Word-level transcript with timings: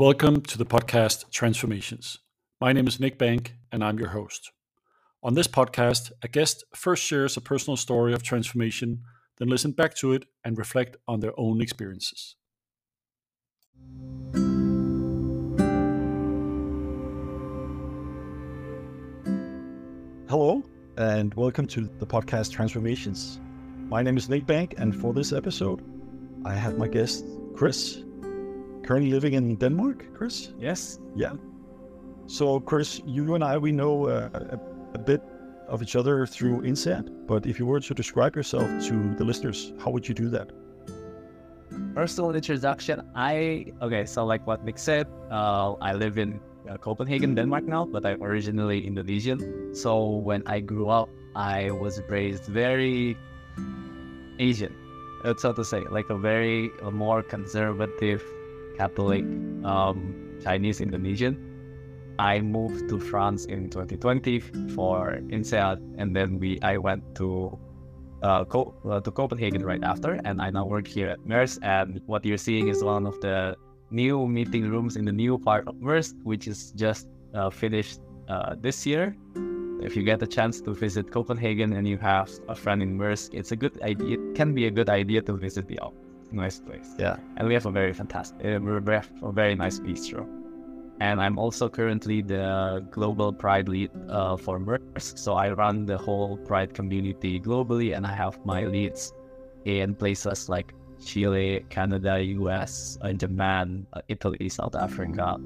welcome 0.00 0.40
to 0.40 0.56
the 0.56 0.64
podcast 0.64 1.30
Transformations. 1.30 2.20
My 2.58 2.72
name 2.72 2.86
is 2.86 2.98
Nic 3.00 3.18
Banck, 3.18 3.52
and 3.70 3.84
I'm 3.84 3.98
your 3.98 4.08
host. 4.08 4.50
On 5.22 5.34
this 5.34 5.46
podcast, 5.46 6.10
a 6.22 6.28
guest 6.28 6.64
first 6.74 7.04
shares 7.04 7.36
a 7.36 7.42
personal 7.42 7.76
story 7.76 8.14
of 8.14 8.22
transformation, 8.22 9.02
then 9.36 9.48
listen 9.48 9.72
back 9.72 9.94
to 9.96 10.14
it 10.14 10.24
and 10.42 10.56
reflect 10.56 10.96
on 11.06 11.20
their 11.20 11.38
own 11.38 11.60
experiences. 11.60 12.36
Hello, 20.30 20.64
and 20.96 21.34
welcome 21.34 21.66
to 21.66 21.82
the 21.98 22.06
podcast 22.06 22.52
Transformations. 22.52 23.38
My 23.90 24.02
name 24.02 24.16
is 24.16 24.30
Nic 24.30 24.46
Banck, 24.46 24.76
and 24.78 24.98
for 24.98 25.12
this 25.12 25.34
episode, 25.34 25.84
I 26.46 26.54
have 26.54 26.78
my 26.78 26.88
guest, 26.88 27.26
Chris, 27.54 28.02
currently 28.90 29.12
living 29.12 29.34
in 29.34 29.54
Denmark, 29.54 30.04
Chris? 30.14 30.52
Yes. 30.58 30.98
Yeah. 31.14 31.34
So, 32.26 32.58
Chris, 32.58 33.00
you 33.06 33.36
and 33.36 33.44
I, 33.44 33.56
we 33.56 33.70
know 33.70 34.08
uh, 34.08 34.28
a, 34.34 34.58
a, 34.94 34.98
bit 34.98 35.22
of 35.68 35.80
each 35.80 35.94
other 35.94 36.26
through 36.26 36.62
INSEAD, 36.62 37.24
but 37.28 37.46
if 37.46 37.60
you 37.60 37.66
were 37.66 37.78
to 37.78 37.94
describe 37.94 38.34
yourself 38.34 38.66
to 38.88 39.14
the 39.14 39.22
listeners, 39.22 39.72
how 39.78 39.92
would 39.92 40.08
you 40.08 40.14
do 40.14 40.28
that? 40.30 40.50
Personal 41.94 42.34
introduction. 42.34 43.06
I, 43.14 43.66
okay, 43.80 44.06
so 44.06 44.26
like 44.26 44.44
what 44.44 44.64
Nic 44.64 44.76
said, 44.76 45.06
uh, 45.30 45.74
I 45.74 45.92
live 45.92 46.18
in 46.18 46.40
uh, 46.68 46.76
Copenhagen, 46.76 47.36
Denmark 47.36 47.66
now, 47.66 47.84
but 47.86 48.04
I'm 48.04 48.20
originally 48.20 48.84
Indonesian. 48.84 49.72
So 49.72 50.16
when 50.28 50.42
I 50.46 50.58
grew 50.58 50.88
up, 50.88 51.08
I 51.36 51.70
was 51.70 52.02
raised 52.08 52.46
very 52.46 53.16
Asian, 54.40 54.74
so 55.38 55.52
to 55.52 55.64
say, 55.64 55.82
like 55.90 56.10
a 56.10 56.18
very 56.18 56.72
a 56.82 56.90
more 56.90 57.22
conservative 57.22 58.24
Catholic 58.80 59.24
um, 59.62 59.98
Chinese 60.42 60.80
Indonesian. 60.80 61.34
I 62.18 62.40
moved 62.40 62.88
to 62.88 62.98
France 62.98 63.44
in 63.44 63.68
2020 63.68 64.40
for 64.74 65.20
INSEAD, 65.28 65.78
and 65.98 66.16
then 66.16 66.38
we 66.38 66.58
I 66.62 66.78
went 66.78 67.02
to 67.16 67.58
uh, 68.22 68.44
Co- 68.44 68.72
uh, 68.88 69.00
to 69.00 69.10
Copenhagen 69.10 69.62
right 69.70 69.84
after, 69.84 70.12
and 70.24 70.40
I 70.40 70.48
now 70.48 70.64
work 70.64 70.86
here 70.86 71.08
at 71.08 71.20
Maersk. 71.28 71.58
And 71.62 72.00
what 72.06 72.24
you're 72.24 72.44
seeing 72.48 72.68
is 72.68 72.82
one 72.82 73.06
of 73.06 73.20
the 73.20 73.56
new 73.90 74.26
meeting 74.26 74.70
rooms 74.70 74.96
in 74.96 75.04
the 75.04 75.16
new 75.24 75.38
part 75.38 75.68
of 75.68 75.74
Maersk, 75.76 76.14
which 76.22 76.48
is 76.48 76.72
just 76.72 77.06
uh, 77.34 77.50
finished 77.50 78.00
uh, 78.28 78.54
this 78.64 78.86
year. 78.86 79.14
If 79.82 79.94
you 79.96 80.02
get 80.04 80.22
a 80.22 80.26
chance 80.26 80.60
to 80.62 80.72
visit 80.72 81.10
Copenhagen 81.10 81.74
and 81.74 81.86
you 81.86 81.98
have 81.98 82.30
a 82.48 82.54
friend 82.54 82.82
in 82.82 82.98
Maersk, 82.98 83.34
it's 83.34 83.52
a 83.52 83.56
good 83.56 83.76
idea. 83.82 84.16
It 84.16 84.34
can 84.34 84.54
be 84.54 84.64
a 84.66 84.70
good 84.70 84.88
idea 84.88 85.20
to 85.28 85.32
visit 85.36 85.68
the 85.68 85.78
office 85.80 86.09
nice 86.32 86.60
place. 86.60 86.94
Yeah. 86.98 87.16
And 87.36 87.48
we 87.48 87.54
have 87.54 87.66
a 87.66 87.70
very 87.70 87.92
fantastic, 87.92 88.44
uh, 88.44 88.58
we 88.60 88.92
have 88.92 89.10
a 89.22 89.32
very 89.32 89.54
nice 89.54 89.78
bistro. 89.78 90.26
And 91.00 91.20
I'm 91.20 91.38
also 91.38 91.68
currently 91.68 92.20
the 92.20 92.86
global 92.90 93.32
Pride 93.32 93.68
lead 93.68 93.90
uh, 94.10 94.36
for 94.36 94.60
Maersk. 94.60 95.18
So 95.18 95.32
I 95.32 95.50
run 95.50 95.86
the 95.86 95.96
whole 95.96 96.36
Pride 96.36 96.74
community 96.74 97.40
globally, 97.40 97.96
and 97.96 98.06
I 98.06 98.12
have 98.12 98.38
my 98.44 98.64
leads 98.64 99.14
in 99.64 99.94
places 99.94 100.50
like 100.50 100.74
Chile, 101.02 101.64
Canada, 101.70 102.22
US, 102.22 102.98
uh, 103.00 103.14
Japan, 103.14 103.86
uh, 103.94 104.02
Italy, 104.08 104.50
South 104.50 104.76
Africa. 104.76 105.38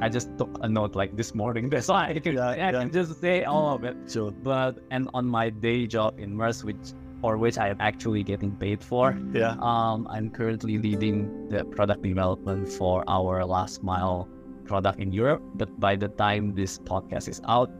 I 0.00 0.08
just 0.08 0.36
took 0.36 0.58
a 0.62 0.68
note 0.68 0.96
like 0.96 1.16
this 1.16 1.32
morning, 1.32 1.68
that's 1.70 1.86
why 1.86 2.08
I 2.08 2.18
can, 2.18 2.34
yeah, 2.34 2.48
I 2.48 2.56
yeah. 2.56 2.72
can 2.72 2.90
just 2.90 3.20
say 3.20 3.44
all 3.44 3.76
of 3.76 3.84
it. 3.84 3.96
Sure. 4.08 4.32
But 4.32 4.78
and 4.90 5.08
on 5.14 5.26
my 5.26 5.50
day 5.50 5.86
job 5.86 6.18
in 6.18 6.34
Maersk, 6.34 6.64
which 6.64 6.92
for 7.22 7.38
which 7.38 7.56
I 7.56 7.68
am 7.68 7.78
actually 7.80 8.24
getting 8.24 8.50
paid 8.56 8.82
for. 8.82 9.16
Yeah. 9.32 9.54
Um, 9.62 10.06
I'm 10.10 10.28
currently 10.28 10.76
leading 10.76 11.48
the 11.48 11.64
product 11.64 12.02
development 12.02 12.68
for 12.68 13.04
our 13.06 13.46
last 13.46 13.82
mile 13.82 14.28
product 14.66 14.98
in 14.98 15.12
Europe. 15.12 15.40
But 15.54 15.78
by 15.78 15.94
the 15.94 16.08
time 16.08 16.54
this 16.54 16.78
podcast 16.80 17.28
is 17.28 17.40
out, 17.46 17.70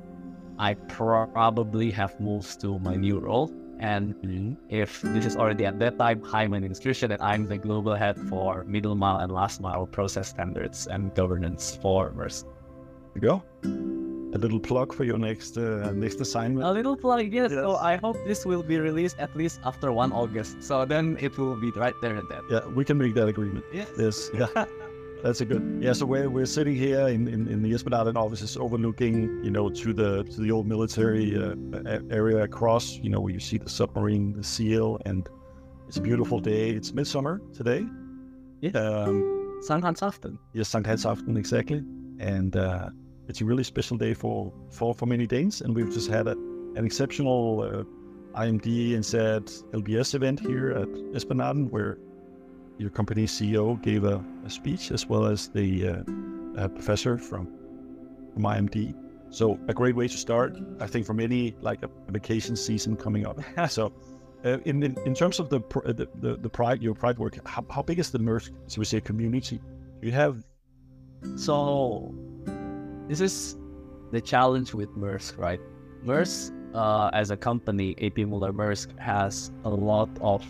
I 0.59 0.75
probably 0.75 1.91
have 1.91 2.19
moved 2.21 2.61
to 2.61 2.79
my 2.79 2.95
new 2.95 3.19
role. 3.19 3.51
And 3.81 4.15
mm-hmm. 4.15 4.55
if 4.69 5.03
this 5.03 5.27
is 5.27 5.37
already 5.37 5.67
at 5.67 5.81
that 5.81 5.99
time, 5.99 6.23
hi, 6.23 6.47
my 6.47 6.61
name 6.61 6.71
is 6.71 6.79
Christian, 6.79 7.11
and 7.11 7.21
I'm 7.21 7.49
the 7.49 7.59
global 7.59 7.97
head 7.97 8.17
for 8.29 8.63
middle 8.63 8.95
mile 8.95 9.19
and 9.19 9.33
last 9.33 9.61
mile 9.61 9.87
process 9.87 10.29
standards 10.29 10.87
and 10.87 11.13
governance 11.17 11.77
for 11.83 12.13
Maersk. 12.13 12.45
There 13.15 13.19
you 13.19 13.43
go 13.43 14.12
a 14.35 14.39
little 14.39 14.61
plug 14.61 14.93
for 14.95 15.05
your 15.05 15.19
next 15.19 15.59
uh, 15.59 15.93
next 15.93 16.21
assignment. 16.21 16.67
A 16.67 16.73
little 16.73 16.97
plug, 16.97 17.33
yes. 17.33 17.51
yes. 17.51 17.61
So 17.61 17.77
I 17.77 17.97
hope 17.97 18.17
this 18.25 18.45
will 18.47 18.63
be 18.63 18.79
released 18.79 19.19
at 19.19 19.35
least 19.37 19.61
after 19.65 19.93
one 19.93 20.13
August. 20.13 20.63
So 20.63 20.85
then 20.85 21.17
it 21.21 21.37
will 21.39 21.57
be 21.57 21.71
right 21.73 21.95
there 22.01 22.17
and 22.17 22.29
then. 22.29 22.43
Yeah, 22.51 22.67
we 22.67 22.85
can 22.85 22.99
make 22.99 23.15
that 23.15 23.29
agreement. 23.29 23.65
Yes. 23.73 23.89
Yes. 23.99 24.31
Yeah. 24.35 24.65
That's 25.23 25.41
a 25.41 25.45
good. 25.45 25.79
Yeah. 25.81 25.93
So 25.93 26.05
we're, 26.05 26.29
we're 26.29 26.47
sitting 26.47 26.75
here 26.75 27.07
in, 27.07 27.29
in, 27.29 27.47
in 27.47 27.63
the 27.63 27.73
Esplanaden 27.73 28.17
offices, 28.17 28.57
overlooking, 28.57 29.45
you 29.45 29.51
know, 29.51 29.71
to 29.71 29.93
the 29.93 30.25
to 30.25 30.41
the 30.41 30.51
old 30.51 30.67
military 30.67 31.37
uh, 31.37 31.55
area 32.11 32.43
across, 32.43 32.99
you 33.03 33.09
know, 33.11 33.21
where 33.21 33.33
you 33.33 33.41
see 33.41 33.59
the 33.59 33.71
submarine, 33.71 34.33
the 34.33 34.43
seal, 34.43 34.99
and 35.07 35.29
it's 35.87 35.99
a 35.99 36.01
beautiful 36.01 36.41
day. 36.41 36.71
It's 36.71 36.93
midsummer 36.93 37.41
today. 37.55 37.87
Yeah. 38.61 38.73
Um, 38.73 39.61
Sankt 39.63 40.39
Yes, 40.55 40.73
Sankt 40.73 41.39
exactly. 41.39 41.85
And 42.19 42.57
uh, 42.57 42.91
it's 43.33 43.41
a 43.41 43.47
really 43.47 43.65
special 43.65 43.97
day 43.97 44.13
for 44.13 44.53
for, 44.71 44.95
for 44.95 45.07
many 45.07 45.27
Danes, 45.27 45.63
and 45.63 45.75
we've 45.75 45.91
just 45.91 46.11
had 46.11 46.27
a, 46.27 46.33
an 46.79 46.85
exceptional 46.85 47.63
uh, 47.63 48.39
IMD 48.39 48.93
INSEAD 48.93 49.45
LBS 49.73 50.15
event 50.15 50.39
here 50.39 50.73
at 50.73 50.89
Esplanaden, 51.17 51.71
where 51.71 51.97
your 52.77 52.91
company 52.91 53.25
CEO 53.25 53.81
gave 53.83 54.05
a, 54.05 54.23
a 54.45 54.51
speech 54.51 54.91
as 54.91 55.07
well 55.07 55.25
as 55.25 55.49
the 55.49 55.69
uh, 56.59 56.69
professor 56.69 57.17
from 57.17 57.49
from 58.35 58.43
IMD. 58.43 58.95
So 59.31 59.59
a 59.69 59.73
great 59.73 59.97
way 59.97 60.09
to 60.09 60.19
start, 60.19 60.59
I 60.79 60.87
think, 60.87 61.07
from 61.07 61.19
any 61.19 61.57
like 61.63 61.83
a, 61.83 61.89
vacation 62.11 62.55
season 62.55 62.97
coming 62.97 63.27
up. 63.27 63.41
so. 63.71 63.93
Uh, 64.45 64.59
in, 64.65 64.83
in, 64.83 64.99
in 65.07 65.15
terms 65.15 65.39
of 65.39 65.51
the, 65.51 65.61
the, 65.85 66.09
the 66.21 66.37
the 66.37 66.49
pride 66.49 66.83
your 66.83 66.95
pride 66.97 67.17
work, 67.17 67.39
how, 67.47 67.65
how 67.71 67.81
big 67.81 68.01
is 68.01 68.11
the 68.11 68.19
Maersk, 68.19 68.51
so 68.67 68.81
we 68.81 68.85
say, 68.85 69.01
community? 69.01 69.61
Do 70.01 70.09
you 70.09 70.13
have? 70.13 70.43
So 71.37 72.13
this 73.13 73.21
is 73.21 73.59
the 74.11 74.23
challenge 74.23 74.73
with 74.73 74.89
Maersk, 74.97 75.37
right? 75.37 75.61
Maersk, 76.03 76.51
uh, 76.75 77.11
as 77.13 77.31
a 77.31 77.37
company, 77.37 77.95
AP 78.01 78.27
Moller 78.27 78.55
Maersk 78.55 78.99
has 78.99 79.53
a 79.65 79.69
lot 79.69 80.09
of 80.23 80.43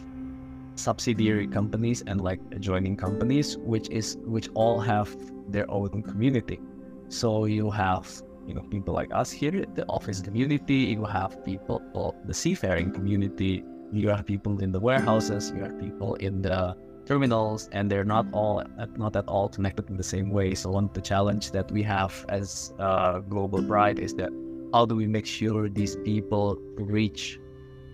subsidiary 0.77 1.49
companies 1.49 2.05
and 2.07 2.21
like 2.21 2.39
adjoining 2.53 2.97
companies, 2.97 3.59
which 3.59 3.91
is 3.91 4.17
which 4.23 4.49
all 4.55 4.79
have 4.79 5.11
their 5.51 5.69
own 5.69 6.05
community. 6.05 6.61
So 7.09 7.47
you 7.47 7.69
have 7.73 8.07
you 8.47 8.55
know 8.55 8.63
people 8.71 8.95
like 8.95 9.13
us 9.13 9.33
here, 9.33 9.65
the 9.75 9.85
office 9.87 10.21
community. 10.21 10.95
You 10.95 11.05
have 11.05 11.45
people, 11.45 11.83
the 12.25 12.35
seafaring 12.35 12.93
community. 12.93 13.65
You 13.93 14.09
have 14.11 14.25
people 14.25 14.63
in 14.63 14.71
the 14.71 14.79
warehouses. 14.79 15.51
You 15.51 15.65
have 15.65 15.81
people 15.81 16.15
in 16.15 16.43
the 16.43 16.77
terminals 17.07 17.69
and 17.73 17.91
they're 17.91 18.05
not 18.05 18.27
all 18.33 18.63
not 18.97 19.17
at 19.17 19.27
all 19.29 19.49
connected 19.49 19.89
in 19.91 19.97
the 19.97 20.03
same 20.03 20.31
way. 20.31 20.55
So 20.55 20.71
one 20.71 20.85
of 20.85 20.93
the 20.93 21.01
challenge 21.01 21.51
that 21.53 21.71
we 21.71 21.83
have 21.83 22.25
as 22.29 22.73
uh, 22.79 23.21
global 23.21 23.63
pride 23.63 23.99
is 23.99 24.15
that 24.15 24.31
how 24.73 24.87
do 24.87 24.95
we 24.95 25.07
make 25.07 25.27
sure 25.27 25.69
these 25.69 25.97
people 25.97 26.57
reach 26.77 27.39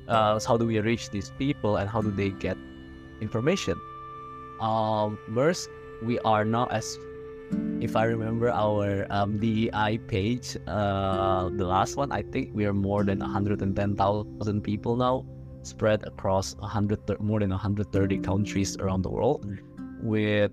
uh, 0.09 0.41
how 0.47 0.57
do 0.57 0.67
we 0.67 0.81
reach 0.81 1.11
these 1.11 1.33
people 1.39 1.77
and 1.77 1.89
how 1.89 2.01
do 2.01 2.11
they 2.11 2.31
get 2.31 2.57
information? 3.21 3.79
Um 4.61 5.19
we 6.03 6.19
are 6.21 6.45
now 6.45 6.67
as 6.67 6.99
if 7.81 7.97
I 7.97 8.05
remember 8.05 8.51
our 8.51 9.07
um, 9.11 9.39
DEI 9.39 9.99
page, 10.07 10.57
uh, 10.67 11.49
the 11.49 11.65
last 11.65 11.97
one, 11.97 12.13
I 12.13 12.23
think 12.23 12.51
we 12.53 12.67
are 12.67 12.75
more 12.75 13.05
than 13.05 13.21
110,000 13.21 14.61
people 14.63 14.97
now 14.97 15.25
spread 15.69 16.07
across 16.07 16.55
100 16.57 17.21
more 17.21 17.41
than 17.41 17.51
130 17.51 18.19
countries 18.19 18.77
around 18.79 19.03
the 19.03 19.11
world 19.11 19.47
with 20.03 20.53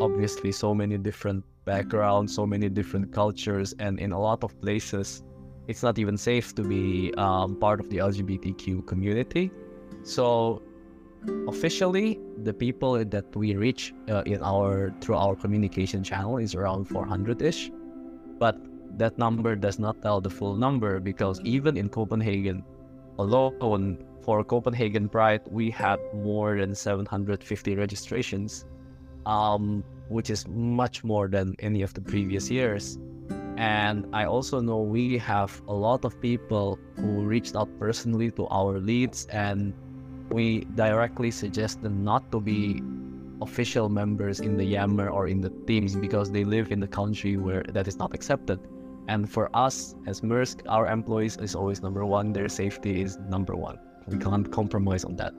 obviously 0.00 0.52
so 0.52 0.74
many 0.74 0.98
different 0.98 1.44
backgrounds 1.64 2.34
so 2.34 2.46
many 2.46 2.68
different 2.68 3.12
cultures 3.12 3.74
and 3.78 4.00
in 4.00 4.12
a 4.12 4.20
lot 4.20 4.42
of 4.44 4.60
places 4.60 5.22
it's 5.68 5.82
not 5.82 5.98
even 5.98 6.16
safe 6.16 6.54
to 6.54 6.62
be 6.62 7.12
um, 7.16 7.56
part 7.56 7.80
of 7.80 7.88
the 7.88 7.98
lgbtq 7.98 8.86
community. 8.86 9.50
So 10.02 10.62
officially 11.46 12.18
the 12.42 12.52
people 12.52 13.04
that 13.04 13.36
we 13.36 13.54
reach 13.54 13.94
uh, 14.08 14.22
in 14.26 14.42
our 14.42 14.92
through 15.00 15.14
our 15.14 15.36
communication 15.36 16.02
channel 16.02 16.38
is 16.38 16.54
around 16.56 16.88
400ish 16.88 17.70
but 18.40 18.58
that 18.98 19.16
number 19.18 19.54
does 19.54 19.78
not 19.78 20.02
tell 20.02 20.20
the 20.20 20.28
full 20.28 20.56
number 20.56 20.98
because 20.98 21.40
even 21.44 21.76
in 21.76 21.88
copenhagen 21.88 22.64
alone 23.20 23.98
for 24.22 24.44
Copenhagen 24.44 25.08
Pride, 25.08 25.42
we 25.46 25.70
had 25.70 25.98
more 26.14 26.56
than 26.58 26.74
750 26.74 27.76
registrations, 27.76 28.64
um, 29.26 29.84
which 30.08 30.30
is 30.30 30.46
much 30.48 31.04
more 31.04 31.28
than 31.28 31.54
any 31.58 31.82
of 31.82 31.92
the 31.94 32.00
previous 32.00 32.50
years. 32.50 32.98
And 33.56 34.06
I 34.12 34.24
also 34.24 34.60
know 34.60 34.78
we 34.78 35.18
have 35.18 35.60
a 35.68 35.74
lot 35.74 36.04
of 36.04 36.20
people 36.20 36.78
who 36.96 37.22
reached 37.22 37.54
out 37.54 37.68
personally 37.78 38.30
to 38.32 38.46
our 38.48 38.78
leads, 38.78 39.26
and 39.26 39.74
we 40.30 40.60
directly 40.74 41.30
suggest 41.30 41.82
them 41.82 42.02
not 42.02 42.30
to 42.32 42.40
be 42.40 42.82
official 43.42 43.88
members 43.88 44.40
in 44.40 44.56
the 44.56 44.64
Yammer 44.64 45.08
or 45.08 45.26
in 45.26 45.40
the 45.40 45.50
teams 45.66 45.96
because 45.96 46.30
they 46.30 46.44
live 46.44 46.70
in 46.70 46.80
the 46.80 46.86
country 46.86 47.36
where 47.36 47.62
that 47.68 47.88
is 47.88 47.98
not 47.98 48.14
accepted. 48.14 48.60
And 49.08 49.28
for 49.28 49.50
us 49.52 49.96
as 50.06 50.20
Maersk, 50.20 50.62
our 50.68 50.86
employees 50.86 51.36
is 51.36 51.54
always 51.54 51.82
number 51.82 52.06
one. 52.06 52.32
Their 52.32 52.48
safety 52.48 53.02
is 53.02 53.18
number 53.28 53.56
one. 53.56 53.78
We 54.06 54.18
can't 54.18 54.50
compromise 54.50 55.04
on 55.04 55.16
that. 55.16 55.34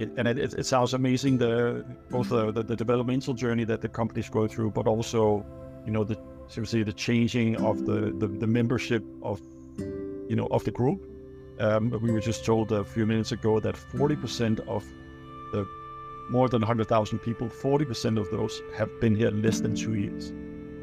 It, 0.00 0.12
and 0.16 0.26
it, 0.26 0.38
it, 0.38 0.64
sounds 0.64 0.94
amazing 0.94 1.36
the 1.36 1.84
both 2.08 2.30
the, 2.30 2.50
the, 2.50 2.62
the, 2.62 2.74
developmental 2.74 3.34
journey 3.34 3.64
that 3.64 3.82
the 3.82 3.88
companies 3.88 4.30
go 4.30 4.48
through, 4.48 4.70
but 4.70 4.86
also, 4.86 5.44
you 5.84 5.92
know, 5.92 6.04
the 6.04 6.18
seriously 6.48 6.82
the 6.82 6.92
changing 6.92 7.56
of 7.56 7.84
the, 7.84 8.12
the, 8.18 8.26
the 8.26 8.46
membership 8.46 9.04
of, 9.22 9.42
you 9.78 10.36
know, 10.36 10.46
of 10.50 10.64
the 10.64 10.70
group. 10.70 11.06
Um, 11.58 11.90
we 12.02 12.10
were 12.10 12.20
just 12.20 12.46
told 12.46 12.72
a 12.72 12.82
few 12.82 13.04
minutes 13.04 13.32
ago 13.32 13.60
that 13.60 13.74
40% 13.74 14.60
of 14.66 14.84
the 15.52 15.66
more 16.30 16.48
than 16.48 16.62
100,000 16.62 17.18
people, 17.18 17.48
40% 17.48 18.18
of 18.18 18.30
those 18.30 18.62
have 18.76 18.88
been 19.00 19.14
here 19.14 19.30
less 19.30 19.60
than 19.60 19.74
two 19.74 19.94
years. 19.94 20.32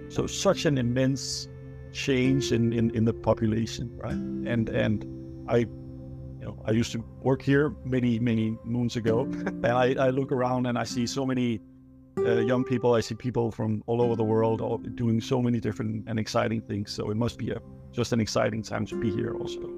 So 0.09 0.27
such 0.27 0.65
an 0.65 0.77
immense 0.77 1.47
change 1.91 2.51
in, 2.51 2.71
in, 2.73 2.91
in 2.91 3.05
the 3.05 3.13
population, 3.13 3.89
right? 3.97 4.13
And 4.13 4.69
and 4.69 5.05
I, 5.47 5.57
you 5.57 6.41
know, 6.41 6.61
I 6.65 6.71
used 6.71 6.91
to 6.93 7.03
work 7.21 7.41
here 7.41 7.75
many 7.83 8.19
many 8.19 8.57
moons 8.63 8.95
ago, 8.95 9.21
and 9.45 9.65
I, 9.67 9.95
I 9.99 10.09
look 10.09 10.31
around 10.31 10.65
and 10.67 10.77
I 10.77 10.83
see 10.83 11.07
so 11.07 11.25
many 11.25 11.59
uh, 12.17 12.39
young 12.39 12.63
people. 12.63 12.93
I 12.93 13.01
see 13.01 13.15
people 13.15 13.51
from 13.51 13.83
all 13.87 14.01
over 14.01 14.15
the 14.15 14.23
world 14.23 14.61
all 14.61 14.77
doing 14.77 15.21
so 15.21 15.41
many 15.41 15.59
different 15.59 16.07
and 16.07 16.19
exciting 16.19 16.61
things. 16.61 16.91
So 16.91 17.11
it 17.11 17.17
must 17.17 17.37
be 17.37 17.51
a 17.51 17.61
just 17.91 18.13
an 18.13 18.19
exciting 18.19 18.61
time 18.61 18.85
to 18.87 18.95
be 18.99 19.09
here, 19.11 19.33
also. 19.33 19.69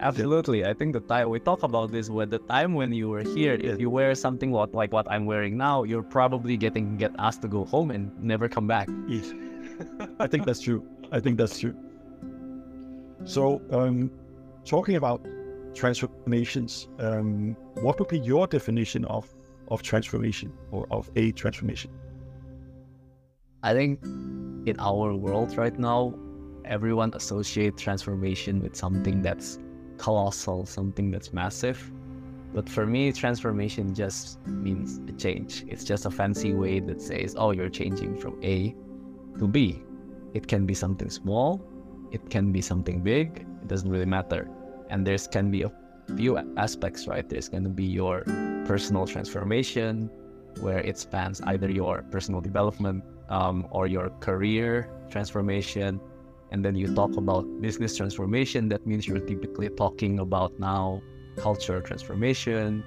Absolutely. 0.00 0.64
I 0.64 0.74
think 0.74 0.92
the 0.92 1.00
time 1.00 1.30
we 1.30 1.40
talk 1.40 1.62
about 1.62 1.90
this 1.90 2.10
with 2.10 2.30
the 2.30 2.38
time 2.38 2.74
when 2.74 2.92
you 2.92 3.08
were 3.08 3.22
here, 3.22 3.54
if 3.54 3.80
you 3.80 3.88
wear 3.88 4.14
something 4.14 4.50
what, 4.50 4.74
like 4.74 4.92
what 4.92 5.10
I'm 5.10 5.24
wearing 5.24 5.56
now, 5.56 5.84
you're 5.84 6.02
probably 6.02 6.56
getting 6.56 6.96
get 6.96 7.12
asked 7.18 7.42
to 7.42 7.48
go 7.48 7.64
home 7.64 7.90
and 7.90 8.12
never 8.22 8.48
come 8.48 8.66
back. 8.66 8.88
Yes. 9.08 9.32
I 10.20 10.26
think 10.26 10.44
that's 10.44 10.60
true. 10.60 10.86
I 11.12 11.20
think 11.20 11.38
that's 11.38 11.58
true. 11.58 11.74
So, 13.24 13.62
um, 13.70 14.10
talking 14.66 14.96
about 14.96 15.24
transformations, 15.74 16.88
um, 16.98 17.56
what 17.76 17.98
would 17.98 18.08
be 18.08 18.18
your 18.18 18.46
definition 18.46 19.04
of 19.06 19.32
of 19.68 19.82
transformation 19.82 20.52
or 20.70 20.86
of 20.90 21.10
a 21.16 21.32
transformation? 21.32 21.90
I 23.62 23.72
think 23.72 24.02
in 24.04 24.76
our 24.78 25.14
world 25.14 25.56
right 25.56 25.76
now, 25.78 26.14
everyone 26.64 27.12
associates 27.14 27.82
transformation 27.82 28.60
with 28.60 28.76
something 28.76 29.22
that's 29.22 29.58
colossal, 29.98 30.66
something 30.66 31.10
that's 31.10 31.32
massive. 31.32 31.90
But 32.54 32.68
for 32.68 32.86
me, 32.86 33.12
transformation 33.12 33.94
just 33.94 34.44
means 34.46 35.00
a 35.08 35.12
change. 35.12 35.64
It's 35.68 35.84
just 35.84 36.06
a 36.06 36.10
fancy 36.10 36.54
way 36.54 36.80
that 36.80 37.00
says, 37.02 37.34
oh, 37.36 37.50
you're 37.50 37.68
changing 37.68 38.16
from 38.16 38.38
A 38.42 38.74
to 39.38 39.48
B. 39.48 39.82
It 40.32 40.46
can 40.46 40.64
be 40.64 40.74
something 40.74 41.10
small, 41.10 41.60
it 42.12 42.30
can 42.30 42.52
be 42.52 42.60
something 42.60 43.00
big, 43.00 43.46
it 43.62 43.68
doesn't 43.68 43.90
really 43.90 44.06
matter. 44.06 44.48
And 44.90 45.06
there's 45.06 45.26
can 45.26 45.50
be 45.50 45.62
a 45.62 45.72
few 46.16 46.38
aspects, 46.56 47.06
right? 47.06 47.28
There's 47.28 47.48
going 47.48 47.64
to 47.64 47.70
be 47.70 47.84
your 47.84 48.22
personal 48.66 49.06
transformation, 49.06 50.10
where 50.60 50.78
it 50.78 50.98
spans 50.98 51.40
either 51.42 51.70
your 51.70 52.02
personal 52.10 52.40
development 52.40 53.04
um, 53.28 53.66
or 53.70 53.86
your 53.86 54.10
career 54.20 54.88
transformation. 55.10 56.00
And 56.52 56.64
then 56.64 56.76
you 56.76 56.94
talk 56.94 57.16
about 57.16 57.44
business 57.60 57.96
transformation. 57.96 58.68
That 58.68 58.86
means 58.86 59.06
you're 59.06 59.18
typically 59.18 59.68
talking 59.68 60.20
about 60.20 60.58
now 60.58 61.02
culture 61.36 61.80
transformation 61.80 62.84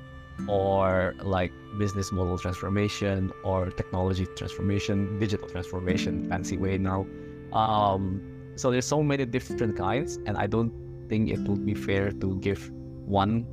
or 0.48 1.14
like 1.22 1.52
business 1.78 2.12
model 2.12 2.38
transformation 2.38 3.32
or 3.44 3.70
technology 3.70 4.26
transformation, 4.38 5.20
digital 5.20 5.48
transformation, 5.50 6.30
fancy 6.30 6.58
way 6.58 6.78
now. 6.78 7.06
Um, 7.52 8.22
so 8.56 8.72
there's 8.72 8.86
so 8.86 9.04
many 9.04 9.26
different 9.26 9.78
kinds, 9.78 10.20
and 10.26 10.38
I 10.38 10.48
don't 10.48 10.72
think 11.10 11.30
it 11.30 11.40
would 11.48 11.66
be 11.66 11.74
fair 11.74 12.12
to 12.12 12.40
give 12.40 12.70
one 13.06 13.46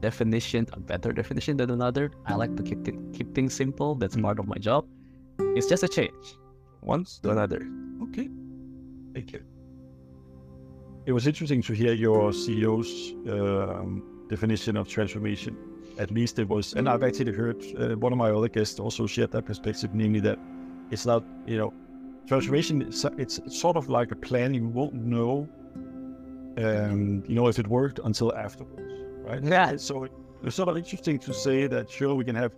definition 0.00 0.66
a 0.72 0.80
better 0.80 1.12
definition 1.12 1.56
than 1.56 1.70
another. 1.70 2.10
I 2.26 2.34
like 2.34 2.56
to 2.56 2.62
keep 2.62 2.84
th- 2.84 2.98
keep 3.12 3.34
things 3.34 3.54
simple. 3.54 3.94
That's 3.94 4.16
mm. 4.16 4.22
part 4.22 4.38
of 4.38 4.46
my 4.46 4.58
job. 4.58 4.86
It's 5.56 5.66
just 5.66 5.82
a 5.82 5.88
change, 5.88 6.26
once 6.82 7.18
to 7.20 7.30
another. 7.30 7.66
Okay, 8.04 8.28
thank 9.14 9.32
you. 9.32 9.42
It 11.06 11.12
was 11.12 11.26
interesting 11.26 11.62
to 11.62 11.72
hear 11.72 11.92
your 11.92 12.30
CEO's 12.30 13.14
um, 13.30 14.26
definition 14.28 14.76
of 14.76 14.88
transformation 14.88 15.56
at 15.98 16.10
least 16.10 16.38
it 16.38 16.48
was, 16.48 16.74
and 16.74 16.88
I've 16.88 17.02
actually 17.02 17.32
heard 17.32 17.64
uh, 17.78 17.96
one 17.96 18.12
of 18.12 18.18
my 18.18 18.30
other 18.30 18.48
guests 18.48 18.78
also 18.78 19.06
shared 19.06 19.32
that 19.32 19.46
perspective, 19.46 19.94
namely 19.94 20.20
that 20.20 20.38
it's 20.90 21.06
not, 21.06 21.24
you 21.46 21.56
know, 21.56 21.72
transformation. 22.26 22.82
It's, 22.82 23.04
it's 23.16 23.40
sort 23.58 23.76
of 23.76 23.88
like 23.88 24.12
a 24.12 24.16
plan 24.16 24.54
you 24.54 24.68
won't 24.68 24.94
know, 24.94 25.48
um, 26.56 27.24
you 27.26 27.34
know, 27.34 27.48
if 27.48 27.58
it 27.58 27.66
worked 27.66 28.00
until 28.04 28.34
afterwards, 28.34 28.92
right? 29.24 29.42
Yeah. 29.42 29.76
So 29.76 30.08
it's 30.42 30.56
sort 30.56 30.68
of 30.68 30.76
interesting 30.76 31.18
to 31.20 31.34
say 31.34 31.66
that 31.66 31.90
sure 31.90 32.14
we 32.14 32.24
can 32.24 32.36
have 32.36 32.52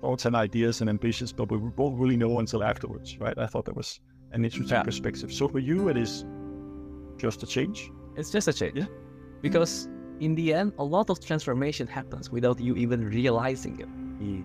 thoughts 0.00 0.24
and 0.26 0.36
ideas 0.36 0.80
and 0.80 0.90
ambitions, 0.90 1.32
but 1.32 1.50
we 1.50 1.58
won't 1.58 1.98
really 1.98 2.16
know 2.16 2.38
until 2.38 2.62
afterwards, 2.62 3.18
right? 3.18 3.36
I 3.38 3.46
thought 3.46 3.64
that 3.66 3.76
was 3.76 4.00
an 4.32 4.44
interesting 4.44 4.76
yeah. 4.76 4.82
perspective. 4.82 5.32
So 5.32 5.48
for 5.48 5.60
you, 5.60 5.88
it 5.88 5.96
is 5.96 6.24
just 7.16 7.42
a 7.42 7.46
change. 7.46 7.90
It's 8.16 8.30
just 8.30 8.48
a 8.48 8.52
change. 8.52 8.76
Yeah. 8.76 8.86
Because 9.40 9.88
in 10.20 10.34
the 10.34 10.52
end, 10.52 10.72
a 10.78 10.84
lot 10.84 11.10
of 11.10 11.24
transformation 11.24 11.86
happens 11.86 12.30
without 12.30 12.60
you 12.60 12.74
even 12.76 13.08
realizing 13.08 13.80
it. 13.80 13.88
Yeah. 14.20 14.42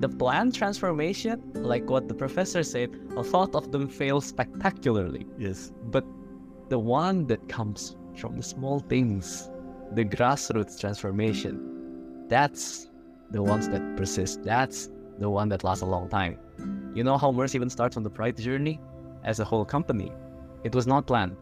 The 0.00 0.08
planned 0.08 0.54
transformation, 0.54 1.40
like 1.54 1.88
what 1.88 2.08
the 2.08 2.14
professor 2.14 2.62
said, 2.62 2.90
a 3.16 3.20
lot 3.20 3.54
of 3.54 3.70
them 3.70 3.88
fail 3.88 4.20
spectacularly. 4.20 5.26
Yes. 5.38 5.72
But 5.84 6.04
the 6.68 6.78
one 6.78 7.26
that 7.26 7.48
comes 7.48 7.96
from 8.16 8.36
the 8.36 8.42
small 8.42 8.80
things, 8.80 9.50
the 9.92 10.04
grassroots 10.04 10.80
transformation, 10.80 12.26
that's 12.28 12.88
the 13.30 13.42
ones 13.42 13.68
that 13.68 13.96
persist. 13.96 14.42
That's 14.42 14.88
the 15.18 15.28
one 15.28 15.48
that 15.50 15.64
lasts 15.64 15.82
a 15.82 15.86
long 15.86 16.08
time. 16.08 16.38
You 16.94 17.04
know 17.04 17.16
how 17.16 17.32
Maersk 17.32 17.54
even 17.54 17.70
starts 17.70 17.96
on 17.96 18.02
the 18.02 18.10
Pride 18.10 18.36
journey 18.36 18.80
as 19.24 19.40
a 19.40 19.44
whole 19.44 19.64
company? 19.64 20.12
It 20.64 20.74
was 20.74 20.86
not 20.86 21.06
planned. 21.06 21.36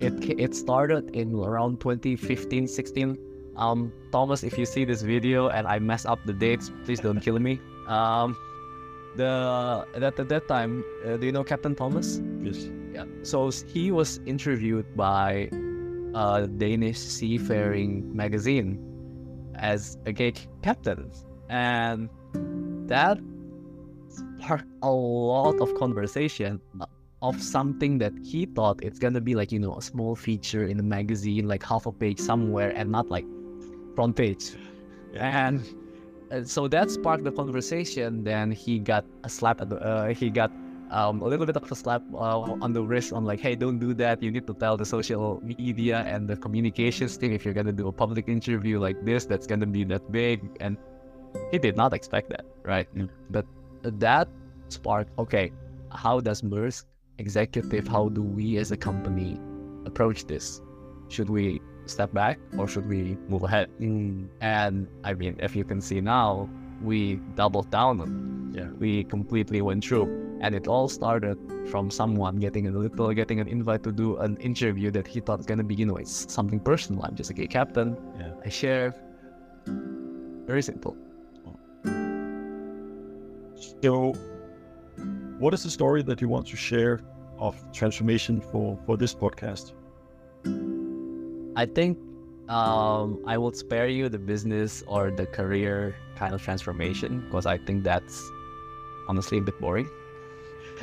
It 0.00 0.14
it 0.38 0.54
started 0.54 1.10
in 1.14 1.34
around 1.34 1.80
2015, 1.80 2.66
16. 2.66 3.18
Um, 3.56 3.92
Thomas, 4.12 4.44
if 4.44 4.56
you 4.56 4.64
see 4.64 4.84
this 4.84 5.02
video 5.02 5.48
and 5.48 5.66
I 5.66 5.78
mess 5.78 6.06
up 6.06 6.20
the 6.24 6.32
dates, 6.32 6.70
please 6.84 7.00
don't 7.00 7.20
kill 7.20 7.38
me. 7.38 7.60
Um, 7.88 8.36
the 9.16 9.84
that 9.96 10.18
at 10.18 10.28
that 10.28 10.46
time, 10.46 10.84
uh, 11.04 11.16
do 11.16 11.26
you 11.26 11.32
know 11.32 11.42
Captain 11.44 11.74
Thomas? 11.74 12.20
Yes. 12.40 12.68
Yeah. 12.92 13.04
So 13.22 13.50
he 13.50 13.90
was 13.90 14.20
interviewed 14.26 14.96
by 14.96 15.50
a 16.18 16.48
Danish 16.48 16.98
seafaring 16.98 18.14
magazine 18.14 18.82
as 19.54 19.98
a 20.06 20.12
gay 20.12 20.32
captain, 20.62 21.10
and 21.48 22.08
that 22.88 23.18
sparked 24.08 24.66
a 24.82 24.90
lot 24.90 25.60
of 25.60 25.74
conversation 25.76 26.60
of 27.22 27.40
something 27.40 27.98
that 27.98 28.12
he 28.24 28.46
thought 28.46 28.82
it's 28.82 28.98
gonna 28.98 29.20
be 29.20 29.34
like 29.34 29.50
you 29.52 29.58
know 29.58 29.74
a 29.76 29.82
small 29.82 30.14
feature 30.16 30.64
in 30.66 30.76
the 30.76 30.82
magazine 30.82 31.46
like 31.46 31.62
half 31.62 31.86
a 31.86 31.92
page 31.92 32.18
somewhere 32.18 32.70
and 32.74 32.90
not 32.90 33.08
like 33.10 33.26
front 33.94 34.16
page. 34.16 34.54
And, 35.14 35.64
and 36.30 36.48
so 36.48 36.68
that 36.68 36.90
sparked 36.90 37.24
the 37.24 37.32
conversation. 37.32 38.22
Then 38.22 38.52
he 38.52 38.78
got 38.78 39.04
a 39.24 39.28
slap 39.28 39.60
at 39.60 39.68
the 39.70 39.76
uh, 39.76 40.14
he 40.14 40.30
got 40.30 40.52
um, 40.90 41.22
a 41.22 41.26
little 41.26 41.46
bit 41.46 41.56
of 41.56 41.70
a 41.70 41.74
slap 41.74 42.02
uh, 42.14 42.40
on 42.64 42.72
the 42.72 42.82
wrist 42.82 43.12
on 43.12 43.24
like 43.24 43.40
hey 43.40 43.54
don't 43.54 43.78
do 43.78 43.94
that 43.94 44.22
you 44.22 44.30
need 44.30 44.46
to 44.46 44.54
tell 44.54 44.76
the 44.76 44.84
social 44.84 45.40
media 45.42 46.04
and 46.06 46.28
the 46.28 46.36
communications 46.36 47.16
team 47.16 47.32
if 47.32 47.44
you're 47.44 47.54
gonna 47.54 47.72
do 47.72 47.88
a 47.88 47.92
public 47.92 48.28
interview 48.28 48.78
like 48.78 49.02
this 49.04 49.26
that's 49.26 49.46
gonna 49.46 49.66
be 49.66 49.84
that 49.84 50.10
big 50.10 50.40
and 50.60 50.76
he 51.50 51.58
did 51.58 51.76
not 51.76 51.92
expect 51.92 52.30
that 52.30 52.44
right 52.64 52.88
yeah. 52.94 53.04
but 53.30 53.46
that 53.82 54.28
sparked 54.68 55.10
okay 55.18 55.52
how 55.90 56.20
does 56.20 56.42
Maersk 56.42 56.84
executive, 57.18 57.86
how 57.86 58.08
do 58.08 58.22
we 58.22 58.56
as 58.56 58.72
a 58.72 58.76
company 58.76 59.38
approach 59.84 60.24
this? 60.24 60.60
Should 61.08 61.30
we 61.30 61.60
step 61.86 62.12
back 62.12 62.38
or 62.58 62.68
should 62.68 62.88
we 62.88 63.16
move 63.28 63.42
ahead? 63.42 63.70
Mm. 63.80 64.28
And 64.40 64.86
I 65.04 65.14
mean, 65.14 65.36
if 65.40 65.54
you 65.56 65.64
can 65.64 65.80
see 65.80 66.00
now, 66.00 66.48
we 66.82 67.16
doubled 67.34 67.70
down 67.70 68.00
on 68.00 68.52
it. 68.54 68.60
Yeah. 68.60 68.70
We 68.78 69.04
completely 69.04 69.62
went 69.62 69.84
through. 69.84 70.06
And 70.40 70.54
it 70.54 70.68
all 70.68 70.88
started 70.88 71.36
from 71.70 71.90
someone 71.90 72.36
getting 72.36 72.66
a 72.68 72.70
little, 72.70 73.12
getting 73.12 73.40
an 73.40 73.48
invite 73.48 73.82
to 73.82 73.92
do 73.92 74.16
an 74.18 74.36
interview 74.38 74.90
that 74.92 75.06
he 75.06 75.20
thought 75.20 75.38
was 75.38 75.46
gonna 75.46 75.64
be, 75.64 75.74
you 75.74 75.86
know, 75.86 75.96
it's 75.96 76.32
something 76.32 76.60
personal. 76.60 77.04
I'm 77.04 77.16
just 77.16 77.30
a 77.30 77.34
gay 77.34 77.46
captain. 77.46 77.96
Yeah. 78.18 78.32
I 78.44 78.48
share. 78.48 78.94
Very 80.46 80.62
simple. 80.62 80.96
So 83.82 84.12
what 85.38 85.54
is 85.54 85.62
the 85.62 85.70
story 85.70 86.02
that 86.02 86.20
you 86.20 86.28
want 86.28 86.46
to 86.48 86.56
share 86.56 87.00
of 87.38 87.54
transformation 87.72 88.40
for, 88.40 88.78
for 88.86 88.96
this 88.96 89.14
podcast? 89.14 89.72
I 91.56 91.66
think 91.66 91.98
um, 92.48 93.22
I 93.26 93.36
will 93.38 93.52
spare 93.52 93.88
you 93.88 94.08
the 94.08 94.18
business 94.18 94.82
or 94.86 95.10
the 95.10 95.26
career 95.26 95.94
kind 96.16 96.34
of 96.34 96.42
transformation 96.42 97.20
because 97.26 97.46
I 97.46 97.58
think 97.58 97.84
that's 97.84 98.22
honestly 99.08 99.38
a 99.38 99.42
bit 99.42 99.60
boring. 99.60 99.88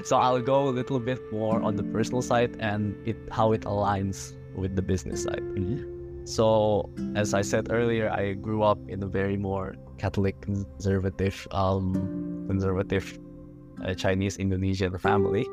So 0.03 0.17
I'll 0.17 0.41
go 0.41 0.67
a 0.67 0.73
little 0.73 0.99
bit 0.99 1.19
more 1.31 1.61
on 1.61 1.75
the 1.75 1.83
personal 1.83 2.21
side 2.21 2.57
and 2.59 2.95
it 3.07 3.17
how 3.31 3.53
it 3.53 3.61
aligns 3.61 4.33
with 4.55 4.75
the 4.75 4.81
business 4.81 5.23
side. 5.23 5.41
Mm-hmm. 5.41 6.25
So 6.25 6.89
as 7.15 7.33
I 7.33 7.41
said 7.41 7.67
earlier, 7.71 8.09
I 8.09 8.33
grew 8.33 8.63
up 8.63 8.79
in 8.89 9.01
a 9.03 9.07
very 9.07 9.37
more 9.37 9.75
Catholic 9.97 10.41
conservative, 10.41 11.47
um, 11.51 11.93
conservative 12.47 13.19
uh, 13.83 13.93
Chinese 13.93 14.37
Indonesian 14.37 14.97
family, 14.97 15.47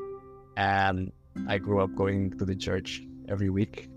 and 0.57 1.13
I 1.47 1.59
grew 1.59 1.81
up 1.81 1.95
going 1.95 2.37
to 2.39 2.45
the 2.45 2.57
church 2.57 3.03
every 3.29 3.51
week. 3.51 3.89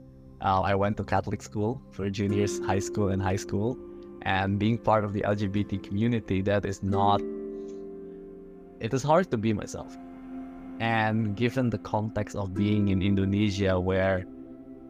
Uh, 0.41 0.61
I 0.61 0.75
went 0.75 0.97
to 0.97 1.03
Catholic 1.03 1.41
school 1.41 1.81
for 1.91 2.09
juniors, 2.09 2.59
high 2.59 2.79
school, 2.79 3.09
and 3.09 3.21
high 3.21 3.37
school, 3.37 3.77
and 4.23 4.59
being 4.59 4.77
part 4.77 5.03
of 5.03 5.13
the 5.13 5.21
LGBT 5.21 5.81
community, 5.81 6.41
that 6.41 6.65
is 6.65 6.83
not. 6.83 7.21
It 8.81 8.93
is 8.93 9.01
hard 9.01 9.31
to 9.31 9.37
be 9.37 9.53
myself, 9.53 9.95
and 10.79 11.35
given 11.35 11.69
the 11.69 11.77
context 11.77 12.35
of 12.35 12.53
being 12.53 12.89
in 12.89 13.01
Indonesia, 13.01 13.79
where 13.79 14.25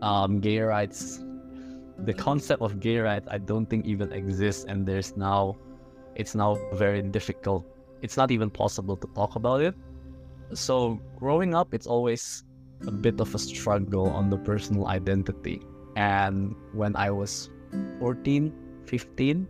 um, 0.02 0.40
gay 0.40 0.60
rights, 0.60 1.24
the 2.06 2.14
concept 2.14 2.62
of 2.62 2.80
gay 2.80 3.00
rights, 3.00 3.28
I 3.30 3.38
don't 3.38 3.66
think 3.66 3.86
even 3.86 4.12
exists, 4.12 4.66
and 4.68 4.86
there's 4.86 5.16
now, 5.16 5.58
it's 6.16 6.36
now 6.36 6.58
very 6.74 7.02
difficult. 7.02 7.66
It's 8.02 8.18
not 8.18 8.32
even 8.32 8.50
possible 8.50 8.98
to 8.98 9.08
talk 9.16 9.36
about 9.36 9.62
it. 9.62 9.76
So 10.54 11.00
growing 11.18 11.56
up, 11.56 11.74
it's 11.74 11.88
always 11.88 12.44
a 12.88 12.92
bit 12.92 13.20
of 13.20 13.34
a 13.34 13.40
struggle 13.40 14.10
on 14.10 14.30
the 14.30 14.38
personal 14.38 14.88
identity. 14.88 15.62
And 15.96 16.56
when 16.74 16.96
I 16.96 17.10
was 17.10 17.50
14, 18.00 18.54
15, 18.86 19.48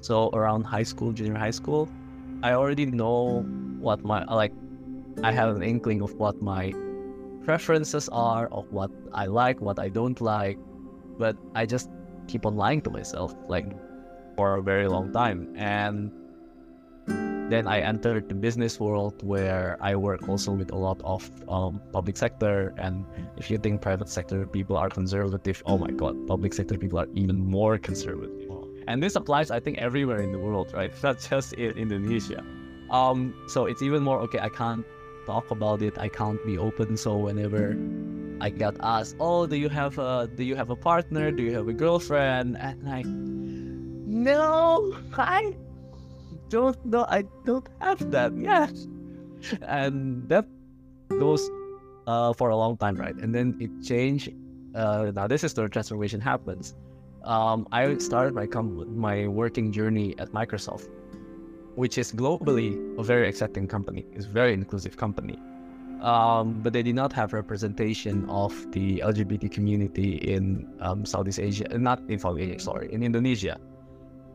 so 0.00 0.30
around 0.30 0.62
high 0.62 0.84
school, 0.84 1.12
junior 1.12 1.36
high 1.36 1.50
school, 1.50 1.88
I 2.42 2.52
already 2.52 2.86
know 2.86 3.42
what 3.80 4.04
my 4.04 4.24
like 4.24 4.52
I 5.22 5.32
have 5.32 5.56
an 5.56 5.62
inkling 5.62 6.00
of 6.00 6.14
what 6.14 6.40
my 6.40 6.72
preferences 7.44 8.08
are, 8.10 8.46
of 8.52 8.70
what 8.70 8.90
I 9.12 9.26
like, 9.26 9.60
what 9.60 9.78
I 9.78 9.88
don't 9.88 10.20
like, 10.20 10.58
but 11.18 11.36
I 11.56 11.66
just 11.66 11.90
keep 12.28 12.46
on 12.46 12.56
lying 12.56 12.82
to 12.82 12.90
myself 12.90 13.34
like 13.48 13.66
for 14.36 14.56
a 14.56 14.62
very 14.62 14.86
long 14.86 15.12
time. 15.12 15.52
And 15.56 16.12
then 17.50 17.66
I 17.66 17.80
entered 17.80 18.28
the 18.28 18.34
business 18.36 18.78
world 18.78 19.22
where 19.24 19.76
I 19.80 19.96
work 19.96 20.28
also 20.28 20.52
with 20.52 20.70
a 20.70 20.76
lot 20.76 21.00
of 21.02 21.28
um, 21.48 21.80
public 21.92 22.16
sector. 22.16 22.72
And 22.78 23.04
if 23.36 23.50
you 23.50 23.58
think 23.58 23.80
private 23.80 24.08
sector 24.08 24.46
people 24.46 24.76
are 24.76 24.88
conservative, 24.88 25.62
oh 25.66 25.78
my 25.78 25.90
god, 25.90 26.28
public 26.28 26.54
sector 26.54 26.78
people 26.78 27.00
are 27.00 27.08
even 27.14 27.44
more 27.44 27.76
conservative. 27.76 28.52
And 28.86 29.02
this 29.02 29.16
applies, 29.16 29.50
I 29.50 29.58
think, 29.60 29.78
everywhere 29.78 30.22
in 30.22 30.30
the 30.32 30.38
world, 30.38 30.72
right? 30.74 30.92
Not 31.02 31.18
just 31.28 31.54
in 31.54 31.76
Indonesia. 31.76 32.44
Um, 32.90 33.34
so 33.48 33.66
it's 33.66 33.82
even 33.82 34.02
more 34.02 34.20
okay. 34.20 34.38
I 34.38 34.48
can't 34.48 34.86
talk 35.28 35.50
about 35.52 35.82
it. 35.84 35.94
I 36.00 36.08
can't 36.08 36.40
be 36.48 36.56
open. 36.56 36.96
So 36.96 37.16
whenever 37.16 37.76
I 38.40 38.48
got 38.50 38.74
asked, 38.80 39.16
"Oh, 39.20 39.46
do 39.46 39.56
you 39.56 39.68
have 39.68 39.98
a 40.00 40.26
do 40.26 40.42
you 40.42 40.56
have 40.56 40.70
a 40.72 40.78
partner? 40.90 41.30
Do 41.30 41.42
you 41.44 41.52
have 41.52 41.68
a 41.68 41.76
girlfriend?" 41.76 42.56
and 42.56 42.88
I, 42.88 43.02
no, 43.04 44.96
I 45.12 45.54
don't 46.48 46.80
know. 46.84 47.04
I 47.08 47.24
don't 47.44 47.68
have 47.80 48.00
that 48.10 48.32
yet. 48.36 48.74
And 49.62 50.28
that 50.28 50.46
goes 51.08 51.48
uh, 52.06 52.32
for 52.32 52.48
a 52.50 52.56
long 52.56 52.76
time, 52.76 52.96
right? 52.96 53.14
And 53.14 53.34
then 53.34 53.56
it 53.60 53.70
changed. 53.84 54.32
Uh, 54.74 55.12
now 55.14 55.26
this 55.26 55.44
is 55.44 55.54
where 55.56 55.68
transformation 55.68 56.20
happens. 56.20 56.74
Um, 57.24 57.68
I 57.70 57.98
started 57.98 58.34
my 58.34 58.46
com- 58.46 58.98
my 58.98 59.28
working 59.28 59.70
journey 59.72 60.14
at 60.18 60.32
Microsoft, 60.32 60.88
which 61.78 61.96
is 61.96 62.10
globally 62.10 62.70
a 62.98 63.04
very 63.04 63.28
accepting 63.28 63.68
company. 63.68 64.04
It's 64.12 64.26
a 64.26 64.34
very 64.40 64.52
inclusive 64.52 64.96
company. 64.96 65.38
Um, 66.02 66.60
but 66.60 66.72
they 66.72 66.82
did 66.82 66.96
not 66.96 67.12
have 67.12 67.32
representation 67.32 68.28
of 68.28 68.52
the 68.72 68.98
LGBT 68.98 69.50
community 69.52 70.16
in 70.16 70.68
um, 70.80 71.06
Southeast 71.06 71.38
Asia, 71.38 71.66
not 71.78 72.00
in 72.08 72.18
Southeast 72.18 72.50
Asia, 72.50 72.58
sorry, 72.60 72.92
in 72.92 73.04
Indonesia. 73.04 73.60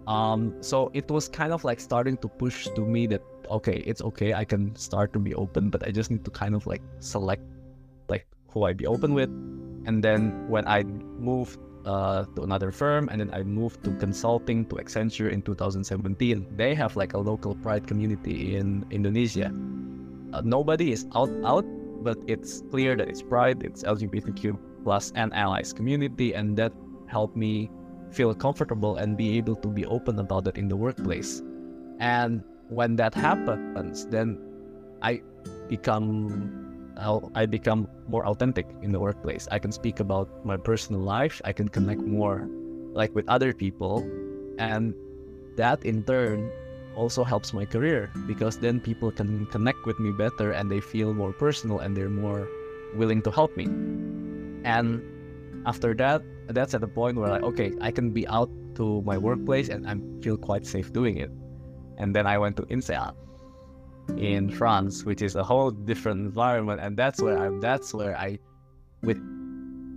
Um, 0.07 0.55
so 0.62 0.89
it 0.93 1.12
was 1.12 1.27
kind 1.27 1.51
of 1.51 1.65
like 1.65 1.81
starting 1.81 2.15
to 2.17 2.29
push 2.29 2.67
to 2.75 2.81
me 2.81 3.07
that 3.07 3.21
okay, 3.50 3.83
it's 3.85 4.01
okay, 4.01 4.33
I 4.33 4.45
can 4.45 4.73
start 4.77 5.12
to 5.12 5.19
be 5.19 5.35
open, 5.35 5.69
but 5.69 5.85
I 5.85 5.91
just 5.91 6.12
need 6.12 6.23
to 6.23 6.31
kind 6.31 6.55
of 6.55 6.65
like 6.65 6.81
select 7.00 7.43
like 8.07 8.25
who 8.51 8.63
I 8.63 8.71
be 8.71 8.88
open 8.88 9.13
with. 9.13 9.29
And 9.85 10.01
then 10.01 10.47
when 10.47 10.65
I 10.65 10.83
moved 10.83 11.59
uh, 11.85 12.25
to 12.35 12.43
another 12.43 12.71
firm, 12.71 13.09
and 13.11 13.19
then 13.21 13.29
I 13.33 13.43
moved 13.43 13.83
to 13.83 13.91
consulting 13.97 14.65
to 14.67 14.75
Accenture 14.75 15.31
in 15.31 15.41
2017, 15.41 16.47
they 16.55 16.75
have 16.75 16.95
like 16.95 17.13
a 17.13 17.17
local 17.17 17.55
pride 17.55 17.87
community 17.87 18.55
in 18.55 18.85
Indonesia. 18.91 19.51
Uh, 20.33 20.41
nobody 20.43 20.91
is 20.91 21.05
out 21.15 21.29
out, 21.45 21.65
but 22.03 22.17
it's 22.27 22.63
clear 22.71 22.95
that 22.95 23.07
it's 23.07 23.21
pride, 23.21 23.63
it's 23.63 23.83
LGBTQ 23.83 24.57
plus 24.83 25.11
and 25.15 25.33
allies 25.33 25.73
community, 25.73 26.33
and 26.33 26.57
that 26.57 26.73
helped 27.07 27.35
me 27.35 27.69
feel 28.11 28.33
comfortable 28.33 28.97
and 28.97 29.17
be 29.17 29.37
able 29.37 29.55
to 29.55 29.67
be 29.67 29.85
open 29.85 30.19
about 30.19 30.47
it 30.47 30.57
in 30.57 30.67
the 30.67 30.75
workplace. 30.75 31.41
And 31.99 32.43
when 32.69 32.95
that 32.97 33.13
happens, 33.13 34.05
then 34.07 34.39
I 35.01 35.21
become 35.67 36.73
I 37.36 37.45
become 37.45 37.88
more 38.07 38.25
authentic 38.25 38.67
in 38.81 38.91
the 38.91 39.00
workplace. 39.00 39.48
I 39.51 39.60
can 39.60 39.72
speak 39.72 40.00
about 40.00 40.45
my 40.45 40.57
personal 40.57 41.01
life. 41.01 41.41
I 41.43 41.51
can 41.53 41.67
connect 41.67 42.01
more 42.01 42.48
like 42.93 43.13
with 43.15 43.27
other 43.27 43.53
people 43.53 44.05
and 44.57 44.93
that 45.57 45.83
in 45.86 46.03
turn 46.03 46.50
also 46.95 47.24
helps 47.24 47.53
my 47.53 47.65
career 47.65 48.12
because 48.27 48.57
then 48.57 48.79
people 48.79 49.12
can 49.12 49.45
connect 49.48 49.86
with 49.86 50.00
me 50.00 50.12
better 50.12 50.51
and 50.51 50.69
they 50.69 50.79
feel 50.79 51.13
more 51.13 51.33
personal 51.33 51.79
and 51.79 51.98
they're 51.98 52.10
more 52.10 52.48
willing 52.95 53.22
to 53.24 53.31
help 53.31 53.55
me. 53.57 53.65
And 54.63 55.01
after 55.65 55.93
that, 55.95 56.22
that's 56.48 56.74
at 56.74 56.81
the 56.81 56.88
point 56.88 57.17
where 57.17 57.29
like, 57.29 57.43
okay, 57.43 57.74
I 57.81 57.91
can 57.91 58.12
be 58.12 58.27
out 58.27 58.50
to 58.75 59.01
my 59.01 59.17
workplace 59.17 59.69
and 59.69 59.88
I 59.89 59.98
feel 60.22 60.38
quite 60.38 60.65
safe 60.65 60.93
doing 60.93 61.17
it. 61.17 61.31
And 61.98 62.15
then 62.15 62.27
I 62.27 62.38
went 62.38 62.57
to 62.57 62.63
INSEAD 62.69 63.13
in 64.17 64.50
France, 64.50 65.03
which 65.03 65.22
is 65.22 65.36
a 65.36 65.43
whole 65.43 65.72
different 65.72 66.19
environment, 66.22 66.79
and 66.81 66.98
that's 66.98 67.22
where 67.22 67.38
I'm. 67.38 67.60
that's 67.60 67.93
where 67.93 68.17
I, 68.17 68.39
with 69.01 69.19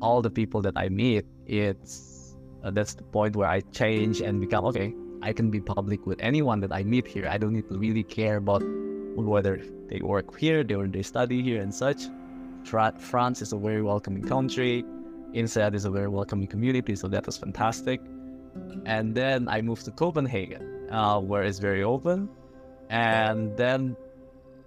all 0.00 0.22
the 0.22 0.30
people 0.30 0.62
that 0.62 0.74
I 0.76 0.88
meet, 0.88 1.24
it's 1.46 2.36
uh, 2.64 2.70
that's 2.70 2.94
the 2.94 3.02
point 3.04 3.36
where 3.36 3.48
I 3.48 3.60
change 3.72 4.20
and 4.20 4.40
become 4.40 4.64
okay. 4.66 4.94
I 5.22 5.32
can 5.32 5.50
be 5.50 5.60
public 5.60 6.06
with 6.06 6.20
anyone 6.20 6.60
that 6.60 6.72
I 6.72 6.82
meet 6.84 7.06
here. 7.06 7.26
I 7.28 7.38
don't 7.38 7.52
need 7.52 7.68
to 7.68 7.78
really 7.78 8.02
care 8.02 8.36
about 8.36 8.62
whether 9.16 9.60
they 9.88 10.00
work 10.00 10.38
here, 10.38 10.64
or 10.76 10.86
they 10.86 11.02
study 11.02 11.42
here, 11.42 11.60
and 11.62 11.74
such. 11.74 12.02
France 12.64 13.42
is 13.42 13.52
a 13.52 13.56
very 13.56 13.82
welcoming 13.82 14.24
country. 14.24 14.84
INSEAD 15.32 15.74
is 15.74 15.84
a 15.84 15.90
very 15.90 16.08
welcoming 16.08 16.48
community, 16.48 16.96
so 16.96 17.08
that 17.08 17.26
was 17.26 17.36
fantastic. 17.36 18.00
And 18.84 19.14
then 19.14 19.48
I 19.48 19.62
moved 19.62 19.84
to 19.84 19.90
Copenhagen, 19.90 20.88
uh, 20.90 21.20
where 21.20 21.42
it's 21.42 21.58
very 21.58 21.82
open. 21.82 22.28
And 22.90 23.56
then, 23.56 23.96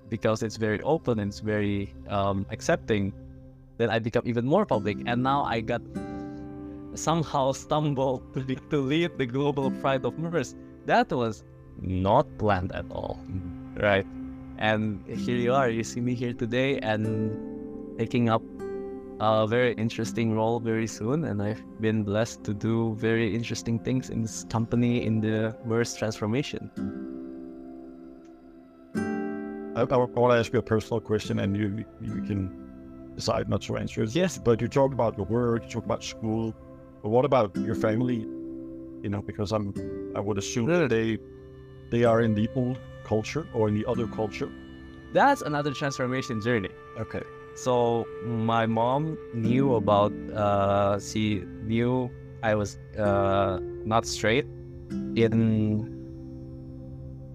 because 0.10 0.44
it's 0.44 0.58
very 0.58 0.82
open 0.82 1.20
and 1.20 1.30
it's 1.30 1.40
very 1.40 1.94
um, 2.10 2.46
accepting, 2.50 3.14
then 3.78 3.90
I 3.90 4.00
become 4.00 4.24
even 4.26 4.46
more 4.46 4.66
public. 4.66 4.98
And 5.06 5.24
now 5.24 5.44
I 5.44 5.62
got 5.62 5.82
somehow 6.96 7.52
stumbled 7.52 8.22
to, 8.34 8.42
be, 8.42 8.56
to 8.56 8.78
lead 8.78 9.18
the 9.18 9.26
global 9.26 9.72
pride 9.72 10.06
of 10.06 10.16
Maersk. 10.16 10.56
That 10.86 11.12
was 11.12 11.44
not 11.82 12.26
planned 12.38 12.72
at 12.74 12.86
all, 12.92 13.20
right? 13.76 14.06
And 14.58 15.06
here 15.08 15.38
you 15.38 15.54
are. 15.54 15.70
You 15.70 15.84
see 15.84 16.02
me 16.02 16.14
here 16.14 16.34
today 16.34 16.80
and 16.80 17.98
taking 17.98 18.30
up 18.30 18.42
a 19.20 19.48
very 19.48 19.74
interesting 19.74 20.36
role 20.36 20.60
very 20.60 20.88
soon, 20.88 21.26
and 21.26 21.42
I've 21.42 21.64
been 21.82 22.04
blessed 22.04 22.44
to 22.46 22.54
do 22.54 22.96
very 22.96 23.34
interesting 23.36 23.80
things 23.80 24.10
in 24.10 24.22
this 24.22 24.46
company 24.50 25.06
in 25.06 25.20
the 25.22 25.56
Maersk 25.68 25.98
transformation. 25.98 26.72
I, 29.80 29.84
I 29.96 29.98
want 29.98 30.34
to 30.34 30.40
ask 30.40 30.52
you 30.54 30.60
a 30.60 30.64
personal 30.64 31.00
question, 31.00 31.40
and 31.40 31.56
you 31.56 31.86
you 32.02 32.22
can 32.24 32.70
decide 33.16 33.50
not 33.50 33.62
to 33.64 33.78
answer 33.78 34.04
it. 34.04 34.16
Yes. 34.16 34.38
But 34.38 34.62
you 34.62 34.68
talk 34.68 34.94
about 34.94 35.18
your 35.18 35.26
work, 35.26 35.64
you 35.64 35.70
talk 35.70 35.86
about 35.86 36.04
school, 36.04 36.54
but 37.02 37.10
what 37.10 37.26
about 37.26 37.56
your 37.56 37.76
family? 37.76 38.20
You 39.04 39.10
know, 39.10 39.22
because 39.22 39.52
I'm 39.52 39.74
I 40.16 40.20
would 40.20 40.38
assume 40.38 40.68
that 40.68 40.90
they 40.90 41.18
they 41.92 42.04
are 42.04 42.22
in 42.22 42.34
the 42.36 42.48
old 42.56 42.78
culture 43.04 43.48
or 43.54 43.68
in 43.68 43.76
the 43.76 43.86
other 43.86 44.08
culture. 44.08 44.50
That's 45.14 45.42
another 45.42 45.74
transformation 45.74 46.42
journey. 46.42 46.70
Okay. 47.00 47.24
So 47.56 48.06
my 48.24 48.66
mom 48.66 49.18
knew 49.34 49.76
about 49.76 50.14
uh 50.34 51.00
she 51.00 51.44
knew 51.64 52.10
I 52.44 52.56
was 52.56 52.78
uh 52.98 53.60
not 53.86 54.06
straight 54.06 54.46
in 55.16 55.36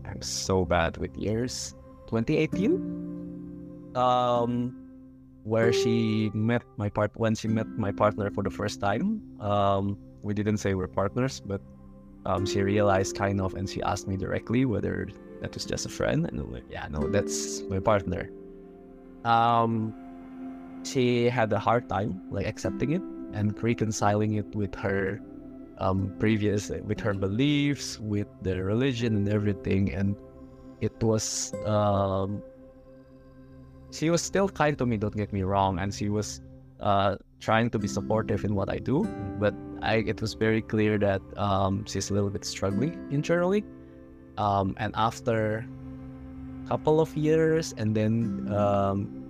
I'm 0.05 0.23
so 0.23 0.65
bad 0.65 0.97
with 0.97 1.17
years. 1.17 1.75
2018 2.07 3.93
um 3.97 4.75
where 5.45 5.73
she 5.73 6.31
met 6.35 6.63
my 6.77 6.89
part 6.89 7.11
when 7.17 7.35
she 7.35 7.49
met 7.49 7.67
my 7.77 7.93
partner 7.93 8.31
for 8.31 8.43
the 8.43 8.51
first 8.51 8.81
time 8.81 9.21
um 9.41 9.97
we 10.25 10.33
didn't 10.33 10.57
say 10.57 10.75
we're 10.75 10.89
partners, 10.89 11.41
but 11.45 11.61
um, 12.25 12.47
she 12.47 12.63
realized 12.63 13.15
kind 13.15 13.41
of, 13.41 13.55
and 13.55 13.69
she 13.69 13.83
asked 13.83 14.09
me 14.09 14.17
directly 14.17 14.65
whether 14.65 15.07
that 15.43 15.53
was 15.53 15.67
just 15.67 15.85
a 15.85 15.91
friend, 15.91 16.27
and 16.27 16.41
like, 16.51 16.65
yeah, 16.71 16.89
no, 16.91 17.07
that's 17.11 17.61
my 17.69 17.79
partner. 17.79 18.31
Um, 19.25 19.95
she 20.83 21.29
had 21.29 21.53
a 21.53 21.59
hard 21.59 21.89
time 21.89 22.23
like 22.31 22.47
accepting 22.47 22.93
it 22.93 23.03
and 23.33 23.53
reconciling 23.63 24.35
it 24.35 24.55
with 24.55 24.75
her 24.77 25.21
um, 25.79 26.15
previous 26.19 26.71
with 26.71 27.01
her 27.01 27.13
beliefs, 27.13 28.01
with 28.01 28.29
the 28.43 28.63
religion 28.63 29.17
and 29.17 29.29
everything, 29.29 29.93
and 29.93 30.17
it 30.81 31.03
was 31.03 31.53
um, 31.67 32.43
she 33.91 34.11
was 34.11 34.23
still 34.23 34.49
kind 34.49 34.77
to 34.79 34.87
me. 34.87 34.97
Don't 34.97 35.17
get 35.17 35.33
me 35.33 35.43
wrong, 35.43 35.79
and 35.79 35.95
she 35.95 36.09
was 36.09 36.41
uh, 36.81 37.17
trying 37.41 37.71
to 37.71 37.79
be 37.79 37.87
supportive 37.87 38.45
in 38.45 38.55
what 38.55 38.69
I 38.69 38.79
do, 38.79 39.05
but 39.39 39.55
I, 39.83 39.97
it 40.07 40.21
was 40.21 40.35
very 40.35 40.63
clear 40.63 40.99
that 40.99 41.23
um, 41.37 41.85
she's 41.87 42.11
a 42.11 42.15
little 42.15 42.31
bit 42.31 42.45
struggling 42.45 43.09
internally. 43.11 43.65
Um, 44.37 44.75
and 44.79 44.93
after 44.97 45.65
a 46.65 46.69
couple 46.69 47.01
of 47.01 47.17
years, 47.17 47.75
and 47.77 47.95
then 47.95 48.53
um, 48.53 49.25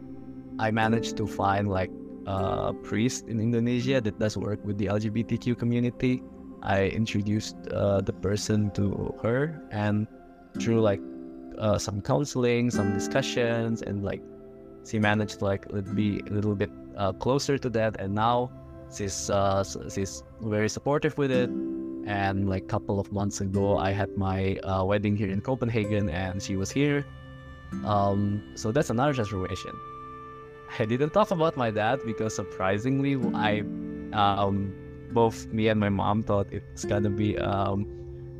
I 0.59 0.71
managed 0.71 1.17
to 1.19 1.27
find 1.27 1.69
like 1.69 1.91
a 2.27 2.73
priest 2.73 3.27
in 3.29 3.41
Indonesia 3.41 4.01
that 4.01 4.19
does 4.19 4.37
work 4.37 4.65
with 4.65 4.79
the 4.79 4.87
LGBTQ 4.87 5.59
community. 5.59 6.23
I 6.63 6.87
introduced 6.87 7.57
uh, 7.69 8.01
the 8.01 8.15
person 8.15 8.71
to 8.73 9.15
her, 9.23 9.61
and 9.71 10.07
through 10.59 10.81
like 10.81 11.01
uh, 11.58 11.78
some 11.78 12.00
counseling, 12.00 12.70
some 12.70 12.92
discussions, 12.94 13.82
and 13.82 14.04
like 14.04 14.23
she 14.87 14.99
managed 14.99 15.38
to 15.38 15.44
like 15.44 15.66
be 15.94 16.20
a 16.26 16.30
little 16.30 16.54
bit 16.54 16.70
uh, 16.96 17.12
closer 17.12 17.58
to 17.58 17.70
that. 17.70 18.00
And 18.00 18.14
now 18.14 18.50
she's 18.94 19.30
uh, 19.30 19.64
she's 19.90 20.23
very 20.40 20.68
supportive 20.68 21.16
with 21.18 21.30
it. 21.30 21.50
And 22.06 22.49
like 22.50 22.64
a 22.64 22.66
couple 22.66 23.00
of 23.00 23.11
months 23.12 23.40
ago, 23.40 23.78
I 23.78 23.92
had 23.92 24.14
my 24.16 24.56
uh, 24.56 24.84
wedding 24.84 25.16
here 25.16 25.30
in 25.30 25.40
Copenhagen, 25.40 26.11
and 26.11 26.42
she 26.42 26.56
was 26.56 26.70
here. 26.70 27.06
Um, 27.84 28.42
so 28.54 28.73
that's 28.73 28.90
another 28.90 29.14
transformation. 29.14 29.73
I 30.78 30.84
didn't 30.84 31.11
talk 31.11 31.30
about 31.30 31.56
my 31.56 31.70
dad 31.70 32.00
because 32.04 32.34
surprisingly, 32.34 33.16
I 33.34 33.61
um, 34.12 34.75
both 35.12 35.46
me 35.46 35.68
and 35.68 35.80
my 35.80 35.88
mom 35.88 36.23
thought 36.23 36.49
it's 36.52 36.84
gonna 36.84 37.11
be 37.11 37.38
um, 37.38 37.87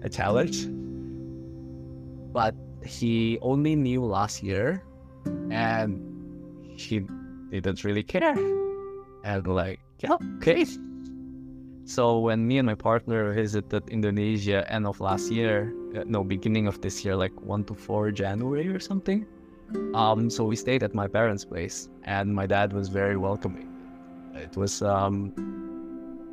a 0.02 0.09
challenge. 0.09 0.66
But 2.33 2.54
he 2.85 3.38
only 3.41 3.76
knew 3.76 4.05
last 4.05 4.43
year, 4.43 4.85
and 5.50 6.00
he 6.79 7.07
didn't 7.50 7.85
really 7.85 8.03
care. 8.03 8.37
And 9.25 9.47
like, 9.47 9.81
yeah, 10.00 10.17
okay. 10.37 10.67
So 11.85 12.19
when 12.19 12.47
me 12.47 12.59
and 12.59 12.67
my 12.67 12.75
partner 12.75 13.33
visited 13.33 13.88
Indonesia 13.91 14.64
end 14.73 14.87
of 14.87 15.00
last 15.00 15.31
year, 15.31 15.73
uh, 15.95 16.05
no, 16.07 16.25
beginning 16.25 16.67
of 16.67 16.81
this 16.81 17.05
year, 17.05 17.14
like 17.14 17.33
one 17.43 17.64
to 17.64 17.75
four 17.75 18.11
January 18.11 18.69
or 18.69 18.81
something. 18.81 19.26
Um, 19.95 20.31
so 20.31 20.45
we 20.45 20.57
stayed 20.57 20.83
at 20.83 20.95
my 20.95 21.09
parents' 21.09 21.45
place, 21.45 21.88
and 22.05 22.35
my 22.35 22.47
dad 22.47 22.73
was 22.73 22.88
very 22.88 23.17
welcoming. 23.17 23.69
It 24.35 24.57
was 24.57 24.83
um, 24.83 25.33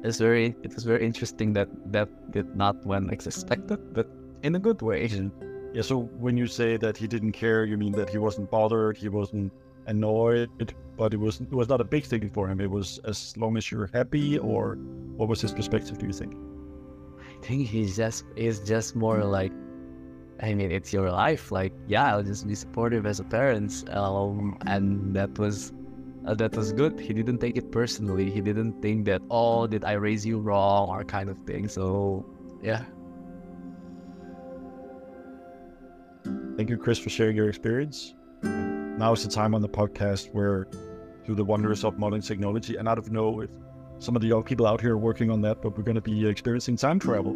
it's 0.04 0.18
very 0.18 0.56
it 0.64 0.74
was 0.74 0.84
very 0.84 1.06
interesting 1.06 1.54
that 1.54 1.70
that 1.92 2.10
did 2.32 2.56
not 2.56 2.86
went 2.86 3.12
expected, 3.12 3.94
but 3.94 4.08
in 4.44 4.56
a 4.56 4.60
good 4.60 4.82
way. 4.82 5.10
Yeah. 5.74 5.82
So 5.82 6.00
when 6.00 6.38
you 6.38 6.48
say 6.48 6.78
that 6.78 6.98
he 6.98 7.08
didn't 7.08 7.32
care, 7.32 7.66
you 7.66 7.78
mean 7.78 7.94
that 7.94 8.10
he 8.10 8.18
wasn't 8.18 8.50
bothered, 8.52 8.98
he 8.98 9.10
wasn't 9.10 9.52
annoyed, 9.88 10.50
but 10.98 11.14
it 11.14 11.18
was 11.18 11.42
it 11.42 11.52
was 11.52 11.70
not 11.70 11.82
a 11.82 11.84
big 11.84 12.06
thing 12.06 12.30
for 12.30 12.48
him. 12.48 12.60
It 12.62 12.70
was 12.70 13.00
as 13.06 13.36
long 13.38 13.58
as 13.58 13.72
you're 13.72 13.90
happy, 13.94 14.38
or 14.38 14.76
what 15.18 15.30
was 15.30 15.42
his 15.42 15.54
perspective? 15.54 15.98
Do 15.98 16.06
you 16.06 16.14
think? 16.14 16.36
I 17.20 17.46
think 17.46 17.68
he's 17.68 17.96
just 17.98 18.26
is 18.36 18.60
just 18.60 18.96
more 18.96 19.24
like 19.24 19.52
I 20.42 20.56
mean, 20.56 20.72
it's 20.72 20.92
your 20.92 21.12
life. 21.12 21.52
Like, 21.52 21.72
yeah, 21.88 22.16
I'll 22.16 22.24
just 22.24 22.48
be 22.48 22.56
supportive 22.56 23.06
as 23.06 23.20
a 23.20 23.24
parent. 23.24 23.88
Um, 23.90 24.58
and 24.66 25.16
that 25.16 25.38
was 25.38 25.72
uh, 26.26 26.34
that 26.36 26.56
was 26.56 26.72
good. 26.72 27.00
He 27.00 27.14
didn't 27.14 27.40
take 27.40 27.58
it 27.58 27.72
personally. 27.72 28.30
He 28.30 28.42
didn't 28.42 28.82
think 28.82 29.06
that, 29.06 29.22
oh, 29.30 29.68
did 29.68 29.84
I 29.84 29.94
raise 29.94 30.26
you 30.26 30.40
wrong 30.40 30.90
or 30.90 31.04
kind 31.04 31.30
of 31.30 31.38
thing. 31.40 31.68
So, 31.68 32.26
yeah. 32.62 32.86
Thank 36.62 36.70
you, 36.70 36.78
Chris, 36.78 37.00
for 37.00 37.10
sharing 37.10 37.36
your 37.36 37.50
experience. 37.50 38.14
Now 38.44 39.14
is 39.14 39.24
the 39.24 39.32
time 39.32 39.56
on 39.56 39.64
the 39.64 39.68
podcast 39.68 40.32
where, 40.32 40.68
through 41.26 41.34
the 41.34 41.44
wonders 41.44 41.84
of 41.84 41.98
modern 41.98 42.22
technology, 42.22 42.76
and 42.76 42.88
I 42.88 42.94
don't 42.94 43.12
know 43.12 43.42
if 43.42 43.50
some 43.98 44.16
of 44.16 44.22
the 44.22 44.28
young 44.28 44.44
people 44.44 44.68
out 44.68 44.80
here 44.80 44.94
are 44.94 44.98
working 45.00 45.32
on 45.32 45.42
that, 45.42 45.64
but 45.64 45.76
we're 45.76 45.84
going 45.84 45.96
to 45.96 46.02
be 46.02 46.28
experiencing 46.28 46.76
time 46.76 47.00
travel. 47.00 47.34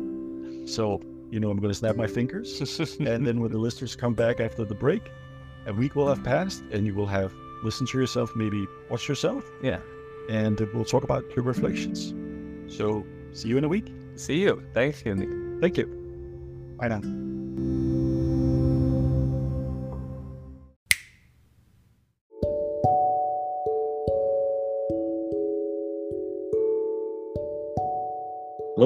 So 0.67 1.01
you 1.31 1.39
know, 1.39 1.49
I'm 1.49 1.57
going 1.57 1.71
to 1.71 1.73
snap 1.73 1.95
my 1.95 2.05
fingers. 2.05 2.79
and 2.99 3.25
then 3.25 3.41
when 3.41 3.51
the 3.51 3.57
listeners 3.57 3.95
come 3.95 4.13
back 4.13 4.39
after 4.39 4.63
the 4.63 4.75
break, 4.75 5.09
a 5.65 5.73
week 5.73 5.95
will 5.95 6.07
have 6.07 6.23
passed 6.23 6.61
and 6.71 6.85
you 6.85 6.93
will 6.93 7.07
have 7.07 7.33
listened 7.63 7.89
to 7.89 7.97
yourself, 7.97 8.35
maybe 8.35 8.67
watched 8.91 9.09
yourself. 9.09 9.43
Yeah. 9.59 9.79
And 10.29 10.59
we'll 10.71 10.85
talk 10.85 11.03
about 11.03 11.23
your 11.35 11.45
reflections. 11.45 12.13
So 12.67 13.03
see 13.33 13.49
you 13.49 13.57
in 13.57 13.63
a 13.63 13.69
week. 13.69 13.91
See 14.17 14.41
you. 14.41 14.63
Thanks, 14.75 15.03
Nic. 15.03 15.29
Thank 15.61 15.79
you. 15.79 15.88
Bye 16.77 16.89
now. 16.89 17.94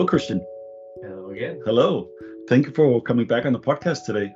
Christian. 0.10 0.40
Hello 1.04 1.30
again. 1.30 1.62
Hello. 1.66 2.10
Thank 2.50 2.66
you 2.66 2.72
for 2.74 3.02
coming 3.02 3.28
back 3.28 3.46
on 3.46 3.54
the 3.54 3.60
podcast 3.60 4.06
today. 4.06 4.34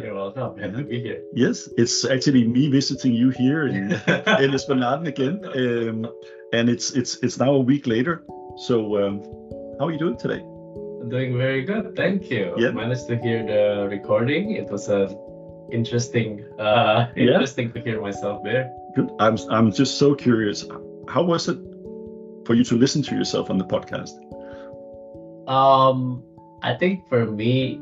You're 0.00 0.14
welcome. 0.14 0.54
Glad 0.56 0.74
to 0.76 0.84
be 0.84 1.00
here. 1.00 1.20
Yes, 1.34 1.68
it's 1.76 2.04
actually 2.04 2.46
me 2.46 2.68
visiting 2.68 3.14
you 3.14 3.30
here 3.30 3.66
in, 3.66 3.92
in 4.44 4.54
Esplanade 4.54 5.08
again, 5.08 5.36
um, 5.44 6.06
and 6.52 6.68
it's 6.68 6.92
it's 6.92 7.16
it's 7.24 7.38
now 7.38 7.52
a 7.54 7.64
week 7.72 7.86
later. 7.86 8.22
So, 8.68 8.76
um, 9.02 9.14
how 9.78 9.86
are 9.86 9.92
you 9.92 9.98
doing 9.98 10.16
today? 10.18 10.40
I'm 11.00 11.08
doing 11.08 11.36
very 11.38 11.62
good, 11.64 11.96
thank 11.96 12.30
you. 12.30 12.54
Yeah. 12.58 12.70
Managed 12.70 13.08
to 13.08 13.16
hear 13.16 13.40
the 13.44 13.88
recording. 13.88 14.52
It 14.52 14.70
was 14.70 14.88
a 14.88 15.08
interesting, 15.72 16.44
uh, 16.58 17.08
Yeah. 17.16 17.32
interesting 17.32 17.72
to 17.72 17.80
hear 17.80 18.00
myself 18.00 18.44
there. 18.44 18.70
Good. 18.94 19.08
I'm 19.18 19.36
I'm 19.50 19.72
just 19.72 19.98
so 19.98 20.14
curious. 20.14 20.64
How 21.08 21.22
was 21.32 21.48
it 21.48 21.58
for 22.46 22.54
you 22.54 22.64
to 22.64 22.76
listen 22.76 23.02
to 23.08 23.14
yourself 23.16 23.50
on 23.50 23.58
the 23.58 23.64
podcast? 23.76 24.14
Um, 25.48 26.22
I 26.62 26.74
think 26.74 27.08
for 27.08 27.24
me, 27.24 27.80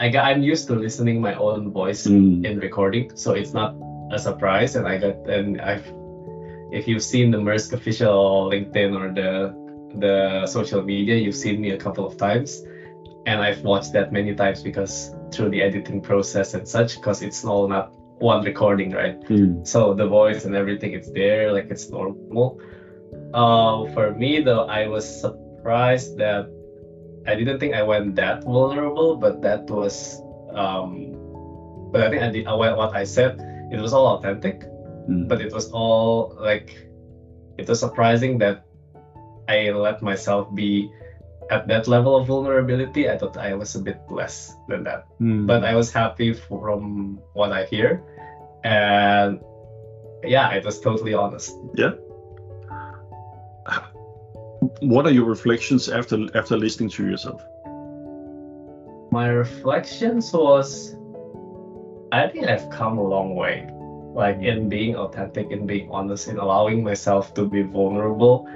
I 0.00 0.08
got 0.08 0.26
I'm 0.26 0.42
used 0.42 0.66
to 0.66 0.74
listening 0.74 1.20
my 1.20 1.34
own 1.34 1.70
voice 1.70 2.06
Mm. 2.06 2.44
in 2.44 2.58
recording, 2.58 3.14
so 3.14 3.32
it's 3.32 3.54
not 3.54 3.76
a 4.10 4.18
surprise. 4.18 4.74
And 4.74 4.86
I 4.86 4.98
got 4.98 5.16
and 5.30 5.60
I've 5.60 5.86
if 6.72 6.88
you've 6.88 7.02
seen 7.04 7.30
the 7.30 7.38
Maersk 7.38 7.72
official 7.72 8.50
LinkedIn 8.50 8.90
or 8.98 9.14
the 9.14 9.54
the 10.00 10.46
social 10.46 10.82
media, 10.82 11.14
you've 11.14 11.36
seen 11.38 11.60
me 11.60 11.70
a 11.70 11.78
couple 11.78 12.04
of 12.04 12.16
times, 12.16 12.66
and 13.26 13.40
I've 13.40 13.62
watched 13.62 13.92
that 13.92 14.10
many 14.10 14.34
times 14.34 14.60
because 14.62 15.14
through 15.30 15.50
the 15.50 15.62
editing 15.62 16.00
process 16.02 16.54
and 16.54 16.66
such, 16.66 16.96
because 16.96 17.22
it's 17.22 17.44
all 17.44 17.68
not 17.68 17.94
one 18.18 18.42
recording, 18.42 18.90
right? 18.90 19.14
So 19.62 19.94
the 19.94 20.06
voice 20.08 20.44
and 20.44 20.54
everything, 20.56 20.92
it's 20.94 21.10
there, 21.12 21.52
like 21.52 21.70
it's 21.70 21.90
normal. 21.90 22.58
Uh, 23.32 23.86
for 23.94 24.14
me 24.18 24.40
though, 24.42 24.66
I 24.66 24.86
was 24.88 25.24
surprised 25.64 26.18
that 26.20 26.44
I 27.26 27.32
didn't 27.34 27.56
think 27.58 27.72
I 27.72 27.80
went 27.82 28.16
that 28.20 28.44
vulnerable, 28.44 29.16
but 29.16 29.40
that 29.40 29.64
was, 29.72 30.20
um, 30.52 31.16
but 31.90 32.04
I 32.04 32.10
think 32.12 32.20
I 32.22 32.28
did, 32.28 32.44
what 32.44 32.76
what 32.76 32.92
I 32.92 33.04
said, 33.04 33.40
it 33.72 33.80
was 33.80 33.96
all 33.96 34.12
authentic, 34.20 34.60
Mm. 35.08 35.24
but 35.28 35.40
it 35.40 35.52
was 35.52 35.72
all 35.72 36.36
like, 36.36 36.68
it 37.56 37.64
was 37.68 37.80
surprising 37.80 38.36
that 38.44 38.64
I 39.48 39.72
let 39.72 40.00
myself 40.04 40.52
be 40.52 40.92
at 41.48 41.64
that 41.68 41.88
level 41.88 42.16
of 42.16 42.26
vulnerability. 42.28 43.08
I 43.08 43.16
thought 43.16 43.36
I 43.36 43.52
was 43.56 43.72
a 43.74 43.80
bit 43.80 44.00
less 44.08 44.52
than 44.68 44.84
that 44.84 45.08
Mm. 45.16 45.48
but 45.48 45.64
I 45.64 45.72
was 45.72 45.88
happy 45.88 46.36
from 46.36 47.16
what 47.32 47.56
I 47.56 47.64
hear, 47.64 48.04
and 48.64 49.40
yeah, 50.24 50.52
it 50.52 50.64
was 50.64 50.76
totally 50.80 51.16
honest. 51.16 51.56
What 54.80 55.06
are 55.06 55.10
your 55.10 55.24
reflections 55.24 55.88
after 55.88 56.16
after 56.36 56.56
listening 56.56 56.90
to 56.90 57.06
yourself? 57.06 57.44
My 59.10 59.28
reflections 59.28 60.32
was, 60.32 60.96
I 62.10 62.26
think 62.26 62.48
I've 62.48 62.68
come 62.70 62.98
a 62.98 63.02
long 63.02 63.36
way, 63.36 63.68
like 64.12 64.38
in 64.38 64.68
being 64.68 64.96
authentic, 64.96 65.50
in 65.50 65.66
being 65.66 65.88
honest, 65.90 66.28
in 66.28 66.38
allowing 66.38 66.82
myself 66.82 67.32
to 67.34 67.46
be 67.46 67.62
vulnerable, 67.62 68.48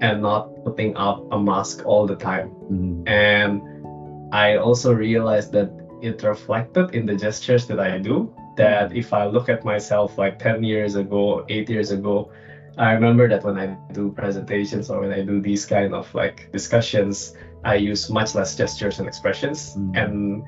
and 0.00 0.22
not 0.22 0.64
putting 0.64 0.96
up 0.96 1.24
a 1.32 1.38
mask 1.40 1.84
all 1.84 2.06
the 2.06 2.16
time. 2.16 2.50
Mm. 2.70 3.08
And 3.08 4.34
I 4.34 4.56
also 4.56 4.92
realized 4.92 5.52
that 5.52 5.70
it 6.02 6.22
reflected 6.22 6.94
in 6.94 7.06
the 7.06 7.16
gestures 7.16 7.66
that 7.66 7.80
I 7.80 7.98
do. 7.98 8.32
That 8.56 8.94
if 8.94 9.12
I 9.12 9.26
look 9.26 9.48
at 9.48 9.64
myself 9.64 10.16
like 10.16 10.38
10 10.38 10.62
years 10.62 10.94
ago, 10.94 11.44
eight 11.48 11.68
years 11.68 11.90
ago, 11.90 12.30
I 12.76 12.92
remember 12.92 13.28
that 13.28 13.44
when 13.44 13.56
I 13.58 13.76
do 13.92 14.10
presentations 14.12 14.90
or 14.90 15.00
when 15.00 15.12
I 15.12 15.22
do 15.22 15.40
these 15.40 15.64
kind 15.64 15.94
of 15.94 16.12
like 16.14 16.50
discussions, 16.52 17.36
I 17.64 17.76
use 17.76 18.10
much 18.10 18.34
less 18.34 18.56
gestures 18.56 18.98
and 18.98 19.06
expressions, 19.08 19.74
Mm. 19.78 19.96
and 19.96 20.42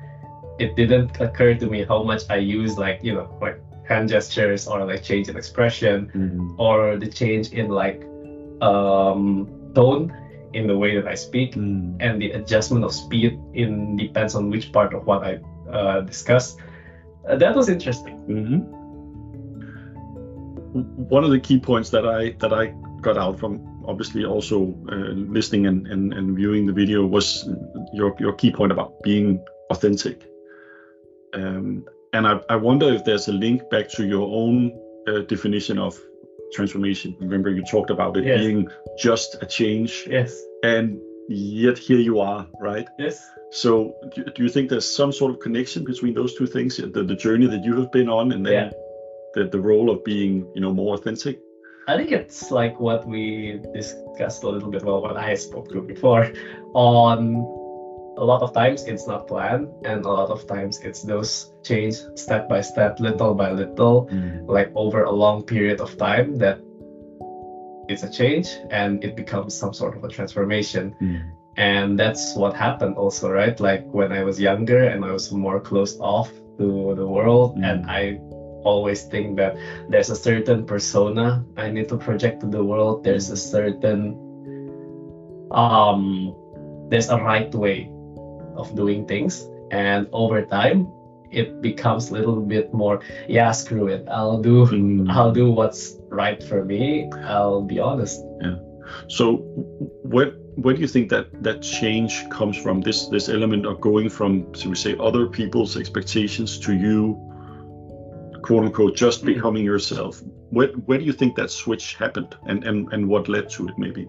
it 0.59 0.75
didn't 0.75 1.19
occur 1.21 1.53
to 1.55 1.67
me 1.67 1.83
how 1.83 2.03
much 2.03 2.23
I 2.29 2.37
use 2.37 2.77
like 2.77 2.99
you 3.03 3.13
know 3.13 3.29
like 3.41 3.61
hand 3.87 4.09
gestures 4.09 4.67
or 4.67 4.83
like 4.85 5.01
change 5.03 5.29
in 5.29 5.37
expression 5.37 6.11
Mm. 6.13 6.59
or 6.59 6.97
the 6.97 7.07
change 7.07 7.51
in 7.53 7.69
like 7.69 8.03
um, 8.61 9.47
tone 9.75 10.11
in 10.53 10.67
the 10.67 10.77
way 10.77 10.95
that 10.99 11.07
I 11.07 11.15
speak 11.15 11.55
Mm. 11.55 11.95
and 11.99 12.21
the 12.21 12.31
adjustment 12.31 12.83
of 12.83 12.91
speed 12.93 13.39
in 13.53 13.95
depends 13.95 14.35
on 14.35 14.49
which 14.49 14.71
part 14.71 14.93
of 14.93 15.05
what 15.05 15.23
I 15.23 15.39
uh, 15.71 16.01
discuss. 16.01 16.57
Uh, 17.27 17.35
that 17.35 17.55
was 17.55 17.69
interesting. 17.69 18.15
Mhm. 18.27 18.76
One 20.73 21.23
of 21.23 21.31
the 21.31 21.39
key 21.39 21.59
points 21.59 21.89
that 21.91 22.05
I 22.07 22.29
that 22.39 22.53
I 22.53 22.73
got 23.01 23.17
out 23.17 23.39
from 23.39 23.83
obviously 23.87 24.25
also 24.25 24.75
uh, 24.91 25.13
listening 25.31 25.65
and, 25.67 25.87
and, 25.87 26.13
and 26.13 26.35
viewing 26.35 26.65
the 26.65 26.73
video 26.73 27.05
was 27.05 27.47
your 27.93 28.15
your 28.19 28.33
key 28.33 28.51
point 28.51 28.71
about 28.71 29.01
being 29.03 29.43
authentic. 29.69 30.27
Um, 31.33 31.85
and 32.13 32.27
I, 32.27 32.39
I 32.49 32.55
wonder 32.55 32.91
if 32.93 33.03
there's 33.05 33.27
a 33.27 33.31
link 33.33 33.69
back 33.69 33.89
to 33.91 34.05
your 34.05 34.27
own 34.27 34.71
uh, 35.07 35.19
definition 35.21 35.77
of 35.77 35.97
transformation. 36.53 37.15
Remember 37.19 37.49
you 37.49 37.63
talked 37.63 37.89
about 37.89 38.17
it 38.17 38.25
Yes. 38.25 38.39
being 38.39 38.67
just 38.97 39.37
a 39.41 39.45
change, 39.45 40.07
Yes. 40.09 40.41
and 40.63 40.97
yet 41.29 41.77
here 41.77 41.99
you 41.99 42.19
are, 42.19 42.47
right? 42.61 42.87
Yes. 42.97 43.21
So, 43.51 43.93
do, 44.15 44.23
do 44.23 44.43
you 44.43 44.49
think 44.49 44.69
there's 44.69 44.85
some 44.95 45.11
sort 45.11 45.31
of 45.31 45.39
connection 45.39 45.83
between 45.83 46.13
those 46.13 46.35
two 46.35 46.47
things, 46.47 46.77
the, 46.77 46.87
the 47.03 47.15
journey 47.15 47.47
that 47.47 47.63
you 47.63 47.75
have 47.79 47.91
been 47.91 48.09
on, 48.09 48.31
and 48.31 48.45
then 48.45 48.53
Yeah. 48.53 48.69
The, 49.33 49.45
the 49.45 49.59
role 49.59 49.89
of 49.89 50.03
being, 50.03 50.45
you 50.55 50.61
know, 50.61 50.73
more 50.73 50.95
authentic? 50.95 51.39
I 51.87 51.95
think 51.97 52.11
it's 52.11 52.51
like 52.51 52.79
what 52.79 53.07
we 53.07 53.61
discussed 53.73 54.43
a 54.43 54.49
little 54.49 54.69
bit, 54.69 54.83
well, 54.83 55.01
what 55.01 55.15
I 55.15 55.35
spoke 55.35 55.69
to 55.71 55.81
before. 55.81 56.29
On 56.73 57.35
a 58.17 58.23
lot 58.25 58.41
of 58.41 58.51
times 58.53 58.83
it's 58.85 59.07
not 59.07 59.27
planned, 59.27 59.69
and 59.85 60.03
a 60.03 60.09
lot 60.09 60.29
of 60.29 60.45
times 60.47 60.79
it's 60.81 61.01
those 61.03 61.53
change 61.63 61.95
step 62.15 62.49
by 62.49 62.61
step, 62.61 62.99
little 62.99 63.33
by 63.33 63.51
little, 63.51 64.09
like 64.47 64.71
over 64.75 65.03
a 65.03 65.11
long 65.11 65.43
period 65.43 65.79
of 65.79 65.95
time 65.97 66.37
that 66.39 66.59
it's 67.87 68.03
a 68.03 68.11
change 68.11 68.49
and 68.69 69.01
it 69.03 69.15
becomes 69.15 69.55
some 69.55 69.73
sort 69.73 69.95
of 69.95 70.03
a 70.03 70.09
transformation. 70.09 70.93
And 71.55 71.97
that's 71.97 72.35
what 72.35 72.53
happened 72.53 72.95
also, 72.97 73.31
right? 73.31 73.57
Like 73.59 73.85
when 73.91 74.11
I 74.11 74.23
was 74.23 74.39
younger 74.39 74.83
and 74.83 75.05
I 75.05 75.11
was 75.11 75.31
more 75.31 75.59
closed 75.59 75.99
off 76.01 76.29
to 76.57 76.93
the 76.95 77.07
world, 77.07 77.55
Mm. 77.57 77.63
and 77.69 77.85
I 77.89 78.19
always 78.67 79.03
think 79.03 79.37
that 79.37 79.55
there's 79.89 80.09
a 80.09 80.15
certain 80.15 80.65
persona 80.65 81.43
I 81.55 81.71
need 81.71 81.87
to 81.89 81.97
project 81.97 82.41
to 82.41 82.47
the 82.47 82.63
world. 82.63 83.03
There's 83.03 83.29
a 83.29 83.37
certain 83.37 84.19
um 85.51 86.35
there's 86.89 87.09
a 87.09 87.17
right 87.17 87.53
way 87.55 87.89
of 88.55 88.75
doing 88.75 89.07
things. 89.07 89.47
And 89.71 90.07
over 90.11 90.43
time 90.43 90.87
it 91.31 91.61
becomes 91.61 92.09
a 92.09 92.13
little 92.13 92.39
bit 92.39 92.73
more, 92.73 93.01
yeah, 93.27 93.51
screw 93.51 93.87
it. 93.87 94.07
I'll 94.11 94.41
do 94.41 94.65
Mm. 94.67 95.09
I'll 95.09 95.31
do 95.31 95.51
what's 95.51 95.95
right 96.09 96.41
for 96.43 96.63
me. 96.63 97.09
I'll 97.23 97.63
be 97.63 97.79
honest. 97.79 98.23
Yeah 98.41 98.59
so, 99.07 99.37
where 100.03 100.31
where 100.55 100.73
do 100.73 100.81
you 100.81 100.87
think 100.87 101.09
that 101.09 101.27
that 101.43 101.61
change 101.61 102.27
comes 102.29 102.57
from? 102.57 102.81
This 102.81 103.07
this 103.07 103.29
element 103.29 103.65
of 103.65 103.79
going 103.81 104.09
from, 104.09 104.53
so 104.55 104.69
we 104.69 104.75
say, 104.75 104.95
other 104.99 105.27
people's 105.27 105.77
expectations 105.77 106.57
to 106.59 106.73
you, 106.73 107.17
quote 108.47 108.63
unquote, 108.65 108.95
just 108.95 109.21
Mm. 109.21 109.33
becoming 109.33 109.63
yourself. 109.65 110.23
Where 110.55 110.69
where 110.87 110.97
do 110.97 111.03
you 111.03 111.13
think 111.13 111.35
that 111.35 111.51
switch 111.51 111.95
happened, 112.03 112.31
and 112.49 112.63
and 112.63 112.87
and 112.93 113.01
what 113.11 113.27
led 113.27 113.49
to 113.55 113.67
it, 113.67 113.75
maybe? 113.77 114.07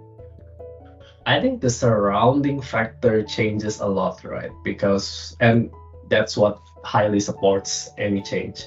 I 1.27 1.41
think 1.43 1.61
the 1.61 1.69
surrounding 1.71 2.63
factor 2.63 3.23
changes 3.23 3.81
a 3.81 3.87
lot, 3.87 4.25
right? 4.25 4.53
Because, 4.65 5.37
and 5.41 5.71
that's 6.09 6.37
what 6.39 6.57
highly 6.85 7.21
supports 7.21 7.91
any 7.99 8.23
change. 8.23 8.65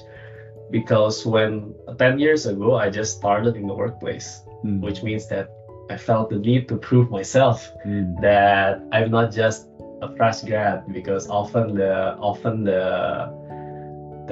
Because 0.70 1.26
when 1.26 1.74
10 1.98 2.18
years 2.20 2.46
ago, 2.46 2.76
I 2.76 2.88
just 2.88 3.16
started 3.18 3.56
in 3.56 3.66
the 3.66 3.74
workplace, 3.74 4.28
Mm. 4.64 4.80
which 4.80 5.02
means 5.02 5.26
that 5.28 5.48
I 5.90 5.96
felt 5.96 6.30
the 6.30 6.38
need 6.38 6.68
to 6.68 6.76
prove 6.76 7.10
myself 7.10 7.58
Mm. 7.84 8.20
that 8.20 8.80
I'm 8.92 9.10
not 9.10 9.34
just 9.34 9.66
a 10.06 10.08
fresh 10.16 10.42
grad 10.48 10.78
because 10.98 11.28
often 11.28 11.74
the 11.74 11.94
often 12.30 12.64
the 12.64 12.82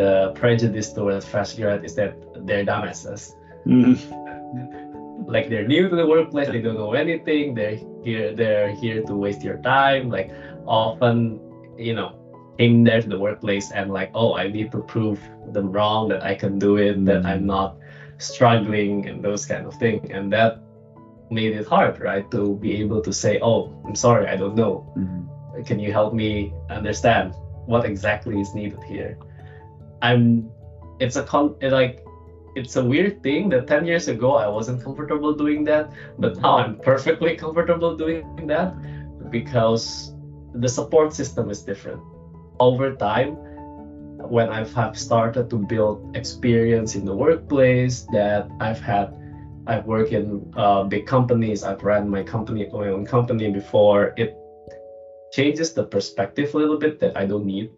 the 0.01 0.33
prejudice 0.35 0.93
towards 0.93 1.27
fresh 1.27 1.55
grad 1.55 1.85
is 1.85 1.95
that 1.95 2.13
they're 2.47 2.65
dumbasses. 2.65 3.35
Mm. 3.67 3.93
like 5.29 5.51
they're 5.51 5.69
new 5.69 5.89
to 5.91 5.95
the 5.95 6.07
workplace 6.07 6.49
they 6.49 6.63
don't 6.63 6.79
know 6.83 6.95
anything 6.95 7.55
they're 7.55 7.79
here 8.03 8.35
they're 8.35 8.71
here 8.83 9.03
to 9.09 9.15
waste 9.15 9.43
your 9.49 9.59
time 9.59 10.09
like 10.09 10.31
often 10.67 11.39
you 11.77 11.93
know 11.93 12.11
came 12.59 12.83
there 12.85 13.03
to 13.03 13.09
the 13.15 13.19
workplace 13.19 13.71
and 13.73 13.93
like 13.93 14.11
oh 14.15 14.35
i 14.43 14.49
need 14.49 14.73
to 14.73 14.81
prove 14.95 15.21
them 15.53 15.71
wrong 15.71 16.09
that 16.09 16.23
i 16.23 16.35
can 16.35 16.59
do 16.59 16.79
it 16.79 17.05
that 17.05 17.27
i'm 17.27 17.45
not 17.45 17.77
struggling 18.17 19.09
and 19.09 19.25
those 19.25 19.47
kind 19.47 19.67
of 19.67 19.75
thing. 19.75 19.99
And 20.13 20.33
that 20.33 20.61
made 21.31 21.53
it 21.53 21.67
hard 21.67 22.01
right 22.01 22.29
to 22.31 22.57
be 22.57 22.71
able 22.83 23.01
to 23.03 23.13
say 23.13 23.39
oh 23.41 23.59
i'm 23.87 23.95
sorry 23.95 24.27
i 24.27 24.37
don't 24.37 24.57
know. 24.57 24.75
Mm. 24.97 25.67
can 25.67 25.79
you 25.79 25.93
help 25.93 26.13
me 26.15 26.53
understand 26.71 27.35
what 27.67 27.85
exactly 27.85 28.41
is 28.41 28.55
needed 28.55 28.83
here 28.85 29.17
i'm 30.03 30.51
it's 30.99 31.17
a 31.17 31.23
con 31.23 31.57
like 31.63 32.05
it's 32.57 32.77
a 32.77 32.85
weird 32.85 33.23
thing 33.23 33.49
that 33.49 33.67
10 33.67 33.87
years 33.87 34.09
ago 34.09 34.35
i 34.35 34.47
wasn't 34.47 34.83
comfortable 34.83 35.33
doing 35.35 35.65
that 35.65 35.91
but 36.19 36.41
now 36.41 36.59
i'm 36.59 36.79
perfectly 36.79 37.37
comfortable 37.37 37.97
doing 37.97 38.47
that 38.47 38.75
because 39.31 40.15
the 40.55 40.69
support 40.69 41.13
system 41.13 41.51
is 41.51 41.63
different 41.63 42.03
over 42.59 42.95
time 42.97 43.37
when 44.37 44.49
i 44.49 44.65
have 44.65 44.99
started 44.99 45.49
to 45.49 45.57
build 45.57 46.17
experience 46.17 46.95
in 46.95 47.05
the 47.05 47.15
workplace 47.15 48.07
that 48.13 48.51
i've 48.61 48.81
had 48.81 49.15
i've 49.67 49.87
worked 49.87 50.13
in 50.13 50.53
uh, 50.57 50.83
big 50.83 51.07
companies 51.07 51.63
i've 51.63 51.83
ran 51.83 52.09
my 52.09 52.23
company 52.23 52.69
my 52.73 52.89
own 52.89 53.07
company 53.07 53.51
before 53.51 54.13
it 54.17 54.37
changes 55.31 55.73
the 55.73 55.85
perspective 55.85 56.55
a 56.55 56.59
little 56.59 56.79
bit 56.79 56.99
that 57.01 57.17
I 57.17 57.27
don't 57.27 57.47
need 57.47 57.71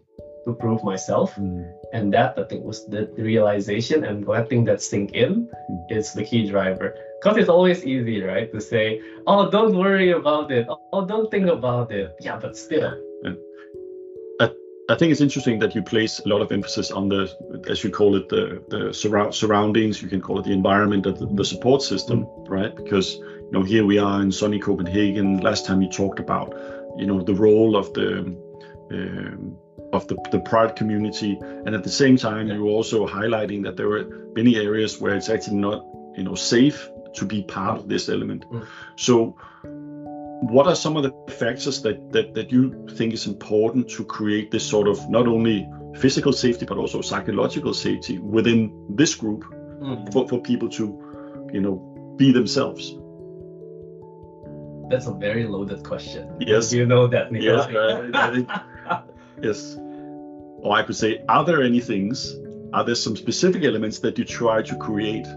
to 0.45 0.53
prove 0.53 0.83
myself. 0.83 1.35
Mm. 1.35 1.71
And 1.93 2.11
that 2.13 2.37
I 2.37 2.43
think 2.43 2.65
was 2.65 2.85
the 2.87 3.07
realization 3.17 4.03
and 4.03 4.27
letting 4.27 4.65
that 4.65 4.81
sink 4.81 5.11
in 5.11 5.47
is 5.89 6.13
the 6.13 6.25
key 6.25 6.49
driver. 6.49 6.95
Because 7.21 7.37
it's 7.37 7.49
always 7.49 7.85
easy, 7.85 8.21
right? 8.23 8.51
To 8.51 8.59
say, 8.59 8.99
oh, 9.27 9.49
don't 9.49 9.77
worry 9.77 10.11
about 10.11 10.51
it. 10.51 10.67
Oh, 10.91 11.05
don't 11.05 11.29
think 11.29 11.47
about 11.47 11.91
it. 11.91 12.15
Yeah, 12.19 12.37
but 12.37 12.57
still. 12.57 12.97
I 14.89 14.95
think 14.95 15.13
it's 15.13 15.21
interesting 15.21 15.59
that 15.59 15.75
you 15.75 15.81
place 15.81 16.19
a 16.19 16.27
lot 16.27 16.41
of 16.41 16.51
emphasis 16.51 16.91
on 16.91 17.07
the, 17.07 17.31
as 17.69 17.83
you 17.85 17.89
call 17.89 18.17
it, 18.17 18.27
the 18.27 18.61
the 18.67 18.93
surround, 18.93 19.33
surroundings. 19.33 20.01
You 20.01 20.09
can 20.09 20.19
call 20.19 20.39
it 20.39 20.43
the 20.43 20.51
environment, 20.51 21.03
the, 21.03 21.13
the 21.13 21.45
support 21.45 21.81
system, 21.81 22.27
right? 22.49 22.75
Because 22.75 23.15
you 23.15 23.49
know 23.51 23.63
here 23.63 23.85
we 23.85 23.97
are 23.97 24.21
in 24.21 24.29
sunny 24.29 24.59
Copenhagen. 24.59 25.39
Last 25.39 25.65
time 25.65 25.81
you 25.81 25.89
talked 25.89 26.19
about, 26.19 26.53
you 26.97 27.05
know, 27.05 27.21
the 27.21 27.33
role 27.33 27.77
of 27.77 27.93
the 27.93 28.19
um, 28.91 29.57
of 29.93 30.07
the, 30.07 30.17
the 30.31 30.39
pride 30.39 30.75
community, 30.75 31.39
and 31.41 31.75
at 31.75 31.83
the 31.83 31.89
same 31.89 32.17
time, 32.17 32.47
you 32.47 32.63
were 32.63 32.71
also 32.71 33.07
highlighting 33.07 33.63
that 33.63 33.77
there 33.77 33.87
were 33.87 34.29
many 34.35 34.57
areas 34.57 34.99
where 34.99 35.15
it's 35.15 35.29
actually 35.29 35.57
not, 35.57 35.85
you 36.17 36.23
know, 36.23 36.35
safe 36.35 36.89
to 37.15 37.25
be 37.25 37.43
part 37.43 37.79
of 37.79 37.87
this 37.87 38.09
element. 38.09 38.45
Mm. 38.51 38.67
So 38.95 39.37
what 40.49 40.67
are 40.67 40.75
some 40.75 40.97
of 40.97 41.03
the 41.03 41.33
factors 41.33 41.81
that, 41.83 42.11
that 42.11 42.33
that 42.33 42.51
you 42.51 42.87
think 42.95 43.13
is 43.13 43.27
important 43.27 43.89
to 43.89 44.03
create 44.03 44.51
this 44.51 44.67
sort 44.67 44.87
of 44.87 45.09
not 45.09 45.27
only 45.27 45.69
physical 45.95 46.33
safety 46.33 46.65
but 46.65 46.77
also 46.77 47.01
psychological 47.01 47.73
safety 47.73 48.17
within 48.19 48.73
this 48.89 49.15
group 49.15 49.45
for, 50.11 50.27
for 50.27 50.41
people 50.41 50.67
to 50.67 51.49
you 51.53 51.61
know 51.61 51.75
be 52.17 52.33
themselves 52.33 52.95
That's 54.89 55.07
a 55.07 55.13
very 55.13 55.45
loaded 55.47 55.83
question. 55.83 56.35
Yes. 56.39 56.73
You 56.73 56.85
know 56.85 57.07
that, 57.07 57.31
Yes. 57.31 57.67
I- 59.37 59.39
I 59.39 59.45
yes 59.45 59.75
or 60.65 60.77
i 60.77 60.83
could 60.83 60.95
say 60.95 61.21
are 61.29 61.45
there 61.45 61.61
any 61.61 61.79
things 61.79 62.35
are 62.73 62.83
there 62.83 62.95
some 62.95 63.15
specific 63.15 63.63
elements 63.63 63.99
that 63.99 64.17
you 64.17 64.25
try 64.25 64.61
to 64.61 64.75
create 64.77 65.27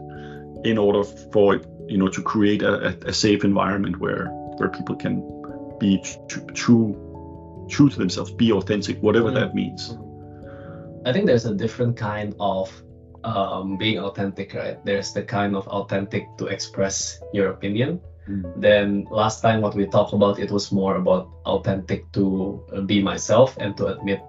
in 0.64 0.78
order 0.78 1.04
for 1.04 1.60
you 1.88 1.98
know 1.98 2.08
to 2.08 2.22
create 2.22 2.62
a, 2.62 2.96
a, 3.06 3.12
safe 3.12 3.44
environment 3.44 3.98
where 4.00 4.26
where 4.58 4.68
people 4.68 4.96
can 4.96 5.22
be 5.78 5.98
tr- 6.28 6.40
true 6.54 7.66
true 7.68 7.88
to 7.88 7.98
themselves 7.98 8.30
be 8.32 8.52
authentic 8.52 9.02
whatever 9.02 9.30
Mm. 9.30 9.34
that 9.34 9.54
means 9.54 9.96
I 11.04 11.12
think 11.12 11.26
there's 11.26 11.46
a 11.46 11.54
different 11.54 11.96
kind 11.96 12.34
of 12.40 12.82
um, 13.22 13.76
being 13.76 13.98
authentic, 13.98 14.54
right? 14.54 14.84
There's 14.84 15.12
the 15.12 15.22
kind 15.22 15.54
of 15.54 15.68
authentic 15.68 16.26
to 16.38 16.46
express 16.46 17.20
your 17.32 17.50
opinion. 17.50 18.00
Mm. 18.28 18.60
Then 18.60 19.06
last 19.10 19.40
time 19.40 19.60
what 19.60 19.74
we 19.74 19.86
talked 19.86 20.12
about 20.12 20.38
it 20.38 20.50
was 20.50 20.72
more 20.72 20.96
about 20.96 21.28
authentic 21.44 22.10
to 22.12 22.62
uh, 22.72 22.80
be 22.80 23.02
myself 23.02 23.56
and 23.58 23.76
to 23.76 23.86
admit 23.86 24.20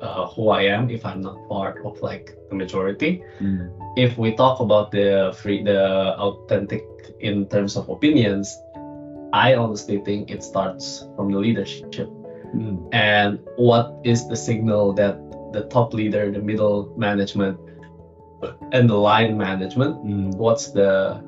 uh, 0.00 0.26
who 0.28 0.48
I 0.50 0.62
am 0.62 0.90
if 0.90 1.04
I'm 1.06 1.20
not 1.20 1.48
part 1.48 1.84
of 1.84 2.00
like 2.02 2.36
the 2.50 2.56
majority. 2.56 3.22
Mm. 3.40 3.70
If 3.96 4.18
we 4.18 4.36
talk 4.36 4.60
about 4.60 4.90
the 4.90 5.34
free, 5.40 5.62
the 5.62 6.14
authentic 6.18 6.84
in 7.20 7.48
terms 7.48 7.76
of 7.76 7.88
opinions, 7.88 8.54
I 9.32 9.54
honestly 9.54 9.98
think 10.04 10.30
it 10.30 10.42
starts 10.42 11.06
from 11.16 11.32
the 11.32 11.38
leadership. 11.38 11.88
Mm. 12.54 12.88
And 12.92 13.40
what 13.56 13.94
is 14.04 14.28
the 14.28 14.36
signal 14.36 14.92
that 14.94 15.16
the 15.52 15.62
top 15.70 15.94
leader, 15.94 16.30
the 16.30 16.40
middle 16.40 16.92
management, 16.96 17.58
and 18.72 18.88
the 18.88 18.94
line 18.94 19.36
management, 19.38 20.04
Mm. 20.04 20.34
what's 20.36 20.70
the 20.70 21.22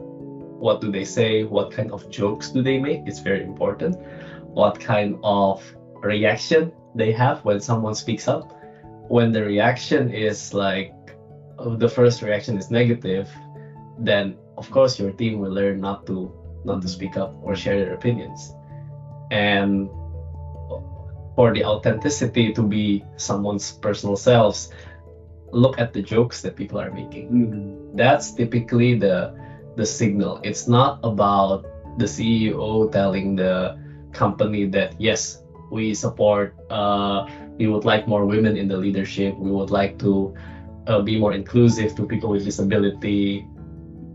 what 0.59 0.81
do 0.81 0.91
they 0.91 1.05
say? 1.05 1.45
What 1.45 1.71
kind 1.71 1.93
of 1.93 2.11
jokes 2.11 2.51
do 2.51 2.63
they 2.63 2.79
make? 2.79 3.03
It's 3.07 3.21
very 3.21 3.43
important. 3.43 3.97
What 4.43 4.81
kind 4.81 5.19
of 5.23 5.63
reaction 6.03 6.73
they 6.95 7.13
have 7.13 7.45
when 7.45 7.61
someone 7.61 7.95
speaks 7.95 8.27
up? 8.29 8.53
When 9.09 9.33
the 9.33 9.45
reaction 9.45 10.11
is 10.11 10.53
like 10.53 10.93
uh, 11.59 11.77
the 11.77 11.89
first 11.89 12.23
reaction 12.23 12.59
is 12.59 12.71
negative, 12.71 13.31
then 13.99 14.37
of 14.57 14.71
course 14.71 14.99
your 14.99 15.13
team 15.13 15.39
will 15.39 15.53
learn 15.53 15.81
not 15.81 16.07
to 16.07 16.33
not 16.65 16.83
to 16.83 16.89
speak 16.89 17.17
up 17.17 17.35
or 17.41 17.55
share 17.55 17.79
their 17.79 17.95
opinions. 17.95 18.53
And 19.31 19.89
for 21.37 21.55
the 21.55 21.65
authenticity 21.65 22.53
to 22.53 22.63
be 22.63 23.05
someone's 23.17 23.71
personal 23.71 24.17
selves, 24.17 24.73
look 25.53 25.79
at 25.79 25.93
the 25.93 26.03
jokes 26.03 26.43
that 26.43 26.57
people 26.57 26.81
are 26.81 26.91
making. 26.91 27.31
Mm. 27.31 27.97
That's 27.97 28.33
typically 28.33 28.99
the 28.99 29.35
the 29.79 29.87
signal. 29.87 30.41
It's 30.43 30.67
not 30.69 30.99
about 31.03 31.65
the 31.99 32.05
CEO 32.05 32.91
telling 32.93 33.37
the 33.37 33.79
company 34.13 34.67
that 34.67 35.01
yes, 35.01 35.43
we 35.71 35.95
support. 35.95 36.55
Uh, 36.69 37.27
we 37.59 37.69
would 37.69 37.85
like 37.85 38.07
more 38.07 38.27
women 38.27 38.57
in 38.57 38.67
the 38.69 38.77
leadership. 38.77 39.39
We 39.39 39.51
would 39.51 39.71
like 39.71 39.99
to 40.01 40.35
uh, 40.89 41.01
be 41.01 41.19
more 41.19 41.33
inclusive 41.33 41.95
to 41.97 42.07
people 42.07 42.31
with 42.31 42.45
disability. 42.45 43.47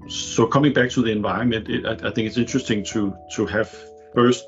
So 0.10 0.46
coming 0.46 0.74
back 0.74 0.90
to 0.92 1.02
the 1.02 1.12
environment, 1.12 1.70
it, 1.70 1.86
I, 1.86 1.94
I 2.08 2.12
think 2.12 2.28
it's 2.28 2.38
interesting 2.38 2.84
to 2.94 3.16
to 3.36 3.46
have 3.46 3.70
first 4.14 4.46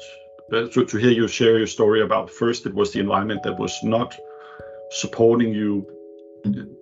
uh, 0.51 0.67
to, 0.73 0.86
to 0.86 0.97
hear 0.97 1.12
you 1.12 1.28
share 1.28 1.58
your 1.58 1.71
story 1.78 2.01
about 2.01 2.30
first 2.30 2.65
it 2.65 2.73
was 2.75 2.91
the 2.91 2.99
environment 2.99 3.41
that 3.43 3.58
was 3.58 3.73
not 3.84 4.15
supporting 4.91 5.54
you 5.54 5.88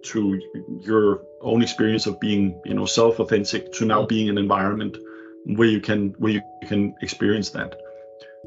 to 0.03 0.41
your 0.81 1.21
own 1.41 1.61
experience 1.61 2.05
of 2.05 2.19
being 2.19 2.59
you 2.65 2.73
know 2.73 2.85
self 2.85 3.19
authentic 3.19 3.71
to 3.73 3.85
now 3.85 4.05
being 4.05 4.29
an 4.29 4.37
environment 4.37 4.97
where 5.45 5.67
you 5.67 5.81
can 5.81 6.09
where 6.19 6.33
you 6.33 6.41
can 6.67 6.95
experience 7.01 7.49
that. 7.51 7.75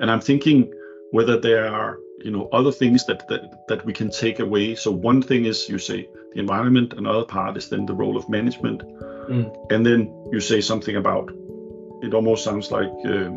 And 0.01 0.11
i'm 0.11 0.21
thinking 0.21 0.73
whether 1.11 1.39
there 1.41 1.67
are 1.67 1.99
you 2.25 2.31
know 2.31 2.49
other 2.53 2.73
things 2.73 3.07
that 3.07 3.27
that, 3.29 3.67
that 3.69 3.85
we 3.85 3.93
can 3.93 4.11
take 4.11 4.41
away. 4.41 4.75
So 4.75 4.91
one 4.91 5.23
thing 5.23 5.45
is 5.45 5.69
you 5.69 5.79
say 5.79 6.09
the 6.33 6.41
environment 6.41 6.95
another 6.95 7.25
part 7.25 7.57
is 7.57 7.69
then 7.69 7.87
the 7.87 7.95
role 7.95 8.17
of 8.17 8.29
management. 8.29 8.83
Mm. 9.27 9.73
and 9.73 9.85
then 9.85 10.01
you 10.33 10.39
say 10.39 10.61
something 10.61 10.95
about 10.95 11.33
it 12.01 12.15
almost 12.15 12.45
sounds 12.45 12.71
like 12.71 12.93
um, 13.07 13.35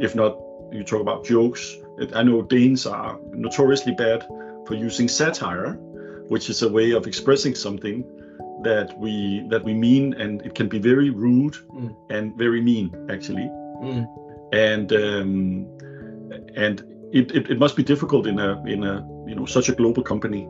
if 0.00 0.14
not 0.14 0.36
you 0.70 0.84
talk 0.84 1.00
about 1.00 1.24
jokes. 1.24 1.76
It- 1.98 2.14
i 2.14 2.22
know 2.22 2.42
danes 2.42 2.86
are 2.86 3.18
notoriously 3.32 3.92
bad 3.92 4.26
for 4.66 4.74
using 4.74 5.08
satire 5.08 5.78
which 6.28 6.50
is 6.50 6.62
a 6.62 6.68
way 6.68 6.92
of 6.92 7.06
expressing 7.06 7.54
something 7.54 8.04
that 8.62 8.88
we 8.98 9.44
that 9.50 9.62
we 9.64 9.72
mean 9.74 10.14
and 10.14 10.42
it 10.42 10.54
can 10.54 10.68
be 10.68 10.78
very 10.78 11.10
rude 11.10 11.56
Mm. 11.72 11.94
and 12.10 12.34
very 12.36 12.60
mean 12.60 12.90
actually 13.08 13.48
Mm. 13.82 14.06
and 14.52 14.92
um, 14.92 15.66
and 16.56 16.82
it, 17.12 17.30
it, 17.34 17.50
it 17.50 17.58
must 17.58 17.76
be 17.76 17.82
difficult 17.82 18.26
in 18.26 18.38
a 18.38 18.50
in 18.66 18.84
a 18.84 18.94
you 19.28 19.34
know 19.34 19.46
such 19.46 19.68
a 19.68 19.74
global 19.74 20.02
company 20.02 20.48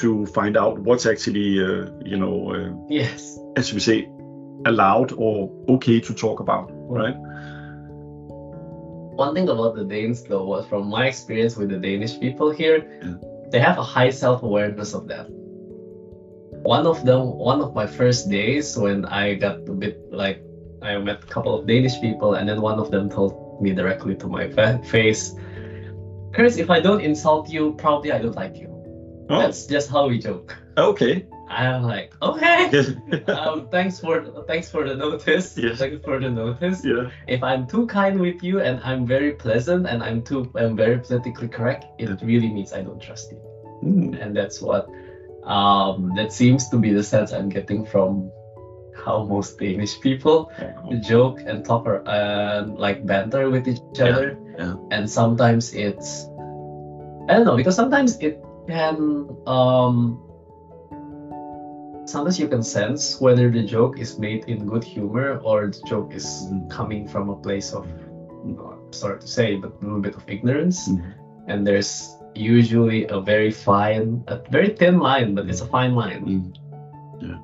to 0.00 0.26
find 0.26 0.56
out 0.56 0.78
what's 0.86 1.06
actually 1.06 1.60
uh, 1.60 1.86
you 2.04 2.16
know 2.16 2.34
uh, 2.56 2.70
Yes. 2.88 3.38
as 3.56 3.72
we 3.74 3.80
say 3.80 4.08
allowed 4.64 5.12
or 5.16 5.50
okay 5.68 6.00
to 6.00 6.14
talk 6.14 6.40
about 6.40 6.70
right 6.88 7.16
One 9.16 9.34
thing 9.34 9.48
about 9.48 9.76
the 9.76 9.84
Danes, 9.84 10.22
though, 10.24 10.44
was 10.46 10.66
from 10.66 10.88
my 10.88 11.06
experience 11.06 11.54
with 11.56 11.68
the 11.68 11.76
Danish 11.76 12.18
people 12.18 12.50
here, 12.50 12.78
Yeah. 13.02 13.16
They 13.52 13.60
have 13.60 13.78
a 13.78 13.82
high 13.82 14.10
self 14.10 14.42
awareness 14.42 14.94
of 14.94 15.06
that. 15.08 15.26
One 16.64 16.86
of 16.86 17.04
them, 17.04 17.36
one 17.36 17.60
of 17.60 17.74
my 17.74 17.86
first 17.86 18.30
days 18.30 18.76
when 18.76 19.04
I 19.04 19.34
got 19.34 19.68
a 19.68 19.72
bit 19.72 19.98
like, 20.10 20.42
I 20.80 20.96
met 20.98 21.22
a 21.22 21.26
couple 21.26 21.54
of 21.58 21.66
Danish 21.66 22.00
people, 22.00 22.34
and 22.34 22.48
then 22.48 22.60
one 22.60 22.78
of 22.78 22.90
them 22.90 23.08
told 23.10 23.60
me 23.62 23.72
directly 23.72 24.14
to 24.16 24.26
my 24.26 24.48
fa- 24.50 24.80
face, 24.90 25.34
Chris, 26.32 26.56
if 26.56 26.70
I 26.70 26.80
don't 26.80 27.00
insult 27.00 27.48
you, 27.50 27.74
probably 27.78 28.10
I 28.10 28.18
don't 28.18 28.34
like 28.34 28.56
you. 28.56 28.68
oh, 29.28 29.38
That's 29.38 29.66
just 29.66 29.90
how 29.90 30.08
we 30.08 30.18
joke. 30.18 30.56
okay 30.78 31.26
I'm 31.52 31.82
like, 31.82 32.14
okay. 32.22 32.70
um, 33.28 33.68
thanks 33.68 34.00
for 34.00 34.24
thanks 34.48 34.70
for 34.70 34.88
the 34.88 34.96
notice. 34.96 35.56
Yes. 35.56 35.78
Thanks 35.78 36.00
for 36.04 36.18
the 36.18 36.30
notice 36.30 36.84
yeah 36.84 37.10
if 37.28 37.42
I'm 37.42 37.66
too 37.66 37.86
kind 37.86 38.18
with 38.18 38.42
you 38.42 38.60
and 38.60 38.80
I'm 38.82 39.06
very 39.06 39.32
pleasant 39.32 39.86
and 39.86 40.02
I'm 40.02 40.22
too 40.22 40.50
I'm 40.56 40.74
very 40.76 40.98
politically 40.98 41.48
correct, 41.48 41.84
it 41.98 42.08
really 42.22 42.48
means 42.48 42.72
I 42.72 42.80
don't 42.82 43.00
trust 43.00 43.32
you. 43.32 43.40
Mm, 43.84 44.20
And 44.22 44.30
that's 44.36 44.60
what 44.62 44.88
um, 45.44 46.12
that 46.16 46.32
seems 46.32 46.68
to 46.70 46.76
be 46.78 46.92
the 46.92 47.02
sense 47.02 47.32
I'm 47.32 47.48
getting 47.48 47.84
from 47.84 48.30
how 48.94 49.24
most 49.24 49.58
Danish 49.58 49.98
people 50.00 50.50
joke 51.02 51.40
and 51.46 51.64
talk 51.64 51.86
or 51.86 52.02
and 52.06 52.78
like 52.78 53.04
banter 53.06 53.50
with 53.50 53.66
each 53.68 53.80
Yeah, 53.94 54.06
other. 54.08 54.38
yeah. 54.58 54.74
And 54.90 55.10
sometimes 55.10 55.74
it's 55.74 56.26
I 57.28 57.34
don't 57.34 57.44
know 57.46 57.56
because 57.56 57.74
sometimes 57.76 58.18
it 58.18 58.38
can 58.68 59.28
um 59.46 60.20
sometimes 62.12 62.38
you 62.38 62.48
can 62.48 62.62
sense 62.62 63.20
whether 63.24 63.50
the 63.50 63.62
joke 63.76 63.98
is 63.98 64.18
made 64.18 64.44
in 64.52 64.66
good 64.72 64.84
humor 64.84 65.28
or 65.48 65.58
the 65.74 65.82
joke 65.92 66.10
is 66.20 66.26
Mm. 66.50 66.68
coming 66.78 67.02
from 67.12 67.24
a 67.30 67.36
place 67.46 67.72
of 67.76 67.84
I'm 68.44 68.92
sorry 68.92 69.18
to 69.20 69.28
say 69.38 69.48
but 69.62 69.70
a 69.72 69.78
little 69.84 70.00
bit 70.08 70.14
of 70.20 70.22
ignorance 70.34 70.78
Mm. 70.88 71.00
and 71.50 71.58
there's 71.66 71.90
usually 72.34 73.00
a 73.16 73.18
very 73.32 73.50
fine 73.68 74.06
a 74.34 74.36
very 74.56 74.70
thin 74.80 74.96
line 75.08 75.34
but 75.36 75.44
it's 75.50 75.62
a 75.68 75.70
fine 75.76 75.94
line 76.02 76.22
Mm. 76.32 76.44
Yeah. 77.26 77.38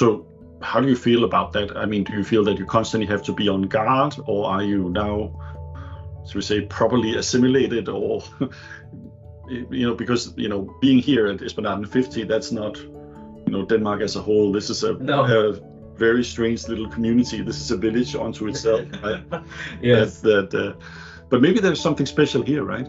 So, 0.00 0.04
how 0.70 0.80
do 0.82 0.88
you 0.88 0.96
feel 1.08 1.22
about 1.24 1.48
that? 1.52 1.68
I 1.82 1.86
mean, 1.86 2.02
do 2.04 2.12
you 2.18 2.24
feel 2.24 2.42
that 2.48 2.56
you 2.60 2.66
constantly 2.66 3.06
have 3.14 3.22
to 3.28 3.32
be 3.40 3.46
on 3.48 3.62
guard, 3.76 4.14
or 4.26 4.40
are 4.54 4.64
you 4.70 4.80
now, 5.04 5.14
should 6.26 6.36
we 6.36 6.42
say, 6.42 6.58
properly 6.78 7.10
assimilated, 7.22 7.88
or 7.88 8.22
you 9.78 9.86
know, 9.86 9.94
because 9.94 10.32
you 10.36 10.48
know, 10.48 10.60
being 10.80 10.98
here 10.98 11.26
at 11.32 11.42
Esplanade 11.42 11.88
50, 11.88 12.24
that's 12.24 12.50
not, 12.60 12.74
you 13.46 13.52
know, 13.52 13.64
Denmark 13.64 14.02
as 14.02 14.16
a 14.16 14.20
whole. 14.20 14.52
This 14.52 14.70
is 14.70 14.84
a, 14.84 14.94
No. 14.94 15.24
a 15.24 15.60
very 15.98 16.24
strange 16.24 16.68
little 16.68 16.88
community. 16.88 17.42
This 17.42 17.60
is 17.60 17.70
a 17.70 17.76
village 17.76 18.14
unto 18.16 18.48
itself. 18.48 18.80
right? 19.02 19.22
yes 19.82 20.20
That, 20.20 20.50
that 20.50 20.70
uh, 20.70 20.74
but 21.30 21.40
maybe 21.40 21.60
there's 21.60 21.80
something 21.80 22.06
special 22.06 22.42
here, 22.42 22.64
right? 22.64 22.88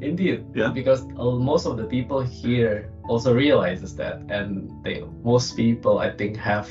Indeed. 0.00 0.44
Yeah. 0.54 0.68
Because 0.70 1.02
uh, 1.18 1.32
most 1.32 1.66
of 1.66 1.76
the 1.76 1.84
people 1.84 2.20
here 2.20 2.90
also 3.08 3.34
realizes 3.34 3.96
that, 3.96 4.22
and 4.30 4.70
they 4.84 5.02
most 5.24 5.56
people 5.56 5.98
I 5.98 6.10
think 6.10 6.36
have 6.36 6.68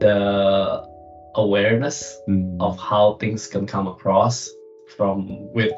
the 0.00 0.86
awareness 1.34 2.18
of 2.60 2.78
how 2.78 3.14
things 3.20 3.46
can 3.46 3.66
come 3.66 3.86
across 3.88 4.50
from 4.96 5.52
with 5.52 5.72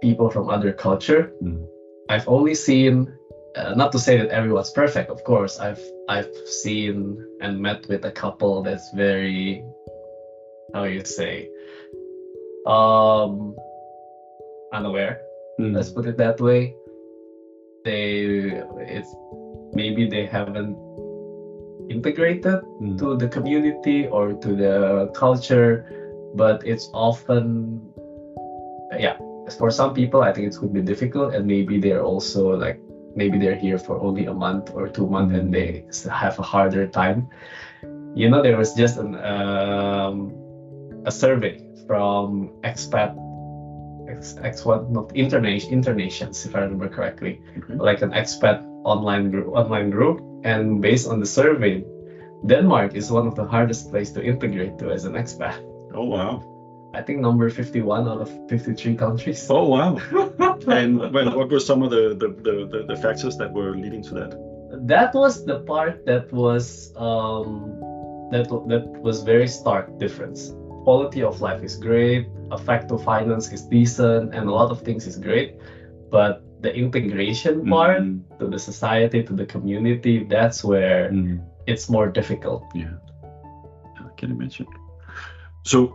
people 0.00 0.30
from 0.30 0.48
other 0.48 0.72
culture. 0.72 1.32
Mm. 1.42 1.66
I've 2.08 2.28
only 2.28 2.54
seen, 2.54 3.12
uh, 3.56 3.74
not 3.74 3.92
to 3.92 3.98
say 3.98 4.18
that 4.18 4.28
everyone's 4.30 4.70
perfect, 4.70 5.10
of 5.10 5.22
course. 5.24 5.58
I've 5.60 5.82
I've 6.08 6.30
seen 6.46 7.24
and 7.40 7.60
met 7.60 7.86
with 7.88 8.04
a 8.04 8.10
couple 8.10 8.62
that's 8.62 8.90
very, 8.94 9.64
how 10.74 10.84
you 10.84 11.04
say, 11.04 11.48
um, 12.66 13.54
unaware 14.72 15.20
Mm. 15.60 15.72
let's 15.72 15.90
put 15.90 16.06
it 16.06 16.16
that 16.16 16.40
way 16.40 16.74
they 17.84 18.58
it's 18.90 19.06
maybe 19.72 20.08
they 20.08 20.26
haven't 20.26 20.74
integrated 21.88 22.58
Mm. 22.82 22.98
to 22.98 23.14
the 23.14 23.28
community 23.28 24.08
or 24.08 24.32
to 24.32 24.50
the 24.56 25.10
culture 25.14 25.86
but 26.34 26.66
it's 26.66 26.90
often 26.92 27.78
yeah 28.98 29.14
for 29.58 29.70
some 29.70 29.94
people 29.94 30.22
i 30.22 30.32
think 30.32 30.50
it 30.50 30.56
could 30.58 30.72
be 30.72 30.82
difficult 30.82 31.34
and 31.34 31.46
maybe 31.46 31.78
they're 31.78 32.02
also 32.02 32.56
like 32.58 32.80
maybe 33.16 33.38
they're 33.38 33.54
here 33.56 33.78
for 33.78 33.98
only 34.00 34.26
a 34.26 34.34
month 34.34 34.70
or 34.74 34.88
two 34.88 35.06
months 35.06 35.34
and 35.34 35.52
they 35.52 35.84
have 36.10 36.38
a 36.38 36.42
harder 36.42 36.86
time 36.86 37.28
you 38.14 38.28
know 38.28 38.42
there 38.42 38.56
was 38.56 38.74
just 38.74 38.96
an 38.98 39.14
um, 39.16 40.32
a 41.06 41.10
survey 41.10 41.58
from 41.86 42.50
expat 42.62 43.14
ex, 44.08 44.36
ex 44.42 44.64
what 44.64 44.90
not 44.90 45.10
internation 45.14 45.70
internations 45.70 46.44
if 46.46 46.54
i 46.54 46.60
remember 46.60 46.88
correctly 46.88 47.40
Okay. 47.58 47.74
like 47.74 48.02
an 48.02 48.10
expat 48.10 48.62
online 48.84 49.30
group 49.30 49.48
online 49.54 49.90
group 49.90 50.20
and 50.44 50.80
based 50.80 51.08
on 51.08 51.20
the 51.20 51.26
survey 51.26 51.82
denmark 52.46 52.94
is 52.94 53.10
one 53.10 53.26
of 53.26 53.34
the 53.34 53.44
hardest 53.44 53.90
place 53.90 54.10
to 54.12 54.22
integrate 54.22 54.78
to 54.78 54.90
as 54.90 55.04
an 55.04 55.12
expat 55.14 55.56
Oh 55.94 56.04
wow! 56.04 56.42
i 56.94 57.00
think 57.02 57.20
number 57.20 57.48
51 57.48 58.08
out 58.08 58.20
of 58.20 58.30
53 58.48 58.96
countries 58.96 59.46
Oh 59.50 59.68
wow! 59.68 59.96
and 60.68 60.98
well, 61.12 61.30
what 61.36 61.50
were 61.50 61.60
some 61.60 61.82
of 61.82 61.90
the 61.90 62.14
the, 62.14 62.28
the, 62.28 62.84
the 62.88 62.96
factors 62.96 63.36
that 63.36 63.52
were 63.52 63.76
leading 63.76 64.02
to 64.04 64.14
that? 64.14 64.34
that 64.86 65.14
was 65.14 65.44
the 65.44 65.60
part 65.60 66.04
that 66.06 66.32
was 66.32 66.92
um, 66.96 67.78
that 68.30 68.48
that 68.68 68.84
was 69.02 69.22
very 69.22 69.48
stark 69.48 69.98
difference. 69.98 70.52
Quality 70.84 71.22
of 71.22 71.40
life 71.40 71.62
is 71.62 71.76
great, 71.76 72.28
effect 72.50 72.88
to 72.88 72.98
finance 72.98 73.50
is 73.52 73.62
decent, 73.62 74.34
and 74.34 74.48
a 74.48 74.52
lot 74.52 74.70
of 74.70 74.82
things 74.82 75.06
is 75.06 75.16
great, 75.18 75.56
but 76.10 76.42
the 76.60 76.74
integration 76.74 77.66
part 77.66 78.02
Mm, 78.02 78.22
to 78.38 78.46
the 78.48 78.58
society, 78.58 79.22
to 79.22 79.32
the 79.34 79.46
community, 79.46 80.24
that's 80.24 80.64
where 80.64 81.10
mm, 81.10 81.40
it's 81.66 81.88
more 81.88 82.08
difficult. 82.08 82.64
yeah, 82.74 82.94
I 83.98 84.08
can 84.16 84.30
imagine. 84.30 84.66
So, 85.64 85.94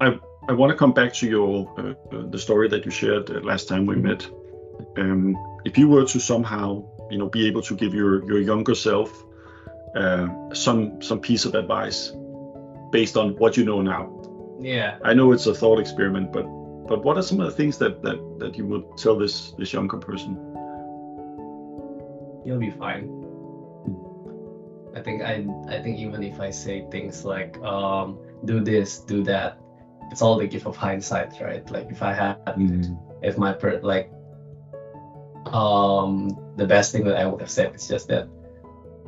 I 0.00 0.18
I 0.48 0.52
want 0.52 0.70
to 0.70 0.76
come 0.76 0.92
back 0.92 1.12
to 1.14 1.28
your 1.28 1.72
uh, 1.78 2.16
uh, 2.16 2.26
the 2.30 2.38
story 2.38 2.68
that 2.68 2.84
you 2.84 2.90
shared 2.90 3.30
uh, 3.30 3.40
last 3.40 3.68
time 3.68 3.86
we 3.86 3.96
met. 3.96 4.26
Um, 4.96 5.36
if 5.64 5.78
you 5.78 5.88
were 5.88 6.04
to 6.06 6.18
somehow, 6.18 6.84
you 7.10 7.18
know, 7.18 7.28
be 7.28 7.46
able 7.46 7.62
to 7.62 7.76
give 7.76 7.94
your 7.94 8.24
your 8.26 8.40
younger 8.40 8.74
self 8.74 9.10
uh, 9.94 10.26
some 10.52 11.00
some 11.00 11.20
piece 11.20 11.44
of 11.44 11.54
advice 11.54 12.12
based 12.90 13.16
on 13.16 13.36
what 13.36 13.56
you 13.56 13.64
know 13.64 13.82
now, 13.82 14.10
Yeah. 14.60 14.98
I 15.04 15.14
know 15.14 15.32
it's 15.32 15.46
a 15.46 15.54
thought 15.54 15.78
experiment, 15.78 16.32
but 16.32 16.44
but 16.88 17.04
what 17.04 17.16
are 17.16 17.22
some 17.22 17.40
of 17.40 17.46
the 17.46 17.56
things 17.56 17.78
that 17.78 18.02
that, 18.02 18.18
that 18.40 18.58
you 18.58 18.66
would 18.66 18.84
tell 18.98 19.16
this 19.16 19.52
this 19.58 19.72
younger 19.72 19.98
person? 19.98 20.36
you'll 22.44 22.58
be 22.58 22.70
fine. 22.70 23.06
I 24.96 25.00
think 25.00 25.22
I 25.22 25.46
I 25.68 25.80
think 25.80 25.98
even 25.98 26.22
if 26.22 26.40
I 26.40 26.50
say 26.50 26.84
things 26.90 27.24
like 27.24 27.56
um, 27.62 28.18
do 28.44 28.60
this, 28.60 28.98
do 28.98 29.22
that, 29.24 29.58
it's 30.12 30.20
all 30.20 30.36
the 30.36 30.46
gift 30.46 30.66
of 30.66 30.76
hindsight, 30.76 31.40
right? 31.40 31.64
Like 31.70 31.88
if 31.88 32.02
I 32.02 32.12
had 32.12 32.36
if 33.22 33.38
my 33.38 33.52
per 33.52 33.80
like 33.80 34.12
um 35.50 36.28
the 36.56 36.66
best 36.66 36.92
thing 36.92 37.04
that 37.08 37.16
I 37.16 37.24
would 37.26 37.40
have 37.40 37.50
said 37.50 37.74
is 37.74 37.88
just 37.88 38.08
that 38.08 38.28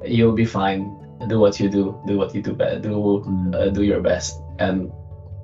you'll 0.03 0.35
be 0.35 0.49
fine. 0.49 0.97
Do 1.29 1.39
what 1.39 1.61
you 1.61 1.69
do. 1.69 2.01
Do 2.07 2.17
what 2.17 2.35
you 2.35 2.41
do 2.41 2.55
best. 2.55 2.83
Do 2.83 3.21
uh, 3.55 3.69
do 3.69 3.83
your 3.85 4.01
best, 4.01 4.41
and 4.59 4.91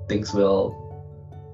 things 0.09 0.33
will 0.33 0.73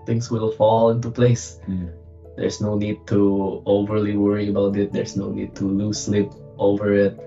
things 0.08 0.32
will 0.32 0.52
fall 0.52 0.90
into 0.90 1.12
place. 1.12 1.60
Mm. 1.68 1.92
There's 2.38 2.62
no 2.62 2.78
need 2.78 3.06
to 3.08 3.62
overly 3.66 4.16
worry 4.16 4.48
about 4.48 4.78
it. 4.78 4.94
There's 4.94 5.16
no 5.18 5.30
need 5.30 5.54
to 5.56 5.68
lose 5.68 6.00
sleep 6.00 6.32
over 6.58 6.94
it. 6.94 7.20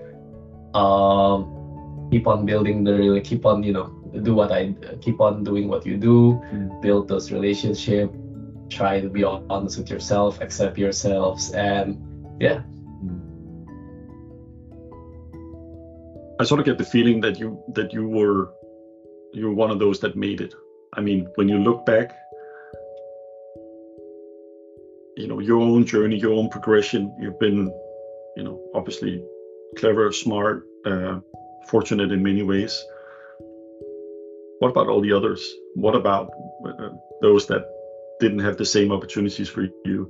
Um, 0.73 2.09
keep 2.11 2.27
on 2.27 2.45
building 2.45 2.83
the 2.83 2.93
really 2.93 3.21
keep 3.21 3.45
on 3.45 3.61
you 3.61 3.71
know 3.71 4.00
do 4.23 4.33
what 4.35 4.51
I 4.51 4.73
keep 5.01 5.21
on 5.21 5.43
doing 5.43 5.67
what 5.67 5.85
you 5.85 5.97
do. 5.97 6.41
Mm. 6.51 6.81
Build 6.81 7.07
those 7.07 7.31
relationship. 7.31 8.13
Try 8.69 9.01
to 9.01 9.09
be 9.09 9.23
honest 9.23 9.77
with 9.77 9.89
yourself. 9.89 10.41
Accept 10.41 10.77
yourselves, 10.77 11.51
and 11.51 11.97
yeah, 12.39 12.61
I 16.41 16.43
sort 16.43 16.59
of 16.59 16.65
get 16.65 16.79
the 16.79 16.83
feeling 16.83 17.21
that 17.21 17.37
you 17.39 17.61
that 17.75 17.93
you 17.93 18.07
were 18.07 18.51
you're 19.31 19.53
one 19.53 19.69
of 19.69 19.77
those 19.77 19.99
that 19.99 20.15
made 20.15 20.41
it. 20.41 20.55
I 20.93 20.99
mean, 21.01 21.27
when 21.35 21.47
you 21.47 21.59
look 21.59 21.85
back, 21.85 22.17
you 25.17 25.27
know 25.27 25.39
your 25.39 25.61
own 25.61 25.85
journey, 25.85 26.17
your 26.17 26.33
own 26.33 26.49
progression. 26.49 27.15
You've 27.19 27.39
been, 27.39 27.67
you 28.35 28.43
know, 28.43 28.59
obviously 28.73 29.23
clever, 29.77 30.11
smart, 30.11 30.65
uh, 30.85 31.19
fortunate 31.67 32.11
in 32.11 32.23
many 32.23 32.41
ways. 32.41 32.83
What 34.61 34.69
about 34.69 34.87
all 34.87 35.01
the 35.01 35.11
others? 35.11 35.41
What 35.75 35.95
about 35.95 36.29
uh, 36.65 36.89
those 37.21 37.47
that 37.47 37.63
didn't 38.19 38.39
have 38.39 38.57
the 38.57 38.65
same 38.65 38.91
opportunities 38.91 39.49
for 39.49 39.63
you? 39.85 40.09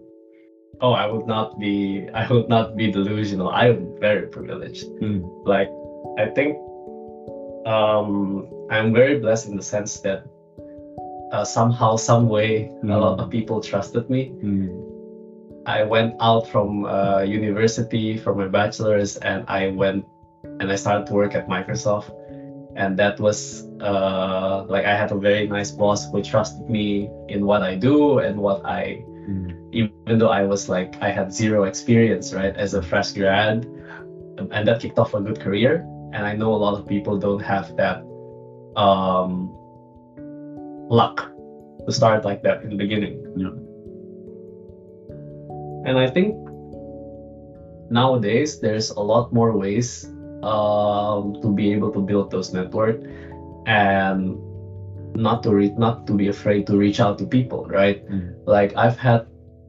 oh, 0.81 0.93
I 0.93 1.05
would 1.07 1.27
not 1.27 1.59
be 1.59 2.09
I 2.13 2.27
would 2.31 2.49
not 2.49 2.75
be 2.75 2.91
delusional. 2.91 3.49
I'm 3.49 3.99
very 3.99 4.27
privileged. 4.27 4.85
like 5.45 5.69
i 6.17 6.25
think 6.25 6.57
um 7.65 8.47
i'm 8.69 8.93
very 8.93 9.19
blessed 9.19 9.47
in 9.47 9.55
the 9.55 9.63
sense 9.63 9.99
that 10.01 10.25
uh, 11.31 11.45
somehow 11.45 11.95
some 11.95 12.27
way 12.27 12.69
a 12.83 12.85
lot 12.85 13.19
of 13.19 13.29
people 13.29 13.61
trusted 13.61 14.09
me 14.09 14.33
i 15.65 15.83
went 15.83 16.13
out 16.19 16.47
from 16.47 16.85
uh, 16.85 17.21
university 17.21 18.17
for 18.17 18.35
my 18.35 18.47
bachelor's 18.47 19.17
and 19.17 19.45
i 19.47 19.69
went 19.69 20.05
and 20.59 20.71
i 20.71 20.75
started 20.75 21.07
to 21.07 21.13
work 21.13 21.33
at 21.35 21.47
microsoft 21.47 22.11
and 22.75 22.97
that 22.97 23.19
was 23.19 23.67
uh, 23.81 24.63
like 24.67 24.85
i 24.85 24.95
had 24.95 25.11
a 25.11 25.15
very 25.15 25.47
nice 25.47 25.71
boss 25.71 26.09
who 26.11 26.21
trusted 26.21 26.69
me 26.69 27.09
in 27.27 27.45
what 27.45 27.61
i 27.61 27.75
do 27.75 28.19
and 28.19 28.37
what 28.37 28.65
i 28.65 29.03
even 29.71 30.19
though 30.19 30.29
i 30.29 30.43
was 30.43 30.67
like 30.67 30.95
i 31.01 31.09
had 31.09 31.33
zero 31.33 31.63
experience 31.63 32.33
right 32.33 32.55
as 32.57 32.73
a 32.73 32.81
fresh 32.81 33.11
grad 33.11 33.65
and 34.51 34.67
that 34.67 34.79
kicked 34.79 34.97
off 34.97 35.13
a 35.13 35.21
good 35.21 35.39
career. 35.39 35.85
And 36.13 36.25
i 36.25 36.33
know 36.33 36.53
a 36.53 36.59
lot 36.59 36.77
of 36.77 36.87
people 36.87 37.17
don't 37.17 37.39
have 37.39 37.75
that 37.77 38.03
um 38.75 39.49
luck 40.89 41.31
to 41.85 41.91
start 41.91 42.25
like 42.25 42.41
that 42.43 42.63
in 42.63 42.69
the 42.69 42.75
beginning. 42.75 43.23
Yeah. 43.37 43.55
and 45.87 45.97
i 45.97 46.07
think 46.07 46.35
nowadays 47.89 48.59
there's 48.59 48.91
a 48.91 48.99
lot 48.99 49.33
more 49.33 49.55
ways 49.57 50.05
um 50.43 51.35
to 51.41 51.51
be 51.53 51.71
able 51.71 51.91
to 51.91 51.99
build 52.01 52.31
those 52.31 52.53
network 52.53 52.97
and 53.67 54.37
not 55.15 55.43
to 55.43 55.51
re- 55.53 55.75
not 55.77 56.07
to 56.07 56.13
be 56.13 56.27
afraid 56.29 56.65
to 56.67 56.77
reach 56.77 56.99
out 56.99 57.17
to 57.17 57.25
people 57.25 57.65
right 57.67 58.01
Mm. 58.09 58.33
like 58.45 58.75
i've 58.75 58.97
had 58.97 59.27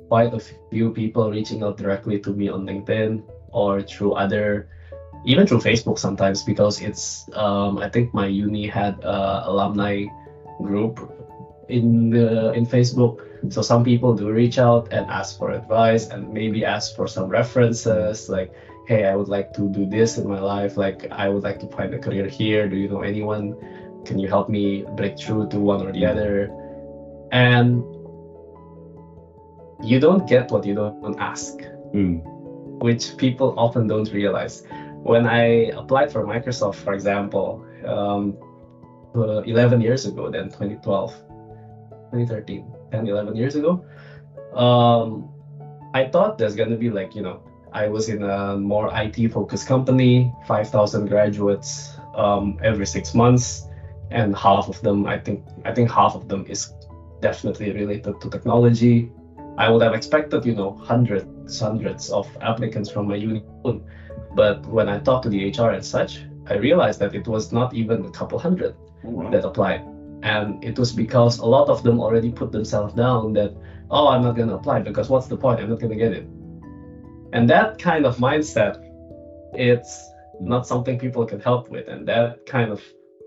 quite 0.09 0.33
a 0.35 0.41
few 0.71 0.91
people 0.93 1.31
reaching 1.31 1.63
out 1.63 1.77
directly 1.77 2.19
to 2.21 2.31
me 2.33 2.49
on 2.49 2.67
linkedin 2.67 3.23
or 3.53 3.83
through 3.83 4.13
other 4.13 4.69
even 5.25 5.47
through 5.47 5.59
facebook 5.59 5.99
sometimes 5.99 6.43
because 6.43 6.81
it's 6.81 7.29
um, 7.35 7.79
i 7.79 7.89
think 7.89 8.13
my 8.15 8.27
uni 8.27 8.67
had 8.67 8.99
a 9.05 9.45
alumni 9.49 10.05
group 10.63 10.99
in 11.69 12.11
the 12.11 12.53
in 12.53 12.67
facebook 12.67 13.21
so 13.51 13.63
some 13.63 13.83
people 13.83 14.15
do 14.15 14.31
reach 14.31 14.59
out 14.59 14.93
and 14.93 15.09
ask 15.11 15.39
for 15.39 15.51
advice 15.51 16.07
and 16.09 16.33
maybe 16.33 16.65
ask 16.65 16.95
for 16.95 17.07
some 17.09 17.29
references 17.29 18.29
like 18.29 18.53
hey 18.89 19.07
i 19.07 19.15
would 19.15 19.29
like 19.29 19.53
to 19.53 19.69
do 19.69 19.87
this 19.87 20.19
in 20.19 20.29
my 20.29 20.41
life 20.41 20.77
like 20.77 21.11
i 21.13 21.29
would 21.29 21.43
like 21.43 21.59
to 21.61 21.67
find 21.69 21.95
a 21.95 21.99
career 21.99 22.27
here 22.27 22.69
do 22.69 22.77
you 22.77 22.89
know 22.89 23.03
anyone? 23.03 23.57
Can 24.05 24.19
you 24.19 24.29
help 24.29 24.49
me 24.49 24.85
break 24.97 25.17
through 25.19 25.49
to 25.51 25.61
one 25.61 25.87
or 25.87 25.93
the 25.93 26.05
other? 26.05 26.51
And 27.31 27.85
you 29.83 30.01
don't 30.01 30.29
get 30.29 30.51
what 30.51 30.67
you 30.67 30.75
don't 30.75 31.19
ask 31.21 31.55
which 32.83 33.17
people 33.17 33.55
often 33.57 33.87
don't 33.87 34.11
realize. 34.13 34.65
When 35.03 35.27
I 35.27 35.71
applied 35.77 36.11
for 36.11 36.25
Microsoft, 36.25 36.77
for 36.77 36.95
example, 36.95 37.65
um, 37.87 38.37
uh, 39.15 39.43
11 39.43 39.81
years 39.81 40.05
ago, 40.07 40.31
then 40.31 40.45
2012, 40.45 41.13
2013, 42.11 42.73
10, 42.91 43.07
11 43.07 43.37
years 43.37 43.55
ago, 43.55 43.85
um, 44.55 45.29
I 45.95 46.09
thought 46.09 46.39
there's 46.39 46.57
going 46.57 46.71
to 46.71 46.77
be 46.77 46.91
like, 46.91 47.15
you 47.15 47.23
know, 47.23 47.43
I 47.73 47.89
was 47.89 48.09
in 48.09 48.23
a 48.23 48.57
more 48.57 48.91
IT 48.93 49.33
focused 49.33 49.67
company, 49.67 50.33
5,000 50.47 51.07
graduates 51.07 51.97
um, 52.15 52.59
every 52.63 52.87
six 52.87 53.15
months, 53.15 53.67
and 54.11 54.37
half 54.37 54.69
of 54.69 54.81
them, 54.83 55.07
I 55.07 55.19
think, 55.19 55.45
I 55.65 55.73
think 55.73 55.91
half 55.91 56.15
of 56.15 56.29
them 56.29 56.45
is 56.49 56.73
definitely 57.21 57.73
related 57.73 58.21
to 58.21 58.29
technology. 58.29 59.11
I 59.57 59.71
would 59.71 59.83
have 59.83 59.95
expected, 59.95 60.45
you 60.45 60.55
know, 60.55 60.73
hundreds, 60.73 61.59
hundreds 61.59 62.11
of 62.11 62.29
applicants 62.43 62.91
from 62.91 63.09
my 63.09 63.15
uni. 63.15 63.43
But 64.35 64.67
when 64.67 64.89
I 64.89 64.99
talked 64.99 65.25
to 65.25 65.29
the 65.31 65.51
HR 65.51 65.71
and 65.71 65.85
such, 65.85 66.23
I 66.47 66.55
realized 66.57 66.99
that 67.01 67.15
it 67.15 67.27
was 67.27 67.53
not 67.53 67.73
even 67.75 68.05
a 68.05 68.11
couple 68.11 68.39
hundred 68.39 68.75
that 69.31 69.45
applied. 69.45 69.83
And 70.23 70.63
it 70.63 70.79
was 70.79 70.93
because 70.93 71.39
a 71.39 71.47
lot 71.47 71.69
of 71.69 71.83
them 71.83 72.01
already 72.01 72.31
put 72.31 72.53
themselves 72.53 72.95
down 72.95 73.33
that, 73.35 73.55
oh, 73.91 74.09
I'm 74.09 74.23
not 74.23 74.37
going 74.37 74.49
to 74.49 74.55
apply 74.55 74.81
because 74.81 75.09
what's 75.09 75.27
the 75.27 75.37
point? 75.37 75.61
I'm 75.61 75.71
not 75.71 75.81
going 75.81 75.91
to 75.91 75.97
get 75.97 76.13
it. 76.13 76.27
And 77.33 77.49
that 77.49 77.79
kind 77.79 78.05
of 78.05 78.19
mindset, 78.19 78.77
it's 79.55 80.11
not 80.41 80.67
something 80.67 80.99
people 80.99 81.25
can 81.25 81.41
help 81.41 81.71
with. 81.71 81.89
And 81.89 82.07
that 82.09 82.45
kind 82.47 82.71
of 82.71 82.83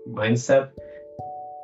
mindset 0.08 0.70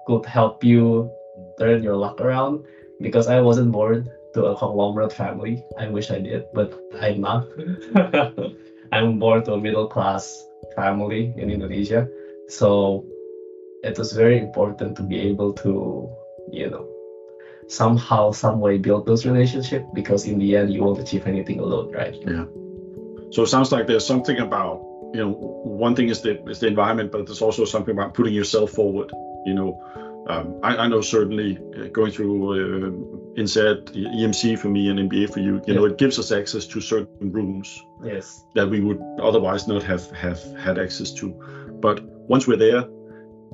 could 0.07 0.27
help 0.27 0.65
you 0.65 1.11
turn 1.59 1.83
your 1.83 1.97
luck 1.97 2.21
around 2.21 2.65
because 3.01 3.29
I 3.29 3.41
wasn't 3.41 3.71
born 3.71 4.11
to 4.35 4.47
a 4.47 4.57
conglomerate 4.57 5.13
family. 5.13 5.65
I 5.79 5.89
wish 5.89 6.11
I 6.11 6.19
did, 6.19 6.47
but 6.53 6.79
I'm 7.01 7.21
not. 7.21 7.47
I'm 8.93 9.19
born 9.19 9.45
to 9.45 9.55
a 9.55 9.61
middle 9.61 9.87
class 9.87 10.45
family 10.75 11.33
in 11.37 11.51
Indonesia. 11.51 12.09
So 12.49 13.05
it 13.83 13.99
was 13.99 14.13
very 14.13 14.39
important 14.39 14.97
to 14.97 15.03
be 15.03 15.19
able 15.21 15.53
to, 15.55 16.11
you 16.51 16.71
know, 16.71 16.92
somehow, 17.69 18.33
some 18.33 18.61
way 18.61 18.79
build 18.79 19.07
those 19.07 19.25
relationships 19.27 19.87
because 19.95 20.27
in 20.27 20.39
the 20.39 20.57
end 20.57 20.73
you 20.73 20.83
won't 20.83 20.99
achieve 20.99 21.27
anything 21.27 21.61
alone, 21.61 21.93
right? 21.93 22.15
Yeah. 22.27 22.45
So 23.31 23.43
it 23.43 23.49
sounds 23.49 23.73
like 23.73 23.87
there's 23.87 24.07
something 24.07 24.39
about 24.39 24.81
you 25.15 25.21
know 25.21 25.31
one 25.31 25.95
thing 25.95 26.09
is 26.09 26.23
the 26.23 26.43
is 26.49 26.61
the 26.61 26.67
environment, 26.67 27.13
but 27.13 27.27
there's 27.27 27.43
also 27.43 27.65
something 27.65 27.93
about 27.93 28.15
putting 28.15 28.35
yourself 28.35 28.71
forward. 28.71 29.11
You 29.45 29.55
know, 29.55 30.25
um, 30.29 30.61
I, 30.63 30.77
I, 30.77 30.89
know 30.89 31.01
certainly 31.01 31.59
uh, 31.77 31.89
going 31.89 32.13
through 32.13 32.53
uh, 32.53 33.41
INSEAD, 33.41 33.93
EMC 33.95 34.59
for 34.59 34.69
me, 34.69 34.89
and 34.89 35.11
MBA 35.11 35.33
for 35.33 35.41
you, 35.41 35.57
you 35.57 35.63
yeah. 35.67 35.75
know, 35.75 35.85
it 35.87 35.99
gives 35.99 36.19
us 36.19 36.31
access 36.31 36.67
to 36.67 36.81
certain 36.81 37.33
rooms 37.33 37.83
yes. 38.05 38.45
that 38.55 38.69
we 38.69 38.81
would 38.81 39.03
otherwise 39.21 39.67
not 39.67 39.83
have 39.83 40.11
have 40.13 40.41
had 40.57 40.79
access 40.79 41.11
to. 41.15 41.31
But 41.81 42.03
once 42.05 42.47
we're 42.47 42.57
there, 42.57 42.85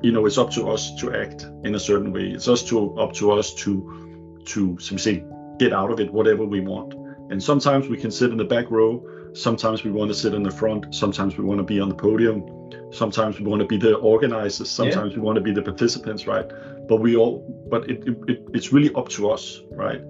you 0.01 0.11
know, 0.11 0.25
it's 0.25 0.37
up 0.37 0.51
to 0.51 0.69
us 0.69 0.95
to 0.95 1.15
act 1.15 1.43
in 1.63 1.75
a 1.75 1.79
certain 1.79 2.11
way. 2.11 2.29
It's 2.29 2.47
us 2.47 2.63
to 2.69 2.97
up 2.97 3.13
to 3.13 3.31
us 3.31 3.53
to 3.55 4.41
to 4.45 4.77
say 4.79 5.23
get 5.57 5.73
out 5.73 5.91
of 5.91 5.99
it 5.99 6.11
whatever 6.11 6.45
we 6.45 6.61
want. 6.61 6.93
And 7.31 7.41
sometimes 7.41 7.87
we 7.87 7.97
can 7.97 8.11
sit 8.11 8.31
in 8.31 8.37
the 8.37 8.45
back 8.45 8.71
row. 8.71 9.03
Sometimes 9.33 9.83
we 9.83 9.91
want 9.91 10.09
to 10.09 10.15
sit 10.15 10.33
in 10.33 10.41
the 10.41 10.51
front. 10.51 10.95
Sometimes 10.95 11.37
we 11.37 11.43
want 11.43 11.59
to 11.59 11.63
be 11.63 11.79
on 11.79 11.89
the 11.89 11.95
podium 11.95 12.43
sometimes 12.91 13.39
we 13.39 13.45
want 13.45 13.61
to 13.61 13.67
be 13.67 13.77
the 13.77 13.95
organizers 13.95 14.69
sometimes 14.69 15.11
yeah. 15.11 15.19
we 15.19 15.21
want 15.21 15.35
to 15.35 15.41
be 15.41 15.51
the 15.51 15.61
participants 15.61 16.27
right 16.27 16.49
but 16.87 16.97
we 16.97 17.15
all 17.15 17.45
but 17.69 17.89
it, 17.89 18.03
it, 18.27 18.43
it's 18.53 18.73
really 18.73 18.93
up 18.95 19.09
to 19.09 19.29
us 19.29 19.61
right 19.71 20.01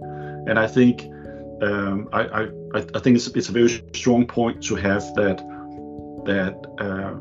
and 0.47 0.57
i 0.57 0.67
think 0.67 1.03
um, 1.61 2.07
I, 2.13 2.21
I 2.21 2.47
i 2.95 2.99
think 2.99 3.17
it's, 3.17 3.27
it's 3.27 3.49
a 3.49 3.51
very 3.51 3.69
strong 3.93 4.25
point 4.25 4.63
to 4.63 4.75
have 4.75 5.01
that 5.15 5.37
that 6.25 6.55
uh, 6.79 7.15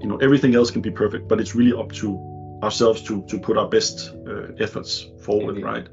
you 0.00 0.08
know 0.08 0.16
everything 0.18 0.54
else 0.54 0.70
can 0.70 0.82
be 0.82 0.90
perfect 0.90 1.28
but 1.28 1.40
it's 1.40 1.54
really 1.54 1.76
up 1.78 1.92
to 1.92 2.18
ourselves 2.62 3.02
to 3.02 3.22
to 3.22 3.38
put 3.38 3.56
our 3.56 3.68
best 3.68 4.14
uh, 4.26 4.48
efforts 4.58 5.06
forward 5.20 5.56
Indeed. 5.56 5.64
right 5.64 5.88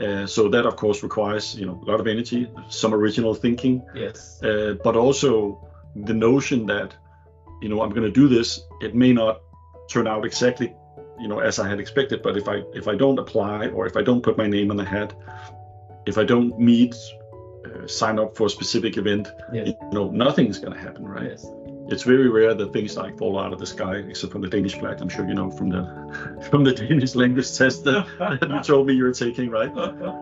uh, 0.00 0.26
so 0.26 0.48
that 0.48 0.66
of 0.66 0.76
course 0.76 1.02
requires 1.02 1.54
you 1.54 1.66
know 1.66 1.80
a 1.86 1.90
lot 1.90 2.00
of 2.00 2.06
energy 2.06 2.50
some 2.68 2.94
original 2.94 3.34
thinking 3.34 3.82
yes 3.94 4.42
uh, 4.42 4.74
but 4.84 4.96
also 4.96 5.66
the 5.94 6.14
notion 6.14 6.66
that 6.66 6.94
you 7.60 7.68
know, 7.68 7.82
I'm 7.82 7.90
going 7.90 8.02
to 8.02 8.10
do 8.10 8.28
this. 8.28 8.60
It 8.80 8.94
may 8.94 9.12
not 9.12 9.40
turn 9.88 10.06
out 10.06 10.24
exactly, 10.24 10.74
you 11.18 11.28
know, 11.28 11.40
as 11.40 11.58
I 11.58 11.68
had 11.68 11.80
expected. 11.80 12.22
But 12.22 12.36
if 12.36 12.48
I 12.48 12.62
if 12.74 12.88
I 12.88 12.94
don't 12.94 13.18
apply 13.18 13.68
or 13.68 13.86
if 13.86 13.96
I 13.96 14.02
don't 14.02 14.22
put 14.22 14.36
my 14.36 14.46
name 14.46 14.70
on 14.70 14.76
the 14.76 14.84
hat, 14.84 15.14
if 16.06 16.18
I 16.18 16.24
don't 16.24 16.58
meet, 16.58 16.94
uh, 17.64 17.86
sign 17.86 18.18
up 18.18 18.36
for 18.36 18.46
a 18.46 18.50
specific 18.50 18.96
event, 18.96 19.28
yes. 19.52 19.68
you 19.68 19.74
know, 19.92 20.10
nothing's 20.10 20.58
going 20.58 20.74
to 20.74 20.78
happen, 20.78 21.04
right? 21.04 21.30
Yes. 21.30 21.46
It's 21.88 22.02
very 22.02 22.28
rare 22.28 22.52
that 22.54 22.72
things 22.72 22.96
like 22.96 23.16
fall 23.16 23.38
out 23.38 23.52
of 23.52 23.58
the 23.58 23.66
sky, 23.66 23.96
except 24.08 24.32
from 24.32 24.42
the 24.42 24.48
Danish 24.48 24.74
flag. 24.74 25.00
I'm 25.00 25.08
sure 25.08 25.26
you 25.26 25.34
know 25.34 25.50
from 25.50 25.68
the 25.70 26.46
from 26.50 26.64
the 26.64 26.72
Danish 26.72 27.14
language 27.14 27.56
test 27.56 27.84
that, 27.84 28.06
that 28.18 28.50
you 28.54 28.62
told 28.62 28.86
me 28.86 28.94
you 28.94 29.04
were 29.04 29.12
taking, 29.12 29.50
right? 29.50 29.72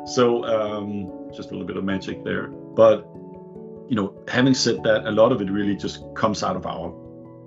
So 0.09 0.45
um, 0.45 1.31
just 1.35 1.49
a 1.49 1.53
little 1.53 1.67
bit 1.67 1.77
of 1.77 1.85
magic 1.85 2.23
there. 2.25 2.49
But 2.49 3.07
you 3.89 3.97
know, 3.97 4.15
having 4.29 4.55
said 4.55 4.83
that, 4.85 5.07
a 5.07 5.11
lot 5.11 5.33
of 5.33 5.41
it 5.41 5.51
really 5.51 5.77
just 5.77 6.03
comes 6.15 6.43
out 6.43 6.57
of 6.57 6.67
our 6.67 6.91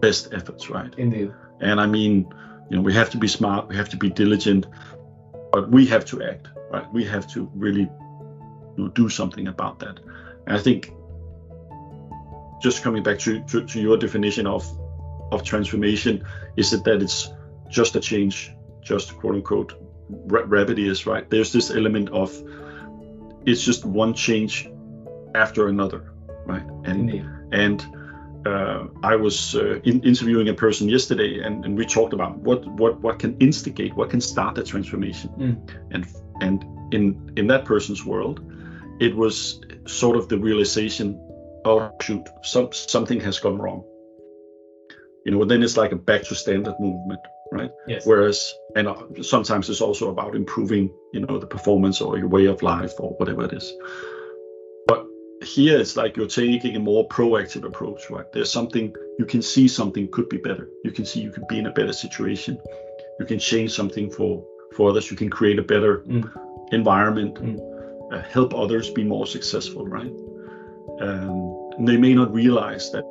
best 0.02 0.34
efforts, 0.34 0.70
right? 0.70 0.94
Indeed. 0.98 1.32
And 1.60 1.80
I 1.80 1.86
mean, 1.88 2.28
you 2.70 2.78
know, 2.78 2.82
we 2.82 2.94
have 2.94 3.10
to 3.12 3.18
be 3.18 3.28
smart, 3.28 3.68
we 3.68 3.76
have 3.76 3.90
to 3.90 3.98
be 3.98 4.10
diligent, 4.10 4.68
but 5.52 5.72
we 5.72 5.86
have 5.88 6.06
to 6.06 6.24
act, 6.24 6.50
right? 6.72 6.92
We 6.94 7.04
have 7.06 7.28
to 7.34 7.50
really 7.56 7.90
you 8.78 8.84
know, 8.84 8.88
do 8.90 9.10
something 9.10 9.48
about 9.48 9.80
that. 9.80 10.00
And 10.46 10.56
I 10.56 10.60
think 10.60 10.92
just 12.62 12.84
coming 12.84 13.04
back 13.04 13.20
to, 13.20 13.44
to, 13.46 13.66
to 13.66 13.80
your 13.80 13.98
definition 13.98 14.48
of 14.48 14.66
of 15.32 15.44
transformation, 15.44 16.26
is 16.56 16.74
it 16.74 16.84
that 16.86 17.02
it's 17.02 17.30
just 17.70 17.96
a 17.96 18.00
change, 18.00 18.54
just 18.82 19.18
quote 19.18 19.36
unquote 19.36 19.74
rapid 20.10 20.80
is 20.80 21.06
right? 21.06 21.30
There's 21.30 21.52
this 21.52 21.70
element 21.72 22.10
of 22.10 22.32
it's 23.46 23.64
just 23.64 23.86
one 23.86 24.14
change 24.14 24.70
after 25.36 25.68
another, 25.68 26.14
right? 26.46 26.64
And 26.86 27.10
Indeed. 27.10 27.26
and 27.52 27.86
uh, 28.46 28.88
I 29.04 29.16
was 29.16 29.56
uh, 29.56 29.80
in, 29.84 30.02
interviewing 30.04 30.48
a 30.50 30.54
person 30.54 30.88
yesterday, 30.88 31.40
and, 31.40 31.66
and 31.66 31.78
we 31.78 31.86
talked 31.86 32.14
about 32.14 32.38
what 32.38 32.66
what 32.66 33.00
what 33.02 33.20
can 33.20 33.38
instigate, 33.40 33.94
what 33.96 34.10
can 34.10 34.22
start 34.22 34.56
the 34.56 34.64
transformation, 34.64 35.30
mm. 35.38 35.70
and 35.92 36.08
and 36.42 36.94
in 36.94 37.34
in 37.36 37.48
that 37.48 37.66
person's 37.66 38.06
world, 38.06 38.40
it 39.00 39.16
was 39.16 39.62
sort 39.86 40.16
of 40.16 40.30
the 40.30 40.38
realization, 40.38 41.20
oh 41.68 41.92
shoot, 42.02 42.28
some 42.44 42.72
something 42.72 43.20
has 43.22 43.40
gone 43.40 43.58
wrong. 43.58 43.84
You 45.26 45.32
know, 45.34 45.46
then 45.46 45.62
it's 45.64 45.78
like 45.78 45.92
a 45.92 45.98
back 45.98 46.24
to 46.24 46.36
standard 46.36 46.76
movement, 46.80 47.20
right? 47.52 47.72
Yes. 47.88 48.06
Whereas, 48.06 48.54
and 48.76 48.88
uh, 48.88 48.96
sometimes 49.22 49.70
it's 49.70 49.82
also 49.82 50.10
about 50.10 50.36
improving, 50.36 50.90
you 51.14 51.20
know, 51.20 51.38
the 51.38 51.48
performance 51.48 52.00
or 52.00 52.18
your 52.18 52.30
way 52.30 52.46
of 52.46 52.62
life 52.62 52.94
or 53.00 53.10
whatever 53.18 53.44
it 53.44 53.54
is 53.54 53.74
But 54.88 55.06
here 55.44 55.78
it's 55.80 55.98
like 55.98 56.16
you're 56.16 56.28
taking 56.28 56.76
a 56.78 56.80
more 56.80 57.08
proactive 57.10 57.66
approach, 57.66 58.10
right? 58.10 58.32
There's 58.32 58.52
something 58.52 58.96
you 59.20 59.26
can 59.26 59.42
see 59.42 59.68
something 59.68 60.10
could 60.12 60.30
be 60.30 60.38
better. 60.38 60.70
You 60.86 60.92
can 60.92 61.06
see 61.06 61.20
you 61.22 61.32
could 61.32 61.48
be 61.50 61.60
in 61.60 61.68
a 61.68 61.72
better 61.72 61.94
situation. 61.94 62.58
You 63.20 63.26
can 63.26 63.40
change 63.40 63.72
something 63.74 64.10
for 64.10 64.46
for 64.76 64.90
others. 64.92 65.12
You 65.12 65.18
can 65.18 65.30
create 65.30 65.60
a 65.60 65.64
better 65.64 66.04
mm. 66.08 66.32
environment, 66.72 67.36
mm. 67.36 67.60
Uh, 68.10 68.22
help 68.22 68.54
others 68.54 68.90
be 68.90 69.04
more 69.04 69.28
successful, 69.28 69.86
right? 69.86 70.14
Um, 71.02 71.47
and 71.78 71.88
they 71.88 71.98
may 71.98 72.14
not 72.14 72.34
realize 72.34 72.92
that 72.92 73.06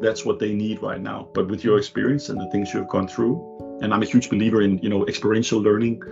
that's 0.00 0.24
what 0.24 0.38
they 0.38 0.52
need 0.52 0.82
right 0.82 1.00
now. 1.00 1.28
But 1.34 1.48
with 1.48 1.62
your 1.64 1.78
experience 1.78 2.28
and 2.28 2.40
the 2.40 2.50
things 2.50 2.74
you've 2.74 2.88
gone 2.88 3.08
through, 3.08 3.78
and 3.82 3.94
I'm 3.94 4.02
a 4.02 4.06
huge 4.06 4.28
believer 4.28 4.62
in 4.62 4.78
you 4.78 4.88
know 4.88 5.06
experiential 5.06 5.60
learning. 5.60 6.02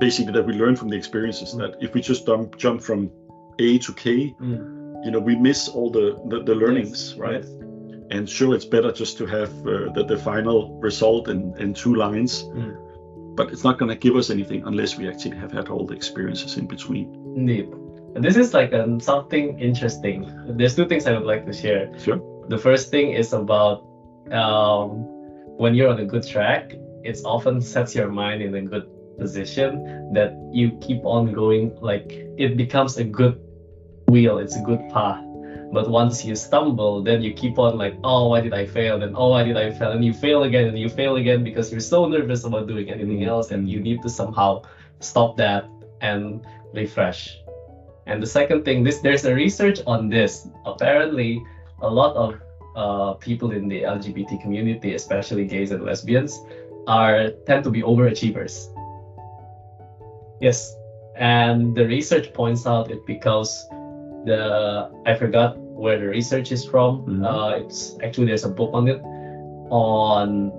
Basically, 0.00 0.32
that 0.32 0.44
we 0.44 0.54
learn 0.54 0.74
from 0.74 0.88
the 0.88 0.96
experiences. 0.96 1.54
Mm. 1.54 1.58
That 1.58 1.82
if 1.84 1.94
we 1.94 2.00
just 2.00 2.26
jump 2.26 2.56
jump 2.56 2.82
from 2.82 3.10
a 3.58 3.78
to 3.78 3.92
K, 3.92 4.34
mm. 4.40 5.04
you 5.04 5.10
know, 5.10 5.20
we 5.20 5.36
miss 5.36 5.68
all 5.68 5.90
the 5.90 6.20
the, 6.26 6.42
the 6.42 6.54
learnings, 6.54 7.10
yes. 7.10 7.18
right? 7.18 7.44
Yes. 7.44 7.62
And 8.10 8.28
sure, 8.28 8.54
it's 8.54 8.64
better 8.64 8.92
just 8.92 9.16
to 9.18 9.26
have 9.26 9.50
uh, 9.66 9.90
the, 9.94 10.04
the 10.06 10.18
final 10.18 10.78
result 10.80 11.28
in, 11.28 11.54
in 11.58 11.72
two 11.72 11.94
lines, 11.94 12.42
mm. 12.42 12.76
but 13.36 13.50
it's 13.50 13.64
not 13.64 13.78
going 13.78 13.88
to 13.88 13.96
give 13.96 14.16
us 14.16 14.28
anything 14.28 14.64
unless 14.66 14.98
we 14.98 15.08
actually 15.08 15.36
have 15.36 15.50
had 15.50 15.68
all 15.68 15.86
the 15.86 15.94
experiences 15.94 16.58
in 16.58 16.66
between. 16.66 17.14
Indeed. 17.36 17.72
This 18.14 18.36
is 18.36 18.52
like 18.52 18.72
um, 18.72 19.00
something 19.00 19.58
interesting. 19.58 20.28
There's 20.56 20.76
two 20.76 20.86
things 20.86 21.06
I 21.06 21.12
would 21.12 21.26
like 21.26 21.46
to 21.46 21.52
share. 21.52 21.90
Sure. 21.98 22.20
The 22.48 22.58
first 22.58 22.90
thing 22.90 23.12
is 23.12 23.32
about 23.32 23.86
um, 24.30 25.04
when 25.56 25.74
you're 25.74 25.88
on 25.88 25.98
a 25.98 26.04
good 26.04 26.26
track, 26.26 26.74
it 27.04 27.18
often 27.24 27.60
sets 27.60 27.94
your 27.94 28.08
mind 28.08 28.42
in 28.42 28.54
a 28.54 28.62
good 28.62 28.86
position 29.18 30.12
that 30.12 30.32
you 30.52 30.76
keep 30.80 31.04
on 31.04 31.32
going 31.32 31.76
like 31.80 32.12
it 32.38 32.56
becomes 32.56 32.96
a 32.96 33.04
good 33.04 33.38
wheel 34.08 34.38
it's 34.38 34.56
a 34.56 34.62
good 34.62 34.80
path 34.90 35.22
but 35.72 35.88
once 35.88 36.24
you 36.24 36.34
stumble 36.34 37.02
then 37.02 37.22
you 37.22 37.32
keep 37.32 37.58
on 37.58 37.76
like 37.76 37.94
oh 38.04 38.28
why 38.28 38.40
did 38.40 38.54
i 38.54 38.64
fail 38.64 38.98
then 38.98 39.12
oh 39.14 39.28
why 39.28 39.42
did 39.42 39.56
i 39.56 39.70
fail 39.70 39.92
and 39.92 40.04
you 40.04 40.12
fail 40.12 40.44
again 40.44 40.66
and 40.66 40.78
you 40.78 40.88
fail 40.88 41.16
again 41.16 41.44
because 41.44 41.70
you're 41.70 41.80
so 41.80 42.06
nervous 42.06 42.44
about 42.44 42.66
doing 42.66 42.90
anything 42.90 43.24
else 43.24 43.50
and 43.50 43.68
you 43.68 43.80
need 43.80 44.00
to 44.02 44.08
somehow 44.08 44.60
stop 45.00 45.36
that 45.36 45.68
and 46.00 46.44
refresh 46.74 47.41
and 48.06 48.22
the 48.22 48.26
second 48.26 48.64
thing 48.64 48.82
this 48.82 49.00
there's 49.00 49.24
a 49.24 49.34
research 49.34 49.80
on 49.86 50.08
this. 50.08 50.48
Apparently 50.64 51.42
a 51.80 51.88
lot 51.88 52.16
of 52.16 52.40
uh, 52.76 53.14
people 53.14 53.50
in 53.50 53.68
the 53.68 53.82
lgbt 53.82 54.40
community 54.40 54.94
especially 54.94 55.44
gays 55.44 55.70
and 55.72 55.84
lesbians 55.84 56.40
are 56.86 57.30
tend 57.46 57.62
to 57.64 57.70
be 57.70 57.82
overachievers. 57.82 58.68
Yes, 60.40 60.74
and 61.16 61.74
the 61.74 61.86
research 61.86 62.32
points 62.32 62.66
out 62.66 62.90
it 62.90 63.06
because 63.06 63.68
the 64.24 64.90
I 65.06 65.14
forgot 65.14 65.56
where 65.58 65.98
the 65.98 66.06
research 66.06 66.50
is 66.50 66.64
from. 66.64 67.02
Mm-hmm. 67.02 67.24
Uh, 67.24 67.50
it's 67.50 67.96
actually 68.02 68.26
there's 68.26 68.44
a 68.44 68.50
book 68.50 68.70
on 68.72 68.88
it. 68.88 69.00
On 69.70 70.52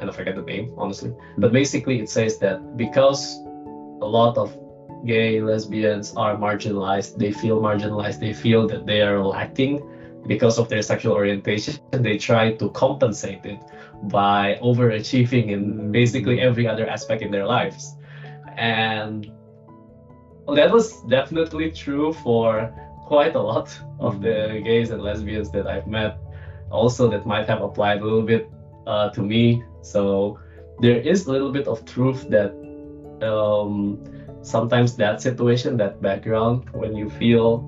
and 0.00 0.10
I 0.10 0.12
forget 0.12 0.36
the 0.36 0.42
name 0.42 0.72
honestly, 0.78 1.12
but 1.36 1.52
basically 1.52 2.00
it 2.00 2.08
says 2.08 2.38
that 2.38 2.76
because 2.76 3.36
a 4.00 4.06
lot 4.06 4.38
of 4.38 4.56
gay 5.04 5.40
lesbians 5.40 6.14
are 6.14 6.36
marginalized, 6.36 7.16
they 7.18 7.32
feel 7.32 7.60
marginalized, 7.60 8.20
they 8.20 8.32
feel 8.32 8.66
that 8.68 8.86
they 8.86 9.02
are 9.02 9.22
lacking 9.24 9.82
because 10.26 10.58
of 10.58 10.68
their 10.68 10.82
sexual 10.82 11.14
orientation. 11.14 11.76
They 11.92 12.18
try 12.18 12.52
to 12.54 12.70
compensate 12.70 13.44
it 13.44 13.60
by 14.04 14.58
overachieving 14.62 15.48
in 15.50 15.92
basically 15.92 16.40
every 16.40 16.66
other 16.66 16.86
aspect 16.88 17.22
in 17.22 17.30
their 17.30 17.46
lives 17.46 17.96
and 18.58 19.30
that 20.48 20.70
was 20.70 21.00
definitely 21.02 21.70
true 21.70 22.12
for 22.12 22.72
quite 23.06 23.34
a 23.36 23.40
lot 23.40 23.68
of 24.00 24.20
the 24.20 24.28
mm-hmm. 24.28 24.64
gays 24.64 24.90
and 24.90 25.00
lesbians 25.02 25.50
that 25.52 25.66
I've 25.66 25.86
met. 25.86 26.18
Also, 26.70 27.08
that 27.08 27.24
might 27.24 27.46
have 27.48 27.62
applied 27.62 28.02
a 28.02 28.04
little 28.04 28.22
bit 28.22 28.50
uh, 28.86 29.10
to 29.10 29.22
me. 29.22 29.62
So 29.82 30.38
there 30.80 30.98
is 30.98 31.26
a 31.26 31.32
little 31.32 31.52
bit 31.52 31.66
of 31.68 31.84
truth 31.84 32.28
that 32.28 32.52
um, 33.22 34.04
sometimes 34.42 34.96
that 34.96 35.20
situation, 35.20 35.76
that 35.78 36.00
background, 36.00 36.68
when 36.72 36.96
you 36.96 37.10
feel 37.10 37.64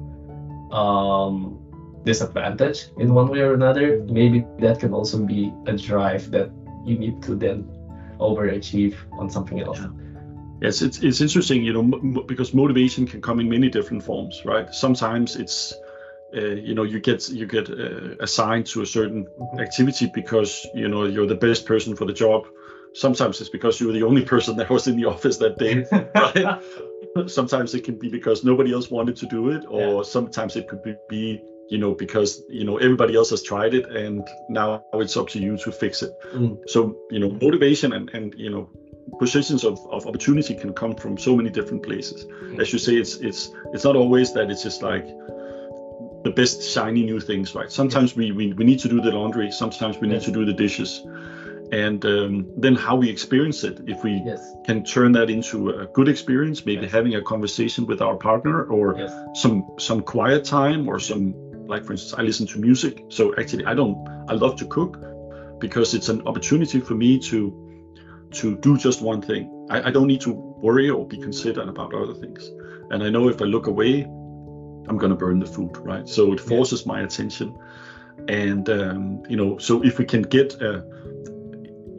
um, 0.72 1.58
disadvantaged 2.04 2.90
in 2.98 3.14
one 3.14 3.28
way 3.28 3.40
or 3.40 3.54
another, 3.54 4.02
maybe 4.04 4.44
that 4.58 4.80
can 4.80 4.92
also 4.92 5.24
be 5.24 5.52
a 5.66 5.76
drive 5.76 6.30
that 6.30 6.50
you 6.84 6.98
need 6.98 7.22
to 7.22 7.34
then 7.34 7.68
overachieve 8.18 8.96
on 9.12 9.30
something 9.30 9.60
else. 9.60 9.80
Yeah. 9.80 9.88
Yes, 10.62 10.82
it's 10.82 10.98
it's 10.98 11.20
interesting, 11.22 11.64
you 11.64 11.72
know, 11.72 11.80
m- 11.80 12.26
because 12.26 12.52
motivation 12.52 13.06
can 13.06 13.22
come 13.22 13.40
in 13.40 13.48
many 13.48 13.70
different 13.70 14.02
forms, 14.02 14.42
right? 14.44 14.72
Sometimes 14.74 15.36
it's 15.36 15.72
uh, 16.36 16.40
you 16.40 16.74
know 16.74 16.82
you 16.82 17.00
get 17.00 17.28
you 17.30 17.46
get 17.46 17.70
uh, 17.70 18.14
assigned 18.20 18.66
to 18.66 18.82
a 18.82 18.86
certain 18.86 19.24
mm-hmm. 19.24 19.60
activity 19.60 20.10
because 20.14 20.66
you 20.74 20.88
know 20.88 21.04
you're 21.04 21.26
the 21.26 21.34
best 21.34 21.64
person 21.64 21.96
for 21.96 22.04
the 22.04 22.12
job 22.12 22.46
sometimes 22.94 23.40
it's 23.40 23.50
because 23.50 23.80
you 23.80 23.86
were 23.86 23.92
the 23.92 24.02
only 24.02 24.24
person 24.24 24.56
that 24.56 24.68
was 24.70 24.86
in 24.88 24.96
the 24.96 25.04
office 25.06 25.36
that 25.38 25.58
day 25.58 25.84
right? 26.14 26.62
Sometimes 27.28 27.74
it 27.74 27.82
can 27.84 27.98
be 27.98 28.08
because 28.08 28.44
nobody 28.44 28.72
else 28.72 28.88
wanted 28.90 29.16
to 29.16 29.26
do 29.26 29.50
it 29.50 29.64
or 29.68 29.96
Yeah. 29.96 30.02
sometimes 30.02 30.54
it 30.56 30.68
could 30.68 30.82
be, 31.08 31.40
you 31.68 31.78
know 31.78 31.94
because 31.94 32.42
you 32.48 32.64
know 32.64 32.78
everybody 32.78 33.14
else 33.14 33.30
has 33.30 33.42
tried 33.44 33.74
it 33.74 33.86
and 33.90 34.26
now 34.48 34.84
it's 34.94 35.16
up 35.16 35.28
to 35.28 35.38
you 35.38 35.56
to 35.58 35.70
fix 35.70 36.02
it. 36.02 36.12
Mm. 36.34 36.58
so 36.66 36.96
you 37.10 37.20
know 37.20 37.30
motivation 37.30 37.92
and 37.92 38.10
and 38.10 38.34
you 38.36 38.50
know 38.50 38.68
positions 39.18 39.64
of, 39.64 39.78
of 39.90 40.06
opportunity 40.06 40.54
can 40.54 40.72
come 40.72 40.94
from 40.96 41.16
so 41.18 41.36
many 41.36 41.50
different 41.50 41.82
places. 41.82 42.26
As 42.58 42.72
you 42.72 42.78
say 42.78 42.94
it's 42.96 43.16
it's 43.28 43.50
it's 43.72 43.84
not 43.84 43.94
always 43.96 44.32
that 44.34 44.50
it's 44.50 44.62
just 44.64 44.82
like 44.82 45.06
the 46.24 46.32
best 46.34 46.62
shiny 46.62 47.02
new 47.04 47.20
things 47.20 47.54
right? 47.54 47.70
Sometimes 47.70 48.16
we 48.16 48.32
we, 48.32 48.52
we 48.52 48.64
need 48.64 48.80
to 48.80 48.88
do 48.88 49.00
the 49.00 49.12
laundry 49.12 49.50
sometimes 49.52 49.98
we 49.98 50.08
need 50.08 50.22
to 50.22 50.32
do 50.32 50.44
the 50.44 50.52
dishes 50.52 51.02
and 51.72 52.04
um, 52.04 52.46
then 52.56 52.74
how 52.74 52.96
we 52.96 53.08
experience 53.08 53.62
it. 53.64 53.80
If 53.86 54.02
we 54.02 54.22
Yes. 54.24 54.40
can 54.66 54.82
turn 54.82 55.12
that 55.12 55.30
into 55.30 55.70
a 55.70 55.86
good 55.94 56.08
experience 56.08 56.64
maybe 56.66 56.82
Yes. 56.82 56.92
having 56.92 57.14
a 57.14 57.22
conversation 57.22 57.86
with 57.86 58.00
our 58.02 58.16
partner 58.16 58.62
or 58.64 58.96
Yes. 58.98 59.12
some 59.34 59.62
some 59.78 60.00
quiet 60.02 60.44
time 60.44 60.88
or 60.88 60.98
some 60.98 61.34
like 61.68 61.84
for 61.84 61.92
instance 61.92 62.14
i 62.18 62.22
listen 62.22 62.46
to 62.46 62.58
music. 62.58 63.04
So 63.10 63.32
actually 63.38 63.64
i 63.66 63.74
don't 63.74 63.96
i 64.28 64.34
love 64.34 64.56
to 64.56 64.66
cook 64.66 64.98
because 65.60 65.94
it's 65.94 66.08
an 66.08 66.20
opportunity 66.26 66.80
for 66.80 66.94
me 66.94 67.18
to 67.30 67.52
to 68.32 68.56
do 68.56 68.76
just 68.76 69.02
one 69.02 69.20
thing. 69.20 69.48
I, 69.70 69.88
I 69.88 69.90
don't 69.90 70.06
need 70.06 70.20
to 70.22 70.32
worry 70.62 70.88
or 70.88 71.04
be 71.06 71.16
considerate 71.18 71.68
about 71.68 71.94
other 71.94 72.14
things. 72.14 72.42
And 72.90 73.02
i 73.02 73.08
know 73.08 73.28
if 73.28 73.40
i 73.42 73.44
look 73.44 73.66
away 73.66 74.04
i'm 74.88 74.96
going 74.98 75.10
to 75.10 75.16
burn 75.16 75.38
the 75.38 75.46
food 75.46 75.70
right? 75.84 76.08
So 76.08 76.32
it 76.32 76.40
forces 76.40 76.84
my 76.86 77.00
attention. 77.02 77.54
And 78.28 78.68
um, 78.68 79.22
you 79.28 79.36
know 79.36 79.58
so 79.58 79.82
if 79.82 79.98
we 79.98 80.04
can 80.04 80.22
get 80.22 80.60
a 80.60 80.82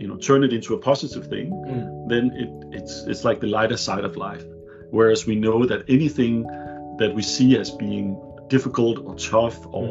you 0.01 0.07
know 0.09 0.17
turn 0.17 0.43
it 0.47 0.51
into 0.57 0.71
a 0.73 0.79
positive 0.89 1.25
thing 1.33 1.47
Mm. 1.71 1.83
then 2.11 2.23
it, 2.43 2.49
it's 2.77 2.93
it's 3.11 3.23
like 3.27 3.39
the 3.39 3.47
lighter 3.57 3.77
side 3.77 4.05
of 4.09 4.13
life. 4.29 4.43
Whereas 4.97 5.25
we 5.29 5.35
know 5.45 5.57
that 5.71 5.81
anything 5.97 6.33
that 7.01 7.11
we 7.17 7.21
see 7.35 7.49
as 7.61 7.69
being 7.85 8.05
difficult 8.55 8.95
or 9.07 9.13
tough 9.15 9.57
or 9.77 9.89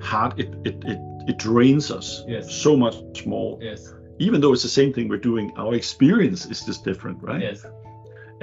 hard, 0.00 0.32
it, 0.42 0.50
it, 0.68 0.76
it, 0.92 0.98
it 1.30 1.36
drains 1.38 1.90
us 1.98 2.06
Yes. 2.28 2.44
so 2.64 2.76
much 2.76 3.26
more. 3.26 3.58
Yes. 3.60 3.80
Even 4.20 4.40
though 4.40 4.52
it's 4.54 4.62
the 4.62 4.74
same 4.80 4.92
thing 4.94 5.04
we're 5.08 5.26
doing, 5.32 5.46
our 5.62 5.74
experience 5.74 6.40
is 6.52 6.58
just 6.68 6.84
different, 6.84 7.18
right? 7.28 7.42
Yes. 7.48 7.66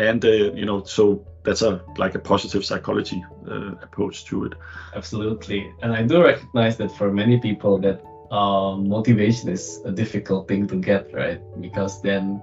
And 0.08 0.20
uh, 0.26 0.30
you 0.62 0.66
know, 0.70 0.84
so 0.84 1.04
that's 1.46 1.62
a 1.62 1.72
like 2.04 2.14
a 2.16 2.20
positive 2.34 2.64
psychology 2.70 3.20
uh, 3.54 3.72
approach 3.88 4.26
to 4.30 4.36
it. 4.48 4.54
Absolutely. 5.00 5.62
And 5.82 5.94
I 5.94 6.02
do 6.04 6.18
recognize 6.24 6.76
that 6.82 6.92
for 6.98 7.08
many 7.12 7.38
people 7.48 7.74
that 7.86 7.98
um, 8.32 8.88
motivation 8.88 9.50
is 9.50 9.82
a 9.86 9.92
difficult 9.92 10.48
thing 10.48 10.68
to 10.68 10.76
get, 10.76 11.14
right? 11.14 11.40
Because 11.62 12.02
then 12.02 12.42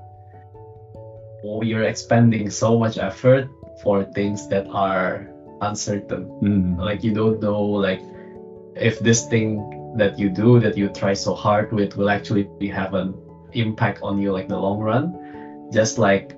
oh, 1.44 1.62
you're 1.62 1.84
expending 1.84 2.50
so 2.50 2.78
much 2.78 2.98
effort 2.98 3.48
for 3.82 4.04
things 4.04 4.48
that 4.48 4.66
are 4.70 5.28
uncertain. 5.60 6.76
Like 6.76 7.02
you 7.02 7.12
don't 7.12 7.40
know 7.40 7.60
like 7.60 8.00
if 8.76 8.98
this 9.00 9.26
thing 9.26 9.58
that 9.96 10.18
you 10.18 10.30
do 10.30 10.58
that 10.60 10.76
you 10.76 10.88
try 10.88 11.12
so 11.12 11.34
hard 11.34 11.72
with 11.72 11.96
will 11.96 12.08
actually 12.08 12.48
have 12.68 12.94
an 12.94 13.14
impact 13.52 14.00
on 14.02 14.18
you 14.18 14.32
like 14.32 14.48
the 14.48 14.58
long 14.58 14.78
run. 14.78 15.68
Just 15.72 15.98
like 15.98 16.34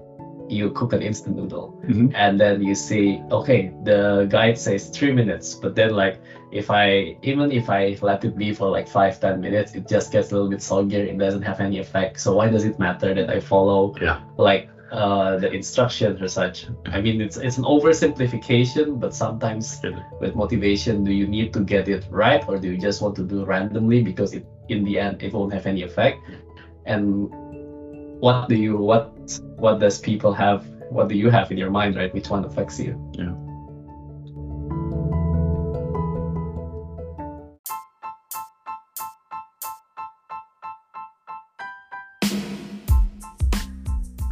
you 0.48 0.70
cook 0.70 0.92
an 0.92 1.02
instant 1.02 1.36
noodle 1.36 1.74
Mhm. 1.84 2.12
and 2.14 2.38
then 2.38 2.62
you 2.62 2.74
see 2.74 3.20
okay 3.30 3.70
the 3.84 4.26
guide 4.28 4.58
says 4.58 4.88
three 4.88 5.12
minutes 5.12 5.54
but 5.54 5.74
then 5.74 5.90
like 5.90 6.20
if 6.52 6.70
i 6.70 7.16
even 7.22 7.50
if 7.50 7.70
i 7.70 7.96
let 8.02 8.24
it 8.24 8.36
be 8.36 8.52
for 8.52 8.68
like 8.68 8.86
five 8.88 9.18
ten 9.20 9.40
minutes 9.40 9.74
it 9.74 9.88
just 9.88 10.12
gets 10.12 10.30
a 10.30 10.34
little 10.34 10.48
bit 10.50 10.60
soggy 10.62 10.96
it 10.96 11.18
doesn't 11.18 11.42
have 11.42 11.60
any 11.60 11.78
effect 11.78 12.20
so 12.20 12.34
why 12.34 12.48
does 12.48 12.64
it 12.64 12.78
matter 12.78 13.14
that 13.14 13.30
i 13.30 13.38
follow 13.40 13.94
Yeah. 14.00 14.18
like 14.36 14.68
uh, 14.92 15.36
the 15.36 15.50
instructions 15.50 16.20
or 16.20 16.28
such 16.28 16.66
i 16.92 17.00
mean 17.00 17.20
it's 17.20 17.36
it's 17.36 17.56
an 17.56 17.64
oversimplification 17.64 19.00
but 19.00 19.14
sometimes 19.14 19.80
Yeah. 19.82 19.98
with 20.20 20.34
motivation 20.36 21.02
do 21.04 21.12
you 21.12 21.26
need 21.26 21.52
to 21.54 21.60
get 21.60 21.88
it 21.88 22.04
right 22.10 22.44
or 22.48 22.58
do 22.58 22.68
you 22.70 22.78
just 22.78 23.00
want 23.02 23.16
to 23.16 23.22
do 23.24 23.44
randomly 23.44 24.02
because 24.02 24.32
it 24.34 24.44
in 24.68 24.84
the 24.84 24.98
end 24.98 25.22
it 25.22 25.32
won't 25.32 25.52
have 25.52 25.66
any 25.66 25.82
effect 25.82 26.18
and 26.86 27.28
what 28.20 28.48
do 28.48 28.54
you 28.54 28.78
what 28.78 29.13
what 29.56 29.78
does 29.78 29.98
people 30.00 30.32
have 30.32 30.66
what 30.90 31.08
do 31.08 31.16
you 31.16 31.30
have 31.30 31.50
in 31.50 31.58
your 31.58 31.70
mind 31.70 31.96
right 31.96 32.12
which 32.14 32.30
one 32.30 32.44
affects 32.44 32.78
you 32.78 32.92
Yeah. 33.14 33.34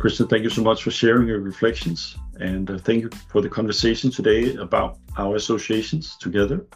Christian, 0.03 0.27
thank 0.27 0.43
you 0.43 0.51
so 0.51 0.63
much 0.63 0.83
for 0.83 0.91
sharing 0.91 1.29
your 1.29 1.39
reflections. 1.39 2.17
And 2.41 2.69
uh, 2.69 2.79
thank 2.79 3.03
you 3.03 3.11
for 3.29 3.41
the 3.41 3.49
conversation 3.49 4.11
today 4.11 4.57
about 4.57 4.99
our 5.17 5.37
associations 5.37 6.17
together. 6.17 6.67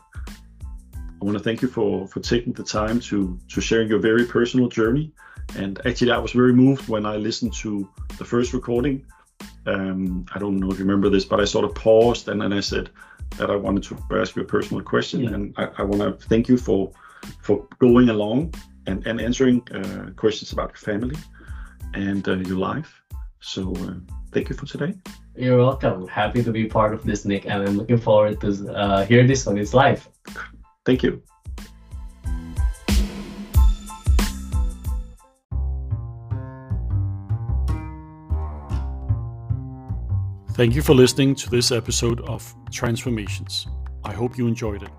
I 1.26 1.28
want 1.28 1.38
to 1.38 1.42
thank 1.42 1.60
you 1.60 1.66
for, 1.66 2.06
for 2.06 2.20
taking 2.20 2.52
the 2.52 2.62
time 2.62 3.00
to, 3.00 3.36
to 3.48 3.60
sharing 3.60 3.88
your 3.88 3.98
very 3.98 4.26
personal 4.26 4.68
journey. 4.68 5.10
And 5.56 5.84
actually, 5.84 6.12
I 6.12 6.18
was 6.18 6.30
very 6.30 6.52
moved 6.52 6.88
when 6.88 7.04
I 7.04 7.16
listened 7.16 7.52
to 7.54 7.88
the 8.16 8.24
first 8.24 8.52
recording. 8.52 9.04
Um, 9.66 10.26
I 10.32 10.38
don't 10.38 10.56
know 10.58 10.70
if 10.70 10.78
you 10.78 10.84
remember 10.84 11.08
this, 11.08 11.24
but 11.24 11.40
I 11.40 11.44
sort 11.44 11.64
of 11.64 11.74
paused 11.74 12.28
and 12.28 12.40
then 12.40 12.52
I 12.52 12.60
said 12.60 12.90
that 13.38 13.50
I 13.50 13.56
wanted 13.56 13.82
to 13.84 13.98
ask 14.12 14.36
you 14.36 14.42
a 14.42 14.44
personal 14.44 14.84
question. 14.84 15.24
Yeah. 15.24 15.30
And 15.30 15.54
I, 15.56 15.68
I 15.78 15.82
want 15.82 16.00
to 16.00 16.28
thank 16.28 16.48
you 16.48 16.56
for 16.56 16.92
for 17.42 17.66
going 17.80 18.08
along 18.08 18.54
and, 18.86 19.04
and 19.04 19.20
answering 19.20 19.66
uh, 19.74 20.10
questions 20.14 20.52
about 20.52 20.68
your 20.68 20.94
family 20.94 21.16
and 21.94 22.28
uh, 22.28 22.36
your 22.36 22.58
life. 22.58 23.02
So 23.40 23.74
uh, 23.74 23.94
thank 24.30 24.48
you 24.48 24.54
for 24.54 24.66
today. 24.66 24.94
you're 25.36 25.58
welcome 25.58 26.06
happy 26.06 26.42
to 26.42 26.52
be 26.52 26.66
part 26.66 26.94
of 26.94 27.04
this 27.04 27.24
Nic 27.26 27.44
and 27.44 27.68
i'm 27.68 27.76
looking 27.76 27.98
forward 27.98 28.40
to 28.40 28.48
uh, 28.72 29.04
hear 29.04 29.26
this 29.26 29.44
when 29.44 29.58
it's 29.58 29.74
live 29.74 30.08
Thank 30.86 31.02
you. 31.02 31.20
Thank 40.54 40.74
you 40.74 40.80
for 40.80 40.94
listening 40.94 41.34
to 41.34 41.50
this 41.50 41.70
episode 41.70 42.22
of 42.22 42.54
Transformations. 42.70 43.66
I 44.04 44.12
hope 44.12 44.38
you 44.38 44.46
enjoyed 44.46 44.84
it. 44.84 44.90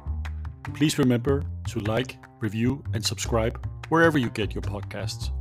Please 0.75 0.99
remember 0.99 1.43
to 1.69 1.79
like, 1.79 2.17
review, 2.41 2.83
and 2.93 3.03
subscribe 3.03 3.65
wherever 3.89 4.19
you 4.19 4.29
get 4.29 4.53
your 4.53 4.61
podcasts. 4.61 5.31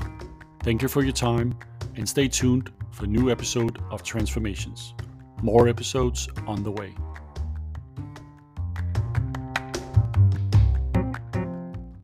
Thank 0.63 0.81
you 0.81 0.89
for 0.89 1.03
your 1.03 1.13
time 1.13 1.59
and 1.97 2.09
stay 2.09 2.29
tuned 2.29 2.73
for 2.93 3.07
new 3.07 3.31
episode 3.31 3.79
of 3.91 4.03
Transformations. 4.03 4.95
More 5.43 5.69
episodes 5.69 6.29
on 6.47 6.63
the 6.63 6.71
way. 6.71 6.95